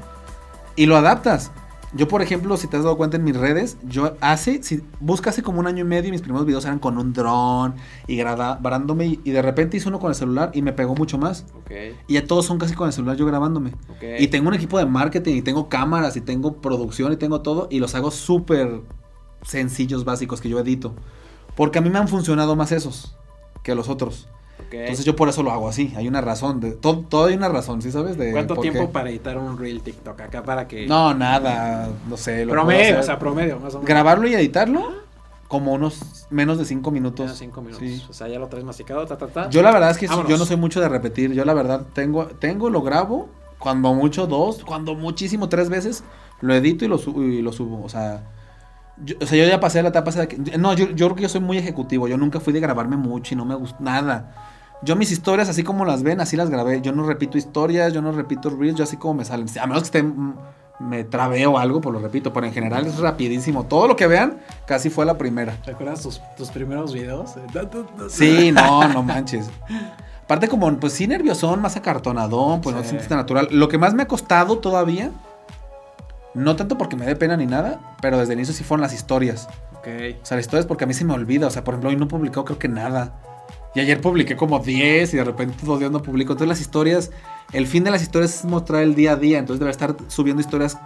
Y 0.75 0.87
lo 0.87 0.97
adaptas. 0.97 1.53
Yo, 1.95 2.09
por 2.09 2.21
ejemplo, 2.21 2.57
si 2.57 2.67
te 2.67 2.77
has 2.77 2.83
dado 2.83 2.97
cuenta 2.97 3.17
en 3.17 3.25
mis 3.25 3.37
redes, 3.37 3.79
yo 3.85 4.17
hace, 4.21 4.63
si 4.65 4.83
busca 5.01 5.31
hace 5.31 5.43
como 5.43 5.61
un 5.61 5.69
año 5.69 5.83
y 5.83 5.87
medio, 5.87 6.11
mis 6.11 6.21
primeros 6.21 6.47
videos 6.47 6.65
eran 6.65 6.81
con 6.81 6.99
un 6.99 7.13
dron 7.13 7.77
y 8.09 8.17
grabándome 8.17 9.19
y, 9.25 9.31
de 9.31 9.41
repente 9.41 9.77
hice 9.79 9.89
uno 9.89 10.01
con 10.01 10.11
el 10.11 10.17
celular 10.17 10.51
y 10.53 10.61
me 10.61 10.73
pegó 10.73 10.97
mucho 10.97 11.17
más. 11.17 11.47
Y 12.09 12.15
ya 12.15 12.27
todos 12.27 12.45
son 12.45 12.59
casi 12.59 12.75
con 12.75 12.89
el 12.89 12.93
celular 12.93 13.17
yo 13.17 13.25
grabándome. 13.25 13.73
Y 14.19 14.27
tengo 14.29 14.49
un 14.49 14.55
equipo 14.55 14.79
de 14.79 14.85
marketing 14.85 15.37
y 15.37 15.43
tengo 15.43 15.69
cámaras 15.69 16.17
y 16.17 16.21
tengo 16.21 16.61
producción 16.61 17.13
y 17.13 17.17
tengo 17.17 17.41
todo 17.41 17.69
y 17.71 17.79
los 17.79 17.95
hago 17.95 18.11
súper 18.11 18.83
sencillos, 19.43 20.05
básicos 20.05 20.41
que 20.41 20.49
yo 20.49 20.59
edito. 20.59 20.93
Porque 21.55 21.79
a 21.79 21.83
mí 21.83 21.89
me 21.89 21.99
han 21.99 22.09
funcionado 22.09 22.55
más 22.55 22.73
esos 22.73 23.17
que 23.69 23.75
los 23.75 23.91
otros. 23.91 24.27
Entonces 24.73 25.05
yo 25.05 25.15
por 25.15 25.29
eso 25.29 25.43
lo 25.43 25.51
hago 25.51 25.69
así. 25.69 25.93
Hay 25.95 26.09
una 26.09 26.23
razón. 26.23 26.59
De, 26.59 26.73
todo, 26.73 27.05
todo 27.07 27.27
hay 27.27 27.35
una 27.35 27.51
razón, 27.51 27.83
¿sí 27.83 27.93
sabes? 27.93 28.17
De 28.17 28.33
¿Cuánto 28.33 28.57
tiempo 28.57 28.91
para 28.91 29.11
editar 29.11 29.37
un 29.37 29.59
reel 29.59 29.83
TikTok 29.83 30.19
acá 30.21 30.43
para 30.43 30.67
que... 30.67 30.87
No, 30.87 31.13
nada. 31.13 31.91
No 32.09 32.17
sé. 32.17 32.47
Lo 32.47 32.53
promedio, 32.53 32.99
o 32.99 33.03
sea, 33.03 33.19
promedio 33.19 33.61
más 33.61 33.75
o 33.75 33.79
menos. 33.79 33.89
Grabarlo 33.89 34.27
y 34.27 34.35
editarlo 34.35 34.91
como 35.49 35.75
unos 35.75 36.27
menos 36.31 36.59
de 36.59 36.65
cinco 36.65 36.91
minutos. 36.91 37.27
Menos 37.27 37.39
cinco 37.39 37.61
minutos. 37.61 38.09
O 38.09 38.13
sea, 38.15 38.29
ya 38.29 38.39
lo 38.39 38.49
traes 38.49 38.65
masticado, 38.65 39.07
ta, 39.07 39.19
ta, 39.19 39.27
ta. 39.27 39.51
Yo 39.51 39.61
la 39.63 39.71
verdad 39.71 39.91
es 39.91 39.99
que 39.99 40.07
yo 40.07 40.39
no 40.39 40.47
soy 40.47 40.57
mucho 40.57 40.81
de 40.81 40.89
repetir. 40.89 41.33
Yo 41.35 41.45
la 41.45 41.53
verdad 41.53 41.87
tengo, 41.93 42.27
tengo, 42.27 42.71
lo 42.71 42.81
grabo, 42.81 43.29
cuando 43.59 43.93
mucho 43.93 44.27
dos, 44.27 44.65
cuando 44.65 44.95
muchísimo 44.95 45.51
tres 45.51 45.69
veces, 45.69 46.05
lo 46.41 46.55
edito 46.55 46.87
y 46.87 46.89
lo, 46.89 46.99
y 47.23 47.43
lo 47.43 47.53
subo. 47.53 47.85
O 47.85 47.89
sea 47.91 48.23
yo, 49.05 49.17
o 49.21 49.27
sea, 49.27 49.39
yo 49.39 49.49
ya 49.49 49.61
pasé 49.61 49.83
la 49.83 49.91
etapa 49.91 50.11
de 50.11 50.29
que, 50.29 50.59
No, 50.59 50.73
yo, 50.75 50.91
yo 50.91 51.07
creo 51.07 51.17
que 51.17 51.23
yo 51.23 51.29
soy 51.29 51.41
muy 51.41 51.59
ejecutivo. 51.59 52.09
Yo 52.09 52.17
nunca 52.17 52.41
fui 52.41 52.53
de 52.53 52.61
grabarme 52.61 52.97
mucho 52.97 53.35
y 53.35 53.37
no 53.37 53.45
me 53.45 53.55
gusta 53.55 53.77
nada. 53.81 54.33
Yo 54.83 54.95
mis 54.97 55.11
historias, 55.11 55.49
así 55.49 55.65
como 55.65 55.85
las 55.85 56.03
ven, 56.03 56.21
así 56.21 56.37
las 56.37 56.51
grabé. 56.51 56.81
Yo 56.81 56.93
no 56.93 57.05
repito 57.05 57.37
historias, 57.37 57.93
yo 57.93 58.01
no 58.01 58.13
repito 58.13 58.51
reels, 58.51 58.77
yo 58.77 58.85
así 58.85 58.97
como 58.97 59.15
me 59.15 59.25
salen. 59.25 59.47
A 59.61 59.67
menos 59.67 59.83
que 59.83 59.87
esté, 59.87 60.03
mm, 60.03 60.35
me 60.81 61.05
trabeo 61.05 61.59
algo, 61.59 61.81
pues 61.81 61.93
lo 61.93 62.01
repito. 62.01 62.33
Pero 62.33 62.47
en 62.47 62.53
general 62.53 62.87
es 62.87 62.99
rapidísimo. 62.99 63.65
Todo 63.65 63.89
lo 63.89 63.97
que 63.97 64.07
vean, 64.07 64.39
casi 64.67 64.91
fue 64.91 65.05
la 65.05 65.19
primera. 65.19 65.57
¿Te 65.65 65.73
acuerdas 65.73 66.03
tus, 66.03 66.21
tus 66.37 66.51
primeros 66.51 66.93
videos? 66.93 67.35
Sí, 68.09 68.53
no, 68.53 68.89
no 68.89 69.03
manches. 69.03 69.51
Aparte 70.25 70.47
como, 70.47 70.71
pues 70.79 70.93
sí 70.93 71.07
nerviosón, 71.07 71.63
más 71.63 71.77
acartonadón, 71.77 72.61
pues 72.61 72.77
no 72.77 72.83
te 72.83 72.89
sientes 72.89 73.09
tan 73.09 73.19
natural. 73.19 73.49
Lo 73.51 73.69
que 73.69 73.79
más 73.79 73.95
me 73.95 74.03
ha 74.03 74.07
costado 74.07 74.59
todavía 74.59 75.11
no 76.35 76.57
tanto 76.57 76.79
porque 76.79 76.97
me 76.97 77.07
dé 77.07 77.17
pena 77.17 77.37
ni 77.37 77.47
nada, 77.47 77.97
pero 78.01 78.19
desde 78.19 78.35
el 78.35 78.41
inicio 78.41 78.55
sí 78.55 78.65
fueron 78.65 78.83
las 78.83 78.93
historias. 78.93 79.49
Ok. 79.79 79.89
O 80.23 80.27
sea, 80.27 80.37
las 80.37 80.47
historias 80.47 80.67
porque 80.67 80.85
a 80.85 80.87
mí 80.87 80.95
se 80.95 81.05
me 81.05 81.15
olvida. 81.15 81.47
O 81.47 81.51
sea, 81.51 81.65
por 81.65 81.75
ejemplo, 81.75 81.91
hoy 81.91 81.97
no 81.97 82.09
publicó 82.09 82.45
creo 82.45 82.59
que 82.59 82.69
nada. 82.69 83.21
Y 83.75 83.81
ayer 83.81 84.01
publiqué 84.01 84.37
como 84.37 84.59
10 84.59 85.15
y 85.15 85.17
de 85.19 85.25
repente 85.25 85.57
dos 85.63 85.79
días 85.79 85.91
no 85.91 86.03
publico. 86.03 86.33
Entonces 86.33 86.49
las 86.49 86.61
historias, 86.61 87.11
el 87.53 87.67
fin 87.67 87.85
de 87.85 87.91
las 87.91 88.03
historias 88.03 88.37
es 88.37 88.45
mostrar 88.45 88.83
el 88.83 88.95
día 88.95 89.13
a 89.13 89.17
día. 89.17 89.39
Entonces 89.39 89.61
debe 89.61 89.71
estar 89.71 89.95
subiendo 90.09 90.41
historias 90.41 90.79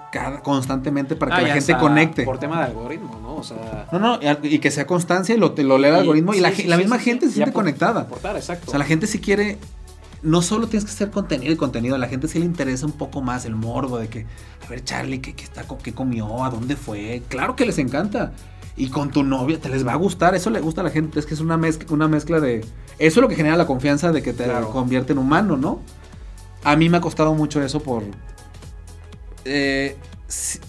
constantemente 0.42 1.16
para 1.16 1.36
que 1.36 1.42
ah, 1.42 1.48
la 1.48 1.54
gente 1.54 1.76
conecte. 1.76 2.24
Por 2.24 2.38
tema 2.38 2.58
de 2.58 2.64
algoritmo, 2.66 3.18
¿no? 3.22 3.36
O 3.36 3.42
sea... 3.42 3.86
No, 3.92 3.98
no, 3.98 4.18
y, 4.42 4.58
que 4.58 4.70
sea 4.70 4.86
constancia 4.86 5.34
y 5.34 5.38
lo, 5.38 5.54
lo 5.56 5.78
lea 5.78 5.90
el 5.90 5.96
algoritmo. 6.00 6.34
y 6.34 6.40
la, 6.40 6.50
misma 6.76 6.98
gente 6.98 7.26
se 7.26 7.34
siente 7.34 7.52
conectada. 7.52 8.06
exacto. 8.36 8.64
O 8.66 8.70
sea, 8.70 8.78
la 8.78 8.84
gente 8.84 9.06
si 9.06 9.20
quiere 9.20 9.58
no 10.22 10.40
solo 10.42 10.68
tienes 10.68 10.84
que 10.84 10.92
hacer 10.92 11.10
contenido 11.10 11.52
y 11.52 11.56
contenido, 11.56 11.96
a 11.96 11.98
la 11.98 12.08
gente 12.08 12.28
sí 12.28 12.38
le 12.38 12.44
interesa 12.44 12.86
un 12.86 12.92
poco 12.92 13.22
más 13.22 13.44
el 13.44 13.56
morbo 13.56 13.98
de 13.98 14.08
que, 14.08 14.26
a 14.64 14.68
ver, 14.68 14.84
Charlie, 14.84 15.20
¿qué, 15.20 15.34
qué, 15.34 15.44
está, 15.44 15.64
qué 15.82 15.92
comió? 15.92 16.44
¿A 16.44 16.50
dónde 16.50 16.76
fue? 16.76 17.22
Claro 17.28 17.56
que 17.56 17.66
les 17.66 17.78
encanta. 17.78 18.32
Y 18.76 18.88
con 18.88 19.10
tu 19.10 19.22
novia 19.22 19.60
te 19.60 19.68
les 19.68 19.86
va 19.86 19.92
a 19.92 19.96
gustar, 19.96 20.34
eso 20.34 20.48
le 20.48 20.60
gusta 20.60 20.80
a 20.80 20.84
la 20.84 20.90
gente, 20.90 21.18
es 21.18 21.26
que 21.26 21.34
es 21.34 21.40
una 21.40 21.56
mezcla, 21.56 21.86
una 21.90 22.08
mezcla 22.08 22.40
de... 22.40 22.60
Eso 22.98 23.20
es 23.20 23.22
lo 23.22 23.28
que 23.28 23.34
genera 23.34 23.56
la 23.56 23.66
confianza 23.66 24.12
de 24.12 24.22
que 24.22 24.32
te 24.32 24.50
convierte 24.72 25.12
en 25.12 25.18
humano, 25.18 25.56
¿no? 25.56 25.80
A 26.64 26.76
mí 26.76 26.88
me 26.88 26.98
ha 26.98 27.00
costado 27.00 27.34
mucho 27.34 27.60
eso 27.62 27.80
por... 27.80 28.04
Eh, 29.44 29.96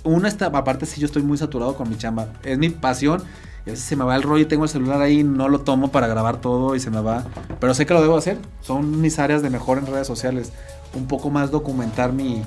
una 0.03 0.27
esta, 0.27 0.47
aparte 0.47 0.85
sí 0.85 0.99
yo 0.99 1.05
estoy 1.05 1.21
muy 1.21 1.37
saturado 1.37 1.75
con 1.75 1.87
mi 1.87 1.97
chamba, 1.97 2.33
es 2.43 2.57
mi 2.57 2.69
pasión 2.69 3.23
y 3.65 3.69
a 3.69 3.73
veces 3.73 3.86
se 3.86 3.95
me 3.95 4.04
va 4.04 4.15
el 4.15 4.23
rollo 4.23 4.44
y 4.44 4.46
tengo 4.46 4.63
el 4.63 4.69
celular 4.69 5.02
ahí, 5.02 5.23
no 5.23 5.48
lo 5.48 5.62
tomo 5.62 5.90
para 5.90 6.08
grabar 6.08 6.42
todo 6.42 6.75
y 6.75 6.79
se 6.79 6.90
me 6.90 7.02
va. 7.02 7.23
Pero 7.60 7.73
sé 7.73 7.85
que 7.85 7.94
lo 7.94 8.02
debo 8.02 8.17
hacer. 8.17 8.37
Son 8.62 9.00
mis 9.00 9.19
áreas 9.19 9.42
de 9.42 9.50
mejor 9.50 9.77
en 9.77 9.85
redes 9.85 10.08
sociales. 10.08 10.52
Un 10.96 11.08
poco 11.08 11.29
más 11.29 11.50
documentar 11.50 12.12
mi, 12.12 12.44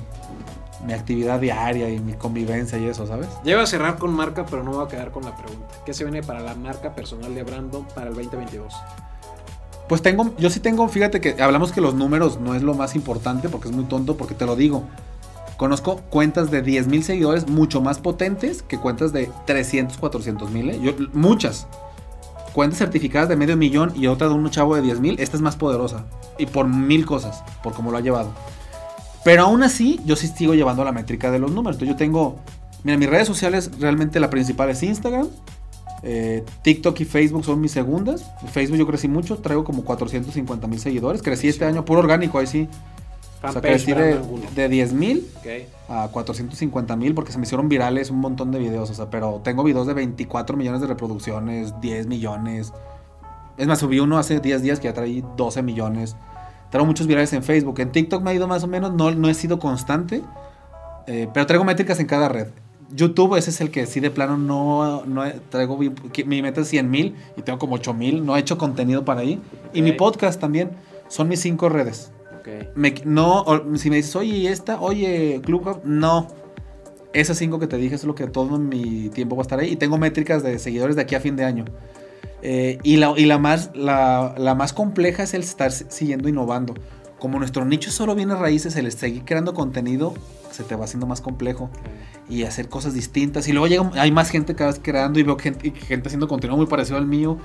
mi 0.85 0.93
actividad 0.93 1.39
diaria 1.39 1.89
y 1.89 1.99
mi 1.99 2.13
convivencia 2.13 2.77
y 2.77 2.85
eso, 2.85 3.07
¿sabes? 3.07 3.27
Llego 3.43 3.61
a 3.61 3.65
cerrar 3.65 3.97
con 3.97 4.13
marca, 4.13 4.45
pero 4.45 4.63
no 4.63 4.71
voy 4.71 4.85
a 4.85 4.87
quedar 4.87 5.11
con 5.11 5.25
la 5.25 5.35
pregunta. 5.35 5.67
¿Qué 5.85 5.93
se 5.93 6.03
viene 6.03 6.21
para 6.21 6.39
la 6.39 6.53
marca 6.53 6.93
personal 6.93 7.33
de 7.33 7.43
Brandon 7.43 7.85
para 7.95 8.09
el 8.09 8.15
2022? 8.15 8.73
Pues 9.89 10.01
tengo, 10.01 10.35
yo 10.37 10.49
sí 10.49 10.59
tengo, 10.59 10.87
fíjate 10.87 11.21
que 11.21 11.41
hablamos 11.41 11.71
que 11.71 11.81
los 11.81 11.95
números 11.95 12.39
no 12.39 12.55
es 12.55 12.61
lo 12.61 12.73
más 12.73 12.95
importante 12.95 13.49
porque 13.49 13.69
es 13.69 13.75
muy 13.75 13.85
tonto, 13.85 14.17
porque 14.17 14.35
te 14.35 14.45
lo 14.45 14.55
digo. 14.55 14.83
Conozco 15.57 15.97
cuentas 16.11 16.51
de 16.51 16.61
10 16.61 16.87
mil 16.87 17.03
seguidores 17.03 17.47
mucho 17.47 17.81
más 17.81 17.97
potentes 17.97 18.61
que 18.61 18.77
cuentas 18.77 19.11
de 19.11 19.29
300, 19.45 19.97
400 19.97 20.51
mil. 20.51 20.69
¿eh? 20.69 20.95
muchas. 21.13 21.67
Cuentas 22.53 22.79
certificadas 22.79 23.27
de 23.27 23.35
medio 23.35 23.57
millón 23.57 23.91
y 23.95 24.07
otra 24.07 24.27
de 24.27 24.35
un 24.35 24.49
chavo 24.51 24.75
de 24.75 24.83
10 24.83 24.99
mil. 24.99 25.19
Esta 25.19 25.35
es 25.35 25.41
más 25.41 25.55
poderosa. 25.55 26.05
Y 26.37 26.45
por 26.45 26.67
mil 26.67 27.05
cosas, 27.07 27.43
por 27.63 27.73
cómo 27.73 27.91
lo 27.91 27.97
ha 27.97 28.01
llevado. 28.01 28.31
Pero 29.23 29.43
aún 29.43 29.63
así, 29.63 29.99
yo 30.05 30.15
sí 30.15 30.27
sigo 30.27 30.53
llevando 30.53 30.83
la 30.83 30.91
métrica 30.91 31.31
de 31.31 31.39
los 31.39 31.51
números. 31.51 31.79
yo 31.79 31.95
tengo. 31.95 32.37
Mira, 32.83 32.97
mis 32.97 33.09
redes 33.09 33.27
sociales 33.27 33.71
realmente 33.79 34.19
la 34.19 34.29
principal 34.29 34.69
es 34.69 34.83
Instagram. 34.83 35.27
Eh, 36.03 36.45
TikTok 36.61 36.99
y 37.01 37.05
Facebook 37.05 37.43
son 37.43 37.59
mis 37.59 37.71
segundas. 37.71 38.25
Facebook 38.51 38.77
yo 38.77 38.85
crecí 38.85 39.07
mucho, 39.07 39.37
traigo 39.37 39.63
como 39.63 39.83
450 39.83 40.67
mil 40.67 40.79
seguidores. 40.79 41.23
Crecí 41.23 41.47
este 41.47 41.65
año 41.65 41.83
puro 41.83 41.99
orgánico, 41.99 42.37
ahí 42.37 42.47
sí. 42.47 42.69
O 43.43 43.51
sea, 43.51 43.61
crecí 43.61 43.93
de, 43.93 44.19
de 44.55 44.69
10 44.69 44.93
mil 44.93 45.27
a 45.87 46.09
450 46.11 46.95
mil 46.95 47.13
porque 47.13 47.31
se 47.31 47.37
me 47.37 47.45
hicieron 47.45 47.69
virales 47.69 48.09
un 48.09 48.19
montón 48.19 48.51
de 48.51 48.59
videos. 48.59 48.89
O 48.89 48.93
sea, 48.93 49.09
pero 49.09 49.41
tengo 49.43 49.63
videos 49.63 49.85
de 49.85 49.93
24 49.93 50.57
millones 50.57 50.81
de 50.81 50.87
reproducciones, 50.87 51.79
10 51.79 52.07
millones. 52.07 52.73
Es 53.57 53.67
más, 53.67 53.79
subí 53.79 53.99
uno 53.99 54.17
hace 54.17 54.39
10 54.39 54.61
días 54.61 54.79
que 54.79 54.85
ya 54.85 54.93
traí 54.93 55.23
12 55.35 55.61
millones. 55.61 56.15
Traigo 56.71 56.85
muchos 56.85 57.07
virales 57.07 57.31
en 57.33 57.43
Facebook. 57.43 57.79
En 57.79 57.91
TikTok 57.91 58.23
me 58.23 58.31
ha 58.31 58.33
ido 58.33 58.47
más 58.47 58.63
o 58.63 58.67
menos, 58.67 58.93
no, 58.93 59.11
no 59.11 59.29
he 59.29 59.33
sido 59.33 59.59
constante. 59.59 60.23
Eh, 61.05 61.29
pero 61.33 61.45
traigo 61.45 61.63
métricas 61.63 61.99
en 61.99 62.07
cada 62.07 62.29
red. 62.29 62.47
YouTube, 62.89 63.35
ese 63.35 63.49
es 63.49 63.61
el 63.61 63.69
que 63.69 63.85
sí 63.85 63.99
de 63.99 64.11
plano 64.11 64.37
no, 64.37 65.05
no 65.05 65.23
traigo. 65.49 65.77
Mi 65.77 66.41
meta 66.41 66.61
es 66.61 66.69
100 66.69 66.89
mil 66.89 67.15
y 67.35 67.41
tengo 67.41 67.59
como 67.59 67.75
8 67.75 67.93
mil. 67.93 68.25
No 68.25 68.35
he 68.35 68.39
hecho 68.39 68.57
contenido 68.57 69.05
para 69.05 69.21
ahí. 69.21 69.41
Y 69.73 69.81
mi 69.81 69.91
podcast 69.91 70.39
también. 70.39 70.71
Son 71.07 71.27
mis 71.29 71.39
cinco 71.39 71.69
redes. 71.69 72.11
No, 73.05 73.45
si 73.75 73.89
me 73.89 73.97
dices, 73.97 74.15
oye, 74.15 74.51
esta? 74.51 74.79
Oye, 74.81 75.41
Clubhouse. 75.43 75.79
No. 75.83 76.27
Esas 77.13 77.37
cinco 77.37 77.59
que 77.59 77.67
te 77.67 77.77
dije 77.77 77.95
es 77.95 78.03
lo 78.03 78.15
que 78.15 78.27
todo 78.27 78.59
mi 78.59 79.09
tiempo 79.09 79.35
va 79.35 79.41
a 79.41 79.43
estar 79.43 79.59
ahí. 79.59 79.71
Y 79.71 79.75
tengo 79.75 79.97
métricas 79.97 80.43
de 80.43 80.59
seguidores 80.59 80.95
de 80.95 81.01
aquí 81.01 81.15
a 81.15 81.19
fin 81.19 81.35
de 81.35 81.45
año. 81.45 81.65
Eh, 82.41 82.77
y 82.83 82.97
la, 82.97 83.13
y 83.17 83.25
la, 83.25 83.39
más, 83.39 83.71
la, 83.73 84.35
la, 84.37 84.55
más 84.55 84.73
compleja 84.73 85.23
es 85.23 85.33
el 85.33 85.41
estar 85.41 85.71
siguiendo 85.71 86.29
innovando. 86.29 86.75
Como 87.19 87.39
nuestro 87.39 87.65
nicho 87.65 87.89
solo 87.89 88.13
viene 88.13 88.33
a 88.33 88.35
raíces, 88.35 88.75
el 88.75 88.91
seguir 88.91 89.25
creando 89.25 89.55
contenido 89.55 90.13
se 90.51 90.63
te 90.63 90.75
va 90.75 90.85
haciendo 90.85 91.07
más 91.07 91.21
complejo. 91.21 91.69
Y 92.29 92.43
hacer 92.43 92.67
cosas 92.69 92.93
distintas. 92.93 93.47
Y 93.47 93.53
luego 93.53 93.67
llega, 93.67 94.01
hay 94.01 94.11
más 94.11 94.29
gente 94.29 94.53
cada 94.53 94.71
vez 94.71 94.79
creando 94.83 95.19
y 95.19 95.23
veo 95.23 95.37
gente, 95.37 95.71
gente 95.71 96.07
haciendo 96.07 96.27
contenido 96.27 96.57
muy 96.57 96.67
parecido 96.67 96.97
al 96.97 97.07
mío. 97.07 97.37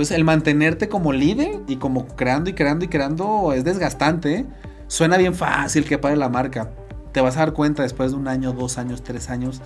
Entonces 0.00 0.16
el 0.16 0.24
mantenerte 0.24 0.88
como 0.88 1.12
líder 1.12 1.60
y 1.66 1.76
como 1.76 2.06
creando 2.06 2.48
y 2.48 2.54
creando 2.54 2.86
y 2.86 2.88
creando 2.88 3.52
es 3.52 3.64
desgastante. 3.64 4.34
¿eh? 4.34 4.46
Suena 4.86 5.18
bien 5.18 5.34
fácil 5.34 5.84
que 5.84 5.98
pare 5.98 6.16
la 6.16 6.30
marca. 6.30 6.70
Te 7.12 7.20
vas 7.20 7.36
a 7.36 7.40
dar 7.40 7.52
cuenta 7.52 7.82
después 7.82 8.12
de 8.12 8.16
un 8.16 8.26
año, 8.26 8.54
dos 8.54 8.78
años, 8.78 9.02
tres 9.02 9.28
años. 9.28 9.60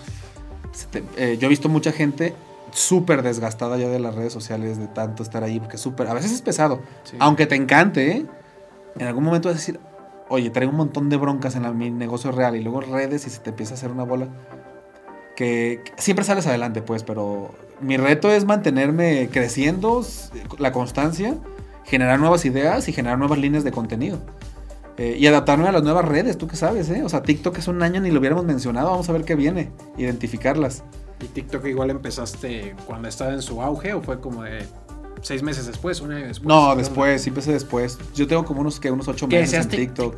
Eh, 1.16 1.36
yo 1.38 1.46
he 1.46 1.48
visto 1.48 1.68
mucha 1.68 1.92
gente 1.92 2.34
súper 2.72 3.22
desgastada 3.22 3.76
ya 3.76 3.88
de 3.88 4.00
las 4.00 4.16
redes 4.16 4.32
sociales, 4.32 4.76
de 4.76 4.88
tanto 4.88 5.22
estar 5.22 5.44
ahí, 5.44 5.60
porque 5.60 5.78
súper, 5.78 6.08
a 6.08 6.14
veces 6.14 6.32
es 6.32 6.42
pesado. 6.42 6.82
Aunque 7.20 7.46
te 7.46 7.54
encante, 7.54 8.10
¿eh? 8.10 8.26
en 8.98 9.06
algún 9.06 9.22
momento 9.22 9.50
vas 9.50 9.54
a 9.54 9.60
decir, 9.60 9.78
oye, 10.28 10.50
traigo 10.50 10.72
un 10.72 10.78
montón 10.78 11.10
de 11.10 11.16
broncas 11.16 11.54
en 11.54 11.78
mi 11.78 11.90
negocio 11.90 12.32
real 12.32 12.56
y 12.56 12.60
luego 12.60 12.80
redes 12.80 13.24
y 13.28 13.30
se 13.30 13.38
te 13.38 13.50
empieza 13.50 13.74
a 13.74 13.76
hacer 13.76 13.92
una 13.92 14.02
bola. 14.02 14.26
Que, 15.36 15.84
siempre 15.96 16.24
sales 16.24 16.48
adelante, 16.48 16.82
pues, 16.82 17.04
pero 17.04 17.54
mi 17.80 17.96
reto 17.96 18.30
es 18.30 18.44
mantenerme 18.44 19.28
creciendo, 19.32 20.04
la 20.58 20.72
constancia, 20.72 21.36
generar 21.84 22.18
nuevas 22.18 22.44
ideas 22.44 22.88
y 22.88 22.92
generar 22.92 23.18
nuevas 23.18 23.38
líneas 23.38 23.64
de 23.64 23.72
contenido. 23.72 24.18
Eh, 24.96 25.16
y 25.18 25.26
adaptarme 25.26 25.66
a 25.66 25.72
las 25.72 25.82
nuevas 25.82 26.04
redes, 26.04 26.38
tú 26.38 26.46
qué 26.46 26.56
sabes, 26.56 26.88
¿eh? 26.88 27.02
O 27.02 27.08
sea, 27.08 27.22
TikTok 27.22 27.58
es 27.58 27.66
un 27.66 27.82
año 27.82 28.00
ni 28.00 28.10
lo 28.10 28.20
hubiéramos 28.20 28.44
mencionado, 28.44 28.90
vamos 28.90 29.08
a 29.08 29.12
ver 29.12 29.24
qué 29.24 29.34
viene, 29.34 29.72
identificarlas. 29.96 30.84
¿Y 31.20 31.26
TikTok 31.26 31.66
igual 31.66 31.90
empezaste 31.90 32.76
cuando 32.86 33.08
estaba 33.08 33.32
en 33.32 33.42
su 33.42 33.60
auge 33.60 33.92
o 33.92 34.02
fue 34.02 34.20
como 34.20 34.44
de 34.44 34.64
seis 35.24 35.42
meses 35.42 35.66
después, 35.66 36.00
un 36.00 36.12
año 36.12 36.26
después. 36.26 36.46
No, 36.46 36.76
después, 36.76 37.22
sí 37.22 37.30
empecé 37.30 37.52
después. 37.52 37.98
Yo 38.14 38.26
tengo 38.26 38.44
como 38.44 38.60
unos, 38.60 38.78
que 38.78 38.90
unos 38.90 39.08
ocho 39.08 39.26
meses 39.26 39.64
en 39.64 39.68
TikTok. 39.68 40.16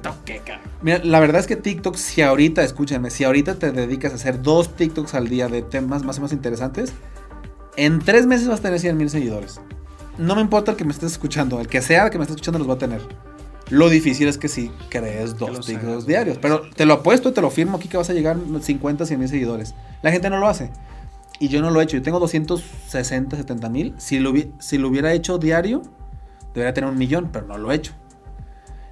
Mira, 0.82 0.98
la 1.04 1.20
verdad 1.20 1.40
es 1.40 1.46
que 1.46 1.56
TikTok, 1.56 1.96
si 1.96 2.22
ahorita, 2.22 2.62
escúchenme, 2.62 3.10
si 3.10 3.24
ahorita 3.24 3.54
te 3.54 3.72
dedicas 3.72 4.12
a 4.12 4.16
hacer 4.16 4.42
dos 4.42 4.74
TikToks 4.76 5.14
al 5.14 5.28
día 5.28 5.48
de 5.48 5.62
temas 5.62 6.02
más 6.02 6.18
o 6.18 6.20
menos 6.20 6.32
interesantes, 6.32 6.92
en 7.76 7.98
tres 8.00 8.26
meses 8.26 8.48
vas 8.48 8.60
a 8.60 8.62
tener 8.62 8.80
100 8.80 8.96
mil 8.96 9.10
seguidores. 9.10 9.60
No 10.18 10.34
me 10.34 10.40
importa 10.40 10.72
el 10.72 10.76
que 10.76 10.84
me 10.84 10.92
estés 10.92 11.12
escuchando, 11.12 11.60
el 11.60 11.68
que 11.68 11.82
sea 11.82 12.04
el 12.04 12.10
que 12.10 12.18
me 12.18 12.24
esté 12.24 12.32
escuchando 12.34 12.58
los 12.58 12.68
va 12.68 12.74
a 12.74 12.78
tener. 12.78 13.02
Lo 13.68 13.88
difícil 13.88 14.28
es 14.28 14.38
que 14.38 14.48
si 14.48 14.70
crees 14.88 15.36
dos 15.36 15.66
TikToks 15.66 16.06
diarios. 16.06 16.38
Pero 16.38 16.62
te 16.74 16.86
lo 16.86 16.94
apuesto 16.94 17.30
y 17.30 17.32
te 17.32 17.40
lo 17.40 17.50
firmo 17.50 17.76
aquí 17.76 17.88
que 17.88 17.96
vas 17.96 18.08
a 18.08 18.12
llegar 18.12 18.36
50, 18.60 19.06
100 19.06 19.18
mil 19.18 19.28
seguidores. 19.28 19.74
La 20.02 20.12
gente 20.12 20.30
no 20.30 20.38
lo 20.38 20.46
hace 20.46 20.70
y 21.40 21.48
yo 21.48 21.60
no 21.60 21.70
lo 21.70 21.80
he 21.80 21.84
hecho. 21.84 21.96
Yo 21.96 22.02
tengo 22.02 22.20
260, 22.20 23.36
70 23.36 23.68
mil. 23.68 23.94
Si 23.98 24.18
lo, 24.18 24.32
si 24.60 24.78
lo 24.78 24.88
hubiera 24.88 25.12
hecho 25.12 25.38
diario, 25.38 25.82
debería 26.54 26.74
tener 26.74 26.90
un 26.90 26.98
millón, 26.98 27.30
pero 27.32 27.46
no 27.46 27.58
lo 27.58 27.72
he 27.72 27.74
hecho. 27.74 27.92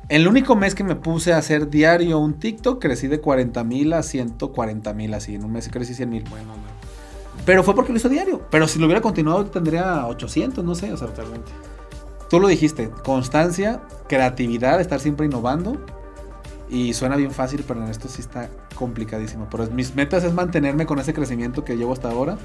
El 0.09 0.29
único 0.29 0.55
mes 0.55 0.75
que 0.75 0.85
me 0.85 0.97
puse 0.97 1.33
a 1.33 1.39
hacer 1.39 1.71
diario 1.71 2.19
un 2.19 2.35
TikTok, 2.35 2.81
crecí 2.81 3.09
de 3.09 3.21
40 3.21 3.65
mil 3.65 3.93
a 3.95 4.03
140 4.03 4.93
mil, 4.93 5.15
así. 5.15 5.37
En 5.37 5.45
un 5.45 5.53
mes 5.53 5.69
crecí 5.69 5.95
100 5.95 6.11
mil. 6.11 6.25
Bueno, 6.29 6.53
Pero 7.45 7.63
fue 7.63 7.75
porque 7.75 7.93
lo 7.93 7.99
hizo 7.99 8.09
diario. 8.09 8.41
Pero 8.51 8.67
si 8.69 8.79
lo 8.79 8.87
hubiera 8.87 9.01
continuado, 9.01 9.45
tendría 9.47 10.07
800, 10.07 10.65
no 10.65 10.75
sé. 10.75 10.93
O 10.93 10.97
sea, 10.97 11.09
Tú 12.31 12.41
lo 12.41 12.49
dijiste, 12.49 12.91
constancia, 13.05 13.83
creatividad, 14.09 14.81
estar 14.81 14.99
siempre 15.01 15.27
innovando. 15.27 15.77
Y 16.71 16.95
suena 16.95 17.17
bien 17.17 17.31
fácil, 17.31 17.65
pero 17.67 17.83
en 17.83 17.91
esto 17.91 18.09
sí 18.09 18.23
está 18.23 18.49
complicadísimo. 18.75 19.47
Pero 19.51 19.67
mis 19.67 19.95
metas 19.95 20.25
es 20.25 20.33
mantenerme 20.33 20.87
con 20.87 20.99
ese 20.99 21.13
crecimiento 21.13 21.65
que 21.65 21.77
llevo 21.77 21.93
hasta 21.93 22.11
ahora. 22.11 22.39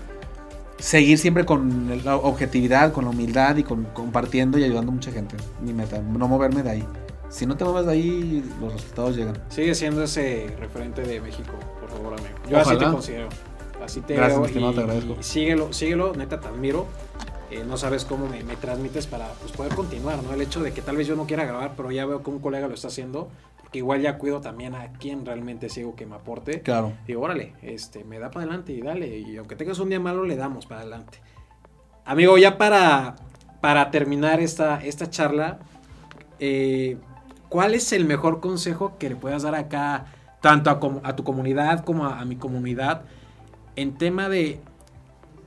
Seguir 0.78 1.18
siempre 1.18 1.46
con 1.46 2.02
la 2.04 2.16
objetividad, 2.16 2.94
con 2.94 3.06
la 3.06 3.12
humildad 3.12 3.56
y 3.58 3.64
con, 3.64 3.86
compartiendo 3.86 4.58
y 4.58 4.64
ayudando 4.64 4.92
a 4.92 4.96
mucha 4.96 5.12
gente. 5.12 5.36
Mi 5.62 5.74
meta, 5.74 6.02
no 6.02 6.28
moverme 6.28 6.62
de 6.62 6.70
ahí. 6.70 6.88
Si 7.30 7.46
no 7.46 7.56
te 7.56 7.64
mueves 7.64 7.86
de 7.86 7.92
ahí, 7.92 8.44
los 8.60 8.74
resultados 8.74 9.16
llegan. 9.16 9.38
Sigue 9.50 9.76
siendo 9.76 10.04
ese 10.04 10.56
referente 10.60 11.04
de 11.04 11.22
México, 11.22 11.54
por 11.80 11.90
favor, 11.90 12.14
amigo. 12.14 12.36
Yo 12.50 12.60
así 12.60 12.78
te 12.78 12.86
considero. 12.86 13.30
Así 13.90 14.02
te 14.02 14.14
Gracias, 14.14 14.54
veo 14.54 14.72
te 14.72 14.82
agradezco. 14.82 15.18
síguelo, 15.22 15.74
síguelo, 15.74 16.14
neta, 16.14 16.40
te 16.40 16.48
admiro. 16.48 16.86
Eh, 17.50 17.64
no 17.68 17.76
sabes 17.78 18.06
cómo 18.06 18.28
me, 18.28 18.44
me 18.44 18.56
transmites 18.56 19.08
para 19.08 19.28
pues, 19.42 19.52
poder 19.52 19.74
continuar, 19.74 20.22
¿no? 20.22 20.32
El 20.32 20.42
hecho 20.42 20.62
de 20.62 20.72
que 20.72 20.84
tal 20.84 20.96
vez 20.96 21.08
yo 21.08 21.16
no 21.16 21.26
quiera 21.26 21.46
grabar, 21.46 21.74
pero 21.76 21.92
ya 21.92 22.06
veo 22.06 22.22
que 22.22 22.30
un 22.30 22.38
colega 22.38 22.68
lo 22.68 22.76
está 22.76 22.90
haciendo, 22.90 23.30
igual 23.74 24.02
ya 24.02 24.18
cuido 24.18 24.42
también 24.42 24.76
a 24.76 24.94
quien 24.94 25.26
realmente 25.26 25.70
sigo 25.70 25.96
que 25.96 26.06
me 26.06 26.16
aporte. 26.16 26.62
Claro. 26.62 26.94
Digo, 27.08 27.22
órale, 27.22 27.54
este, 27.64 28.04
me 28.04 28.20
da 28.20 28.32
para 28.32 28.46
adelante 28.46 28.74
y 28.74 28.82
dale. 28.82 29.18
Y 29.18 29.38
aunque 29.38 29.56
tengas 29.56 29.80
un 29.80 29.90
día 29.90 30.00
malo, 30.00 30.24
le 30.24 30.36
damos 30.36 30.66
para 30.66 30.82
adelante. 30.82 31.20
Amigo, 32.06 32.38
ya 32.38 32.58
para, 32.58 33.16
para 33.62 33.92
terminar 33.92 34.40
esta, 34.40 34.84
esta 34.84 35.10
charla, 35.10 35.60
eh, 36.40 36.98
¿cuál 37.50 37.76
es 37.76 37.92
el 37.94 38.06
mejor 38.06 38.40
consejo 38.40 38.98
que 38.98 39.10
le 39.10 39.16
puedas 39.16 39.44
dar 39.44 39.56
acá, 39.56 40.06
tanto 40.42 40.70
a, 41.04 41.16
tu 41.16 41.24
comunidad 41.24 41.84
como 41.84 42.06
a, 42.06 42.24
mi 42.26 42.36
comunidad, 42.36 43.04
en 43.76 43.98
tema 43.98 44.30
de 44.30 44.60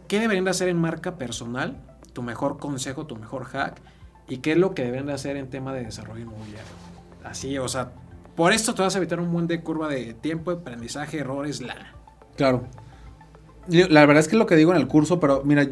qué 0.08 0.20
deberían 0.20 0.44
de 0.44 0.50
hacer 0.50 0.68
en 0.68 0.78
marca 0.78 1.16
personal, 1.16 1.76
tu 2.12 2.22
mejor 2.22 2.58
consejo, 2.58 3.06
tu 3.06 3.16
mejor 3.16 3.44
hack, 3.44 3.80
y 4.28 4.38
qué 4.38 4.52
es 4.52 4.58
lo 4.58 4.74
que 4.74 4.84
deben 4.84 5.06
de 5.06 5.12
hacer 5.12 5.36
en 5.36 5.48
tema 5.50 5.72
de 5.72 5.84
desarrollo 5.84 6.22
inmobiliario? 6.22 6.72
Así, 7.24 7.58
o 7.58 7.68
sea, 7.68 7.92
por 8.36 8.52
esto 8.52 8.74
te 8.74 8.82
vas 8.82 8.94
a 8.94 8.98
evitar 8.98 9.20
un 9.20 9.32
buen 9.32 9.46
de 9.46 9.60
curva 9.62 9.88
de 9.88 10.14
tiempo, 10.14 10.50
aprendizaje, 10.50 11.18
errores, 11.18 11.60
lana. 11.60 11.94
Claro. 12.36 12.64
La 13.68 14.00
verdad 14.06 14.18
es 14.18 14.28
que 14.28 14.36
lo 14.36 14.46
que 14.46 14.56
digo 14.56 14.72
en 14.72 14.78
el 14.78 14.88
curso, 14.88 15.20
pero 15.20 15.42
mira, 15.44 15.68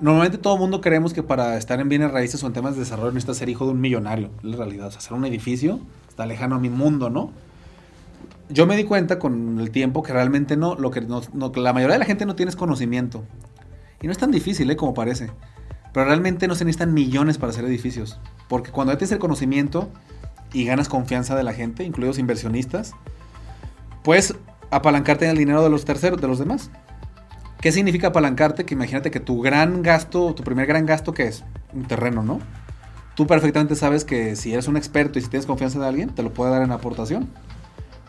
normalmente 0.00 0.38
todo 0.38 0.54
el 0.54 0.60
mundo 0.60 0.80
creemos 0.80 1.12
que 1.12 1.22
para 1.22 1.56
estar 1.56 1.78
en 1.78 1.88
bienes 1.88 2.10
raíces 2.10 2.42
o 2.42 2.46
en 2.46 2.52
temas 2.52 2.74
de 2.74 2.80
desarrollo 2.80 3.12
necesitas 3.12 3.36
ser 3.36 3.48
hijo 3.48 3.66
de 3.66 3.72
un 3.72 3.80
millonario. 3.80 4.30
En 4.42 4.54
realidad, 4.54 4.88
o 4.88 4.90
sea, 4.90 4.98
hacer 4.98 5.12
un 5.12 5.24
edificio 5.26 5.80
está 6.08 6.26
lejano 6.26 6.56
a 6.56 6.58
mi 6.58 6.70
mundo, 6.70 7.10
¿no? 7.10 7.30
Yo 8.50 8.66
me 8.66 8.76
di 8.76 8.84
cuenta 8.84 9.18
con 9.18 9.60
el 9.60 9.70
tiempo 9.70 10.02
que 10.02 10.12
realmente 10.12 10.56
no, 10.56 10.74
lo 10.74 10.90
que 10.90 11.00
no, 11.00 11.22
la 11.54 11.72
mayoría 11.72 11.94
de 11.94 12.00
la 12.00 12.04
gente 12.04 12.26
no 12.26 12.34
tiene 12.34 12.52
conocimiento. 12.52 13.24
Y 14.02 14.06
no 14.06 14.12
es 14.12 14.18
tan 14.18 14.30
difícil, 14.30 14.70
¿eh? 14.70 14.76
Como 14.76 14.94
parece. 14.94 15.30
Pero 15.92 16.06
realmente 16.06 16.48
no 16.48 16.54
se 16.54 16.64
necesitan 16.64 16.94
millones 16.94 17.38
para 17.38 17.50
hacer 17.50 17.64
edificios. 17.64 18.18
Porque 18.48 18.70
cuando 18.70 18.96
tienes 18.96 19.12
el 19.12 19.18
conocimiento, 19.18 19.90
y 20.52 20.64
ganas 20.64 20.88
confianza 20.88 21.36
de 21.36 21.42
la 21.42 21.52
gente, 21.52 21.84
incluidos 21.84 22.18
inversionistas, 22.18 22.92
puedes 24.02 24.34
apalancarte 24.70 25.24
en 25.24 25.32
el 25.32 25.38
dinero 25.38 25.62
de 25.62 25.70
los 25.70 25.84
terceros, 25.84 26.20
de 26.20 26.28
los 26.28 26.38
demás. 26.38 26.70
¿Qué 27.60 27.72
significa 27.72 28.08
apalancarte? 28.08 28.64
Que 28.64 28.74
imagínate 28.74 29.10
que 29.10 29.20
tu 29.20 29.40
gran 29.40 29.82
gasto, 29.82 30.34
tu 30.34 30.42
primer 30.42 30.66
gran 30.66 30.86
gasto, 30.86 31.12
¿qué 31.12 31.24
es? 31.24 31.44
Un 31.72 31.84
terreno, 31.84 32.22
¿no? 32.22 32.40
Tú 33.14 33.26
perfectamente 33.26 33.74
sabes 33.74 34.04
que 34.04 34.34
si 34.34 34.52
eres 34.52 34.66
un 34.66 34.76
experto 34.76 35.18
y 35.18 35.22
si 35.22 35.28
tienes 35.28 35.46
confianza 35.46 35.78
de 35.78 35.86
alguien, 35.86 36.08
te 36.10 36.22
lo 36.22 36.32
puede 36.32 36.52
dar 36.52 36.62
en 36.62 36.72
aportación. 36.72 37.28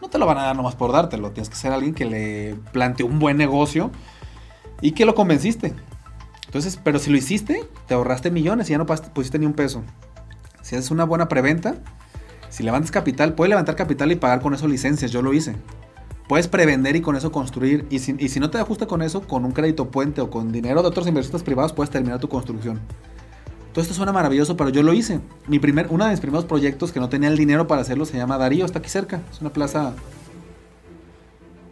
No 0.01 0.09
te 0.09 0.17
lo 0.17 0.25
van 0.25 0.39
a 0.39 0.43
dar 0.43 0.55
nomás 0.55 0.75
por 0.75 0.91
dártelo, 0.91 1.31
tienes 1.31 1.49
que 1.49 1.55
ser 1.55 1.71
alguien 1.71 1.93
que 1.93 2.05
le 2.05 2.55
planteó 2.71 3.05
un 3.05 3.19
buen 3.19 3.37
negocio 3.37 3.91
y 4.81 4.93
que 4.93 5.05
lo 5.05 5.13
convenciste. 5.13 5.73
Entonces, 6.47 6.79
pero 6.83 6.99
si 6.99 7.11
lo 7.11 7.17
hiciste, 7.17 7.63
te 7.87 7.93
ahorraste 7.93 8.31
millones 8.31 8.67
y 8.67 8.71
ya 8.71 8.77
no 8.77 8.85
pusiste 8.85 9.39
ni 9.39 9.45
un 9.45 9.53
peso. 9.53 9.83
Si 10.61 10.75
haces 10.75 10.91
una 10.91 11.05
buena 11.05 11.29
preventa, 11.29 11.75
si 12.49 12.63
levantas 12.63 12.91
capital, 12.91 13.33
puedes 13.35 13.49
levantar 13.49 13.75
capital 13.75 14.11
y 14.11 14.15
pagar 14.15 14.41
con 14.41 14.53
eso 14.53 14.67
licencias, 14.67 15.11
yo 15.11 15.21
lo 15.21 15.33
hice. 15.33 15.55
Puedes 16.27 16.47
prevender 16.47 16.95
y 16.95 17.01
con 17.01 17.15
eso 17.15 17.31
construir. 17.31 17.85
Y 17.89 17.99
si, 17.99 18.15
y 18.17 18.29
si 18.29 18.39
no 18.39 18.49
te 18.49 18.57
ajusta 18.57 18.87
con 18.87 19.01
eso, 19.01 19.21
con 19.21 19.45
un 19.45 19.51
crédito 19.51 19.91
puente 19.91 20.19
o 20.19 20.29
con 20.29 20.51
dinero 20.51 20.81
de 20.81 20.87
otros 20.87 21.07
inversionistas 21.07 21.43
privados, 21.43 21.73
puedes 21.73 21.89
terminar 21.89 22.19
tu 22.19 22.27
construcción. 22.27 22.79
Todo 23.73 23.81
esto 23.81 23.93
suena 23.93 24.11
maravilloso, 24.11 24.57
pero 24.57 24.69
yo 24.69 24.83
lo 24.83 24.93
hice. 24.93 25.19
Mi 25.47 25.59
primer, 25.59 25.87
uno 25.89 26.05
de 26.05 26.11
mis 26.11 26.19
primeros 26.19 26.45
proyectos 26.45 26.91
que 26.91 26.99
no 26.99 27.07
tenía 27.09 27.29
el 27.29 27.37
dinero 27.37 27.67
para 27.67 27.81
hacerlo 27.81 28.05
se 28.05 28.17
llama 28.17 28.37
Darío, 28.37 28.65
está 28.65 28.79
aquí 28.79 28.89
cerca. 28.89 29.21
Es 29.31 29.39
una 29.39 29.51
plaza 29.51 29.93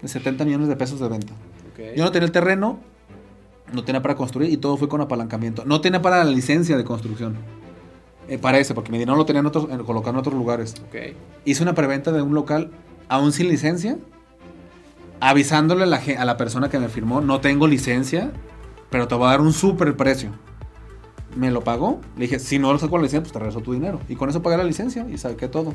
de 0.01 0.07
70 0.07 0.45
millones 0.45 0.67
de 0.69 0.75
pesos 0.75 0.99
de 0.99 1.09
venta. 1.09 1.33
Yo 1.95 2.03
no 2.03 2.11
tenía 2.11 2.25
el 2.25 2.31
terreno, 2.31 2.79
No 3.73 3.83
tenía 3.83 4.01
para 4.01 4.15
construir 4.15 4.51
y 4.51 4.57
todo 4.57 4.77
fue 4.77 4.89
con 4.89 4.99
apalancamiento. 5.01 5.63
No 5.65 5.79
tenía 5.79 6.01
para 6.01 6.23
la 6.23 6.31
licencia 6.31 6.75
de 6.75 6.83
construcción. 6.83 7.35
Eh, 8.27 8.37
parece, 8.37 8.73
porque 8.73 8.91
mi 8.91 8.97
dinero 8.97 9.15
lo 9.17 9.25
tenía 9.25 9.41
en 9.41 9.45
otros, 9.45 9.67
en, 9.69 9.83
colocado 9.83 10.11
en 10.11 10.17
otros 10.17 10.35
lugares. 10.35 10.75
Hice 11.45 11.63
una 11.63 11.73
preventa 11.73 12.11
de 12.11 12.21
un 12.21 12.33
local 12.33 12.71
aún 13.09 13.31
sin 13.31 13.49
licencia, 13.49 13.97
avisándole 15.19 15.83
a 15.83 15.85
la, 15.87 16.01
a 16.17 16.25
la 16.25 16.37
persona 16.37 16.69
que 16.69 16.79
me 16.79 16.89
firmó, 16.89 17.21
no 17.21 17.41
tengo 17.41 17.67
licencia, 17.67 18.31
pero 18.89 19.07
te 19.07 19.15
voy 19.15 19.27
a 19.27 19.31
dar 19.31 19.41
un 19.41 19.53
súper 19.53 19.95
precio. 19.97 20.31
Me 21.35 21.51
lo 21.51 21.63
pagó, 21.63 22.01
le 22.15 22.23
dije, 22.23 22.39
si 22.39 22.57
no 22.59 22.73
lo 22.73 22.79
saco 22.79 22.97
la 22.97 23.03
licencia, 23.03 23.21
pues 23.21 23.31
te 23.33 23.39
regreso 23.39 23.61
tu 23.61 23.73
dinero. 23.73 23.99
Y 24.09 24.15
con 24.15 24.29
eso 24.29 24.41
pagué 24.41 24.57
la 24.57 24.63
licencia 24.63 25.05
y 25.09 25.17
saqué 25.17 25.47
todo. 25.47 25.73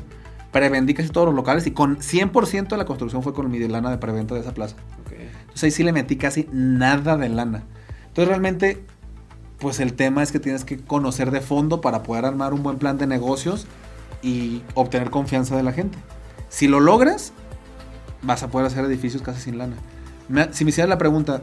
Prevendí 0.51 0.93
casi 0.93 1.09
todos 1.09 1.25
los 1.27 1.35
locales 1.35 1.65
y 1.67 1.71
con 1.71 1.97
100% 1.99 2.67
de 2.69 2.77
la 2.77 2.85
construcción 2.85 3.23
fue 3.23 3.33
con 3.33 3.49
mi 3.49 3.59
lana 3.59 3.89
de 3.89 3.97
preventa 3.97 4.35
de 4.35 4.41
esa 4.41 4.53
plaza. 4.53 4.75
Ok. 5.05 5.13
Entonces 5.41 5.63
ahí 5.63 5.71
sí 5.71 5.83
le 5.83 5.91
metí 5.93 6.17
casi 6.17 6.47
nada 6.51 7.17
de 7.17 7.29
lana. 7.29 7.63
Entonces 8.07 8.27
realmente, 8.29 8.83
pues 9.59 9.79
el 9.79 9.93
tema 9.93 10.23
es 10.23 10.31
que 10.31 10.39
tienes 10.39 10.65
que 10.65 10.77
conocer 10.77 11.31
de 11.31 11.41
fondo 11.41 11.81
para 11.81 12.03
poder 12.03 12.25
armar 12.25 12.53
un 12.53 12.63
buen 12.63 12.77
plan 12.77 12.97
de 12.97 13.07
negocios 13.07 13.65
y 14.21 14.61
obtener 14.75 15.09
confianza 15.09 15.55
de 15.57 15.63
la 15.63 15.71
gente. 15.71 15.97
Si 16.49 16.67
lo 16.67 16.79
logras, 16.79 17.33
vas 18.21 18.43
a 18.43 18.49
poder 18.49 18.67
hacer 18.67 18.83
edificios 18.85 19.21
casi 19.21 19.41
sin 19.41 19.57
lana. 19.57 19.75
Me- 20.29 20.53
si 20.53 20.63
me 20.65 20.69
hicieras 20.69 20.89
la 20.89 20.97
pregunta, 20.97 21.41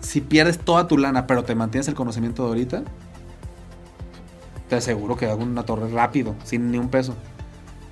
si 0.00 0.20
pierdes 0.20 0.58
toda 0.58 0.86
tu 0.86 0.96
lana 0.98 1.26
pero 1.26 1.44
te 1.44 1.54
mantienes 1.54 1.88
el 1.88 1.94
conocimiento 1.94 2.42
de 2.44 2.48
ahorita, 2.48 2.82
te 4.68 4.76
aseguro 4.76 5.16
que 5.16 5.26
hago 5.26 5.42
una 5.42 5.64
torre 5.64 5.88
rápido, 5.90 6.34
sin 6.44 6.70
ni 6.70 6.78
un 6.78 6.88
peso. 6.88 7.14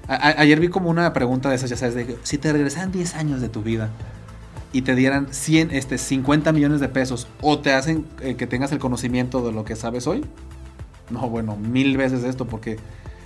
A- 0.09 0.41
ayer 0.41 0.59
vi 0.61 0.69
como 0.69 0.91
una 0.91 1.13
pregunta 1.13 1.49
de 1.49 1.55
esas, 1.57 1.71
ya 1.71 1.77
sabes, 1.77 1.95
de 1.95 2.07
que 2.07 2.17
si 2.23 2.39
te 2.39 2.53
regresaran 2.53 2.93
10 2.93 3.15
años 3.15 3.41
de 3.41 3.49
tu 3.49 3.63
vida 3.63 3.91
y 4.73 4.83
te 4.83 4.95
dieran 4.95 5.29
100, 5.31 5.71
este, 5.71 5.99
50 5.99 6.53
millones 6.53 6.81
de 6.81 6.89
pesos 6.89 7.29
o 7.41 7.59
te 7.61 7.73
hacen 7.73 8.07
eh, 8.21 8.35
que 8.37 8.47
tengas 8.47 8.73
el 8.73 8.79
conocimiento 8.79 9.45
de 9.47 9.53
lo 9.53 9.65
que 9.65 9.77
sabes 9.77 10.07
hoy, 10.07 10.25
no, 11.11 11.29
bueno, 11.29 11.57
mil 11.57 11.97
veces 11.97 12.25
esto, 12.25 12.47
porque 12.47 12.79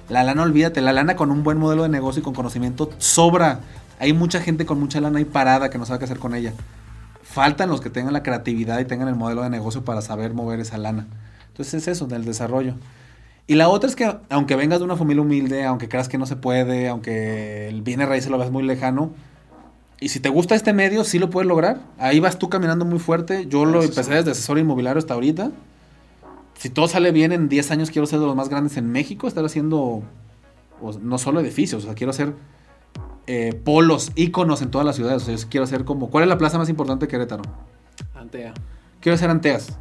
la 0.09 0.23
lana, 0.25 0.43
olvídate, 0.43 0.81
la 0.81 0.93
lana 0.93 1.17
con 1.17 1.31
un 1.31 1.43
buen 1.45 1.59
modelo 1.59 1.83
de 1.85 1.89
negocio 1.89 2.21
y 2.21 2.23
con 2.25 2.35
conocimiento 2.35 2.91
sobra. 2.99 3.61
Hay 3.99 4.13
mucha 4.13 4.41
gente 4.41 4.67
con 4.67 4.79
mucha 4.79 5.01
lana 5.01 5.19
ahí 5.19 5.25
parada 5.25 5.71
que 5.71 5.79
no 5.79 5.87
sabe 5.87 6.01
qué 6.01 6.05
hacer 6.05 6.19
con 6.19 6.35
ella. 6.35 6.53
Faltan 7.23 7.69
los 7.69 7.81
que 7.81 7.91
tengan 7.91 8.13
la 8.13 8.23
creatividad 8.23 8.79
y 8.81 8.85
tengan 8.85 9.09
el 9.09 9.15
modelo 9.15 9.43
de 9.43 9.51
negocio 9.51 9.85
para 9.85 10.03
saber 10.03 10.35
mover 10.35 10.61
esa 10.61 10.79
lana. 10.79 11.07
Entonces 11.49 11.75
es 11.75 11.89
eso, 11.89 12.07
del 12.07 12.25
desarrollo. 12.25 12.75
Y 13.47 13.55
la 13.55 13.69
otra 13.69 13.89
es 13.89 13.95
que 13.95 14.17
aunque 14.29 14.57
vengas 14.57 14.81
de 14.81 14.85
una 14.85 14.97
familia 14.97 15.23
humilde, 15.23 15.65
aunque 15.65 15.89
creas 15.89 16.09
que 16.09 16.19
no 16.19 16.27
se 16.27 16.37
puede, 16.37 16.89
aunque 16.89 17.69
el 17.69 17.83
bienes 17.83 18.09
raíces 18.09 18.31
lo 18.31 18.39
ves 18.39 18.51
muy 18.51 18.65
lejano, 18.65 19.13
y 19.99 20.11
si 20.11 20.21
te 20.21 20.29
gusta 20.29 20.55
este 20.55 20.73
medio, 20.73 21.05
sí 21.05 21.19
lo 21.19 21.31
puedes 21.31 21.49
lograr. 21.49 21.81
Ahí 21.99 22.21
vas 22.21 22.39
tú 22.39 22.51
caminando 22.51 22.85
muy 22.85 22.99
fuerte. 22.99 23.47
Yo 23.47 23.65
lo 23.65 23.83
empecé 23.83 24.15
desde 24.15 24.33
asesor 24.33 24.59
inmobiliario 24.59 24.99
hasta 24.99 25.15
ahorita. 25.15 25.53
Si 26.59 26.71
todo 26.71 26.89
sale 26.89 27.13
bien, 27.13 27.33
en 27.33 27.49
10 27.49 27.71
años 27.71 27.91
quiero 27.91 28.07
ser 28.07 28.19
de 28.19 28.27
los 28.27 28.37
más 28.37 28.49
grandes 28.49 28.77
en 28.77 28.91
México, 28.91 29.27
estar 29.27 29.45
haciendo 29.45 30.03
pues, 30.81 30.99
no 30.99 31.19
solo 31.19 31.41
edificios, 31.41 31.85
o 31.85 31.87
sea, 31.87 31.95
quiero 31.95 32.11
hacer 32.11 32.35
eh, 33.27 33.59
polos, 33.65 34.13
íconos 34.15 34.63
en 34.63 34.71
todas 34.71 34.87
las 34.87 34.97
ciudades. 34.97 35.23
O 35.23 35.27
sea, 35.27 35.35
yo 35.35 35.49
quiero 35.49 35.65
hacer 35.65 35.85
como... 35.85 36.11
¿Cuál 36.11 36.25
es 36.25 36.29
la 36.29 36.39
plaza 36.39 36.59
más 36.59 36.69
importante 36.69 37.07
de 37.07 37.11
Querétaro? 37.11 37.43
Antea. 38.15 38.53
Quiero 39.01 39.15
hacer 39.15 39.31
Anteas. 39.31 39.79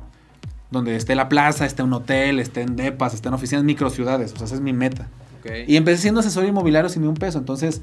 Donde 0.75 0.95
esté 0.95 1.15
la 1.15 1.29
plaza, 1.29 1.65
esté 1.65 1.81
un 1.83 1.93
hotel, 1.93 2.39
esté 2.39 2.61
en 2.61 2.75
depas, 2.75 3.13
esté 3.13 3.29
en 3.29 3.33
oficinas, 3.33 3.63
microciudades. 3.63 4.33
O 4.33 4.37
sea, 4.37 4.45
esa 4.45 4.55
es 4.55 4.61
mi 4.61 4.73
meta. 4.73 5.07
Ok. 5.39 5.51
Y 5.67 5.77
empecé 5.77 6.01
siendo 6.03 6.19
asesor 6.19 6.45
inmobiliario 6.45 6.89
sin 6.89 7.01
ni 7.01 7.07
un 7.07 7.13
peso. 7.15 7.37
Entonces, 7.39 7.81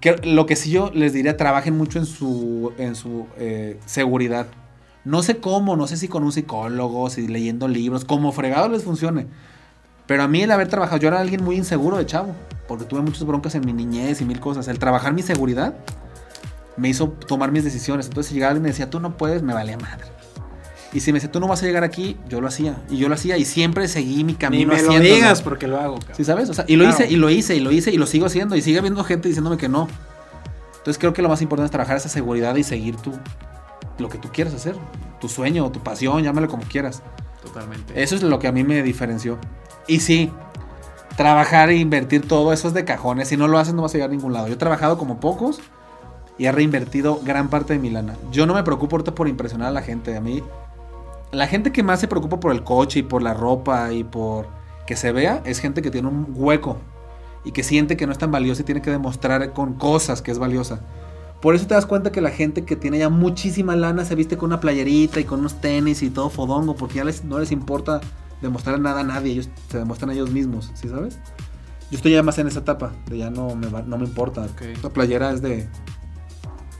que- 0.00 0.16
lo 0.24 0.46
que 0.46 0.56
sí 0.56 0.70
yo 0.70 0.90
les 0.94 1.12
diría, 1.12 1.36
trabajen 1.36 1.76
mucho 1.76 1.98
en 1.98 2.06
su, 2.06 2.72
en 2.78 2.94
su 2.94 3.26
eh, 3.36 3.78
seguridad. 3.86 4.46
No 5.04 5.22
sé 5.22 5.36
cómo, 5.38 5.76
no 5.76 5.86
sé 5.86 5.96
si 5.96 6.08
con 6.08 6.24
un 6.24 6.32
psicólogo, 6.32 7.08
si 7.10 7.28
leyendo 7.28 7.68
libros, 7.68 8.04
como 8.04 8.32
fregado 8.32 8.68
les 8.68 8.84
funcione. 8.84 9.26
Pero 10.06 10.22
a 10.22 10.28
mí 10.28 10.40
el 10.42 10.50
haber 10.50 10.68
trabajado, 10.68 10.98
yo 10.98 11.08
era 11.08 11.20
alguien 11.20 11.44
muy 11.44 11.56
inseguro 11.56 11.98
de 11.98 12.06
chavo, 12.06 12.34
porque 12.66 12.84
tuve 12.84 13.00
muchas 13.02 13.24
broncas 13.24 13.54
en 13.54 13.64
mi 13.66 13.72
niñez 13.72 14.20
y 14.20 14.24
mil 14.24 14.40
cosas. 14.40 14.66
El 14.68 14.78
trabajar 14.78 15.12
mi 15.12 15.22
seguridad 15.22 15.74
me 16.76 16.88
hizo 16.88 17.08
tomar 17.10 17.52
mis 17.52 17.64
decisiones. 17.64 18.06
Entonces, 18.06 18.28
si 18.28 18.34
llegaba 18.34 18.50
alguien 18.52 18.62
y 18.62 18.64
me 18.64 18.68
decía, 18.70 18.88
tú 18.88 19.00
no 19.00 19.16
puedes, 19.16 19.42
me 19.42 19.52
valía 19.52 19.76
madre. 19.78 20.06
Y 20.92 21.00
si 21.00 21.12
me 21.12 21.16
decía, 21.18 21.30
tú 21.30 21.38
no 21.38 21.46
vas 21.48 21.62
a 21.62 21.66
llegar 21.66 21.84
aquí, 21.84 22.16
yo 22.28 22.40
lo 22.40 22.48
hacía. 22.48 22.76
Y 22.88 22.96
yo 22.96 23.08
lo 23.08 23.14
hacía 23.14 23.36
y 23.36 23.44
siempre 23.44 23.88
seguí 23.88 24.24
mi 24.24 24.34
camino 24.34 24.72
me 24.72 24.82
lo 24.82 24.98
digas 24.98 25.42
porque 25.42 25.66
lo 25.66 25.78
hago, 25.78 25.96
cabrón. 25.98 26.16
¿Sí 26.16 26.24
sabes? 26.24 26.48
O 26.48 26.54
sea, 26.54 26.64
y 26.66 26.76
lo 26.76 26.84
Claro. 26.84 27.04
hice, 27.04 27.12
y 27.12 27.16
lo 27.16 27.28
hice, 27.30 27.56
y 27.56 27.60
lo 27.60 27.70
hice, 27.72 27.90
y 27.92 27.98
lo 27.98 28.06
sigo 28.06 28.24
haciendo, 28.26 28.56
y 28.56 28.62
sigue 28.62 28.78
habiendo 28.78 29.04
gente 29.04 29.28
diciéndome 29.28 29.58
que 29.58 29.68
no. 29.68 29.86
Entonces 30.78 30.98
creo 30.98 31.12
que 31.12 31.20
lo 31.20 31.28
más 31.28 31.42
importante 31.42 31.66
es 31.66 31.70
trabajar 31.72 31.98
esa 31.98 32.08
seguridad 32.08 32.56
y 32.56 32.64
seguir 32.64 32.96
tu, 32.96 33.12
lo 33.98 34.08
que 34.08 34.16
tú 34.16 34.30
quieras 34.32 34.54
hacer. 34.54 34.76
Tu 35.20 35.28
sueño, 35.28 35.70
tu 35.70 35.80
pasión, 35.80 36.22
llámalo 36.22 36.48
como 36.48 36.62
quieras. 36.62 37.02
Totalmente. 37.42 38.00
Eso 38.02 38.14
es 38.14 38.22
lo 38.22 38.38
que 38.38 38.48
a 38.48 38.52
mí 38.52 38.64
me 38.64 38.82
diferenció. 38.82 39.36
Y 39.86 40.00
sí, 40.00 40.30
trabajar 41.16 41.68
e 41.68 41.76
invertir 41.76 42.26
todo 42.26 42.52
eso 42.52 42.68
es 42.68 42.74
de 42.74 42.84
cajones. 42.86 43.28
Si 43.28 43.36
no 43.36 43.46
lo 43.48 43.58
haces 43.58 43.74
no 43.74 43.82
vas 43.82 43.92
a 43.92 43.94
llegar 43.94 44.08
a 44.08 44.12
ningún 44.14 44.32
lado. 44.32 44.46
Yo 44.48 44.54
he 44.54 44.56
trabajado 44.58 44.96
como 44.96 45.20
pocos 45.20 45.60
y 46.38 46.46
he 46.46 46.52
reinvertido 46.52 47.20
gran 47.22 47.48
parte 47.50 47.74
de 47.74 47.78
mi 47.78 47.90
lana. 47.90 48.14
Yo 48.32 48.46
no 48.46 48.54
me 48.54 48.62
preocupo 48.62 48.96
ahorita 48.96 49.14
por 49.14 49.28
impresionar 49.28 49.68
a 49.68 49.72
la 49.72 49.82
gente. 49.82 50.16
A 50.16 50.20
mí, 50.20 50.42
la 51.32 51.46
gente 51.46 51.72
que 51.72 51.82
más 51.82 52.00
se 52.00 52.08
preocupa 52.08 52.40
por 52.40 52.52
el 52.52 52.64
coche 52.64 53.00
y 53.00 53.02
por 53.02 53.22
la 53.22 53.34
ropa 53.34 53.92
y 53.92 54.04
por 54.04 54.48
que 54.86 54.96
se 54.96 55.12
vea 55.12 55.42
es 55.44 55.58
gente 55.58 55.82
que 55.82 55.90
tiene 55.90 56.08
un 56.08 56.26
hueco 56.34 56.78
y 57.44 57.52
que 57.52 57.62
siente 57.62 57.96
que 57.96 58.06
no 58.06 58.12
es 58.12 58.18
tan 58.18 58.30
valiosa 58.30 58.62
y 58.62 58.64
tiene 58.64 58.80
que 58.82 58.90
demostrar 58.90 59.52
con 59.52 59.74
cosas 59.74 60.22
que 60.22 60.30
es 60.30 60.38
valiosa. 60.38 60.80
Por 61.42 61.54
eso 61.54 61.66
te 61.66 61.74
das 61.74 61.86
cuenta 61.86 62.10
que 62.10 62.20
la 62.20 62.30
gente 62.30 62.64
que 62.64 62.74
tiene 62.74 62.98
ya 62.98 63.08
muchísima 63.10 63.76
lana 63.76 64.04
se 64.04 64.14
viste 64.14 64.36
con 64.36 64.48
una 64.48 64.60
playerita 64.60 65.20
y 65.20 65.24
con 65.24 65.40
unos 65.40 65.60
tenis 65.60 66.02
y 66.02 66.10
todo 66.10 66.30
fodongo 66.30 66.74
porque 66.74 66.96
ya 66.96 67.04
les, 67.04 67.22
no 67.24 67.38
les 67.38 67.52
importa 67.52 68.00
demostrar 68.42 68.80
nada 68.80 69.00
a 69.00 69.04
nadie, 69.04 69.32
ellos 69.32 69.48
se 69.70 69.78
demuestran 69.78 70.10
a 70.10 70.14
ellos 70.14 70.30
mismos, 70.30 70.70
¿sí 70.74 70.88
sabes? 70.88 71.18
Yo 71.90 71.96
estoy 71.96 72.12
ya 72.12 72.22
más 72.22 72.38
en 72.38 72.48
esa 72.48 72.60
etapa, 72.60 72.92
de 73.08 73.18
ya 73.18 73.30
no 73.30 73.54
me, 73.54 73.68
va- 73.68 73.82
no 73.82 73.98
me 73.98 74.04
importa. 74.04 74.42
Ok. 74.42 74.82
La 74.82 74.90
playera 74.90 75.30
es 75.32 75.40
de 75.42 75.68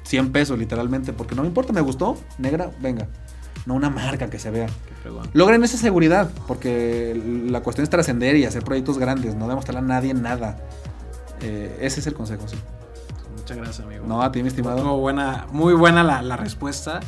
100 0.05 0.33
pesos 0.33 0.59
literalmente, 0.59 1.13
porque 1.13 1.35
no 1.35 1.43
me 1.43 1.49
importa, 1.49 1.73
me 1.73 1.81
gustó, 1.81 2.17
negra, 2.39 2.71
venga. 2.81 3.09
No 3.67 3.75
una 3.75 3.91
marca 3.91 4.31
que 4.31 4.39
se 4.39 4.51
vea. 4.51 4.69
Logren 5.33 5.63
esa 5.65 5.77
seguridad, 5.77 6.31
porque 6.47 7.21
la 7.47 7.61
cuestión 7.63 7.85
es 7.85 7.91
trascender 7.91 8.37
y 8.37 8.45
hacer 8.45 8.63
proyectos 8.65 8.99
grandes, 8.99 9.35
no 9.35 9.49
demostrarle 9.49 9.81
a 9.81 9.83
nadie 9.83 10.15
nada. 10.15 10.59
Eh, 11.41 11.79
ese 11.81 12.01
es 12.01 12.07
el 12.07 12.15
consejo, 12.15 12.47
sí. 12.49 12.57
Muchas 13.37 13.57
gracias, 13.57 13.81
amigo. 13.87 14.05
No, 14.07 14.23
a 14.23 14.33
ti, 14.33 14.43
mi 14.43 14.49
estimado. 14.49 14.79
Estuvo 14.79 14.99
buena, 14.99 15.47
muy 15.53 15.75
buena 15.75 16.03
la, 16.03 16.23
la 16.23 16.37
respuesta. 16.37 17.01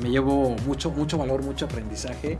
Me 0.00 0.10
llevo 0.10 0.56
mucho, 0.66 0.90
mucho 0.90 1.18
valor, 1.18 1.42
mucho 1.42 1.66
aprendizaje. 1.66 2.38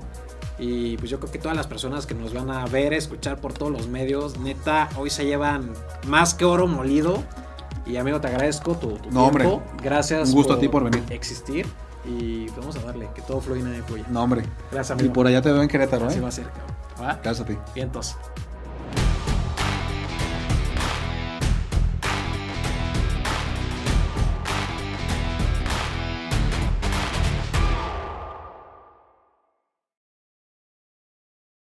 Y 0.59 0.97
pues 0.99 1.11
yo 1.11 1.19
creo 1.19 1.31
que 1.33 1.39
todas 1.39 1.57
las 1.57 1.67
personas 1.67 2.07
que 2.07 2.15
nos 2.15 2.33
van 2.33 2.51
a 2.51 2.65
ver, 2.67 2.93
escuchar 2.93 3.41
por 3.41 3.53
todos 3.53 3.73
los 3.73 3.89
medios, 3.89 4.39
neta, 4.39 4.89
hoy 4.97 5.11
se 5.11 5.25
llevan 5.27 5.71
más 6.07 6.35
que 6.35 6.45
oro 6.45 6.67
molido. 6.67 7.23
Y 7.85 7.97
amigo, 7.97 8.21
te 8.21 8.29
agradezco 8.29 8.77
tu, 8.77 8.91
tu 8.99 9.11
No, 9.11 9.29
tiempo. 9.31 9.55
hombre. 9.55 9.83
Gracias. 9.83 10.29
Un 10.29 10.35
gusto 10.37 10.53
a 10.55 10.59
ti 10.61 10.69
por 10.69 10.85
venir. 10.85 11.03
Existir. 11.11 11.67
Y 12.05 12.49
vamos 12.57 12.77
a 12.77 12.81
darle, 12.81 13.09
que 13.15 13.23
todo 13.23 13.41
fluya 13.41 13.61
y 13.61 13.65
nadie 13.65 13.83
fluya. 13.83 14.05
No, 14.11 14.23
hombre. 14.25 14.43
Gracias, 14.71 14.99
Y 14.99 15.01
amigo. 15.03 15.13
por 15.15 15.27
allá 15.27 15.41
te 15.43 15.53
veo 15.53 15.63
en 15.63 15.69
Querétaro, 15.69 16.07
Así 16.07 16.19
¿eh? 16.19 16.21
va 16.21 16.29
a 16.29 16.33
ser, 16.33 16.47
cabrón. 16.47 16.77
¿Va? 17.01 17.21
Gracias 17.23 17.41
a 17.41 17.45
ti. 17.45 17.57
Vientos. 17.75 18.17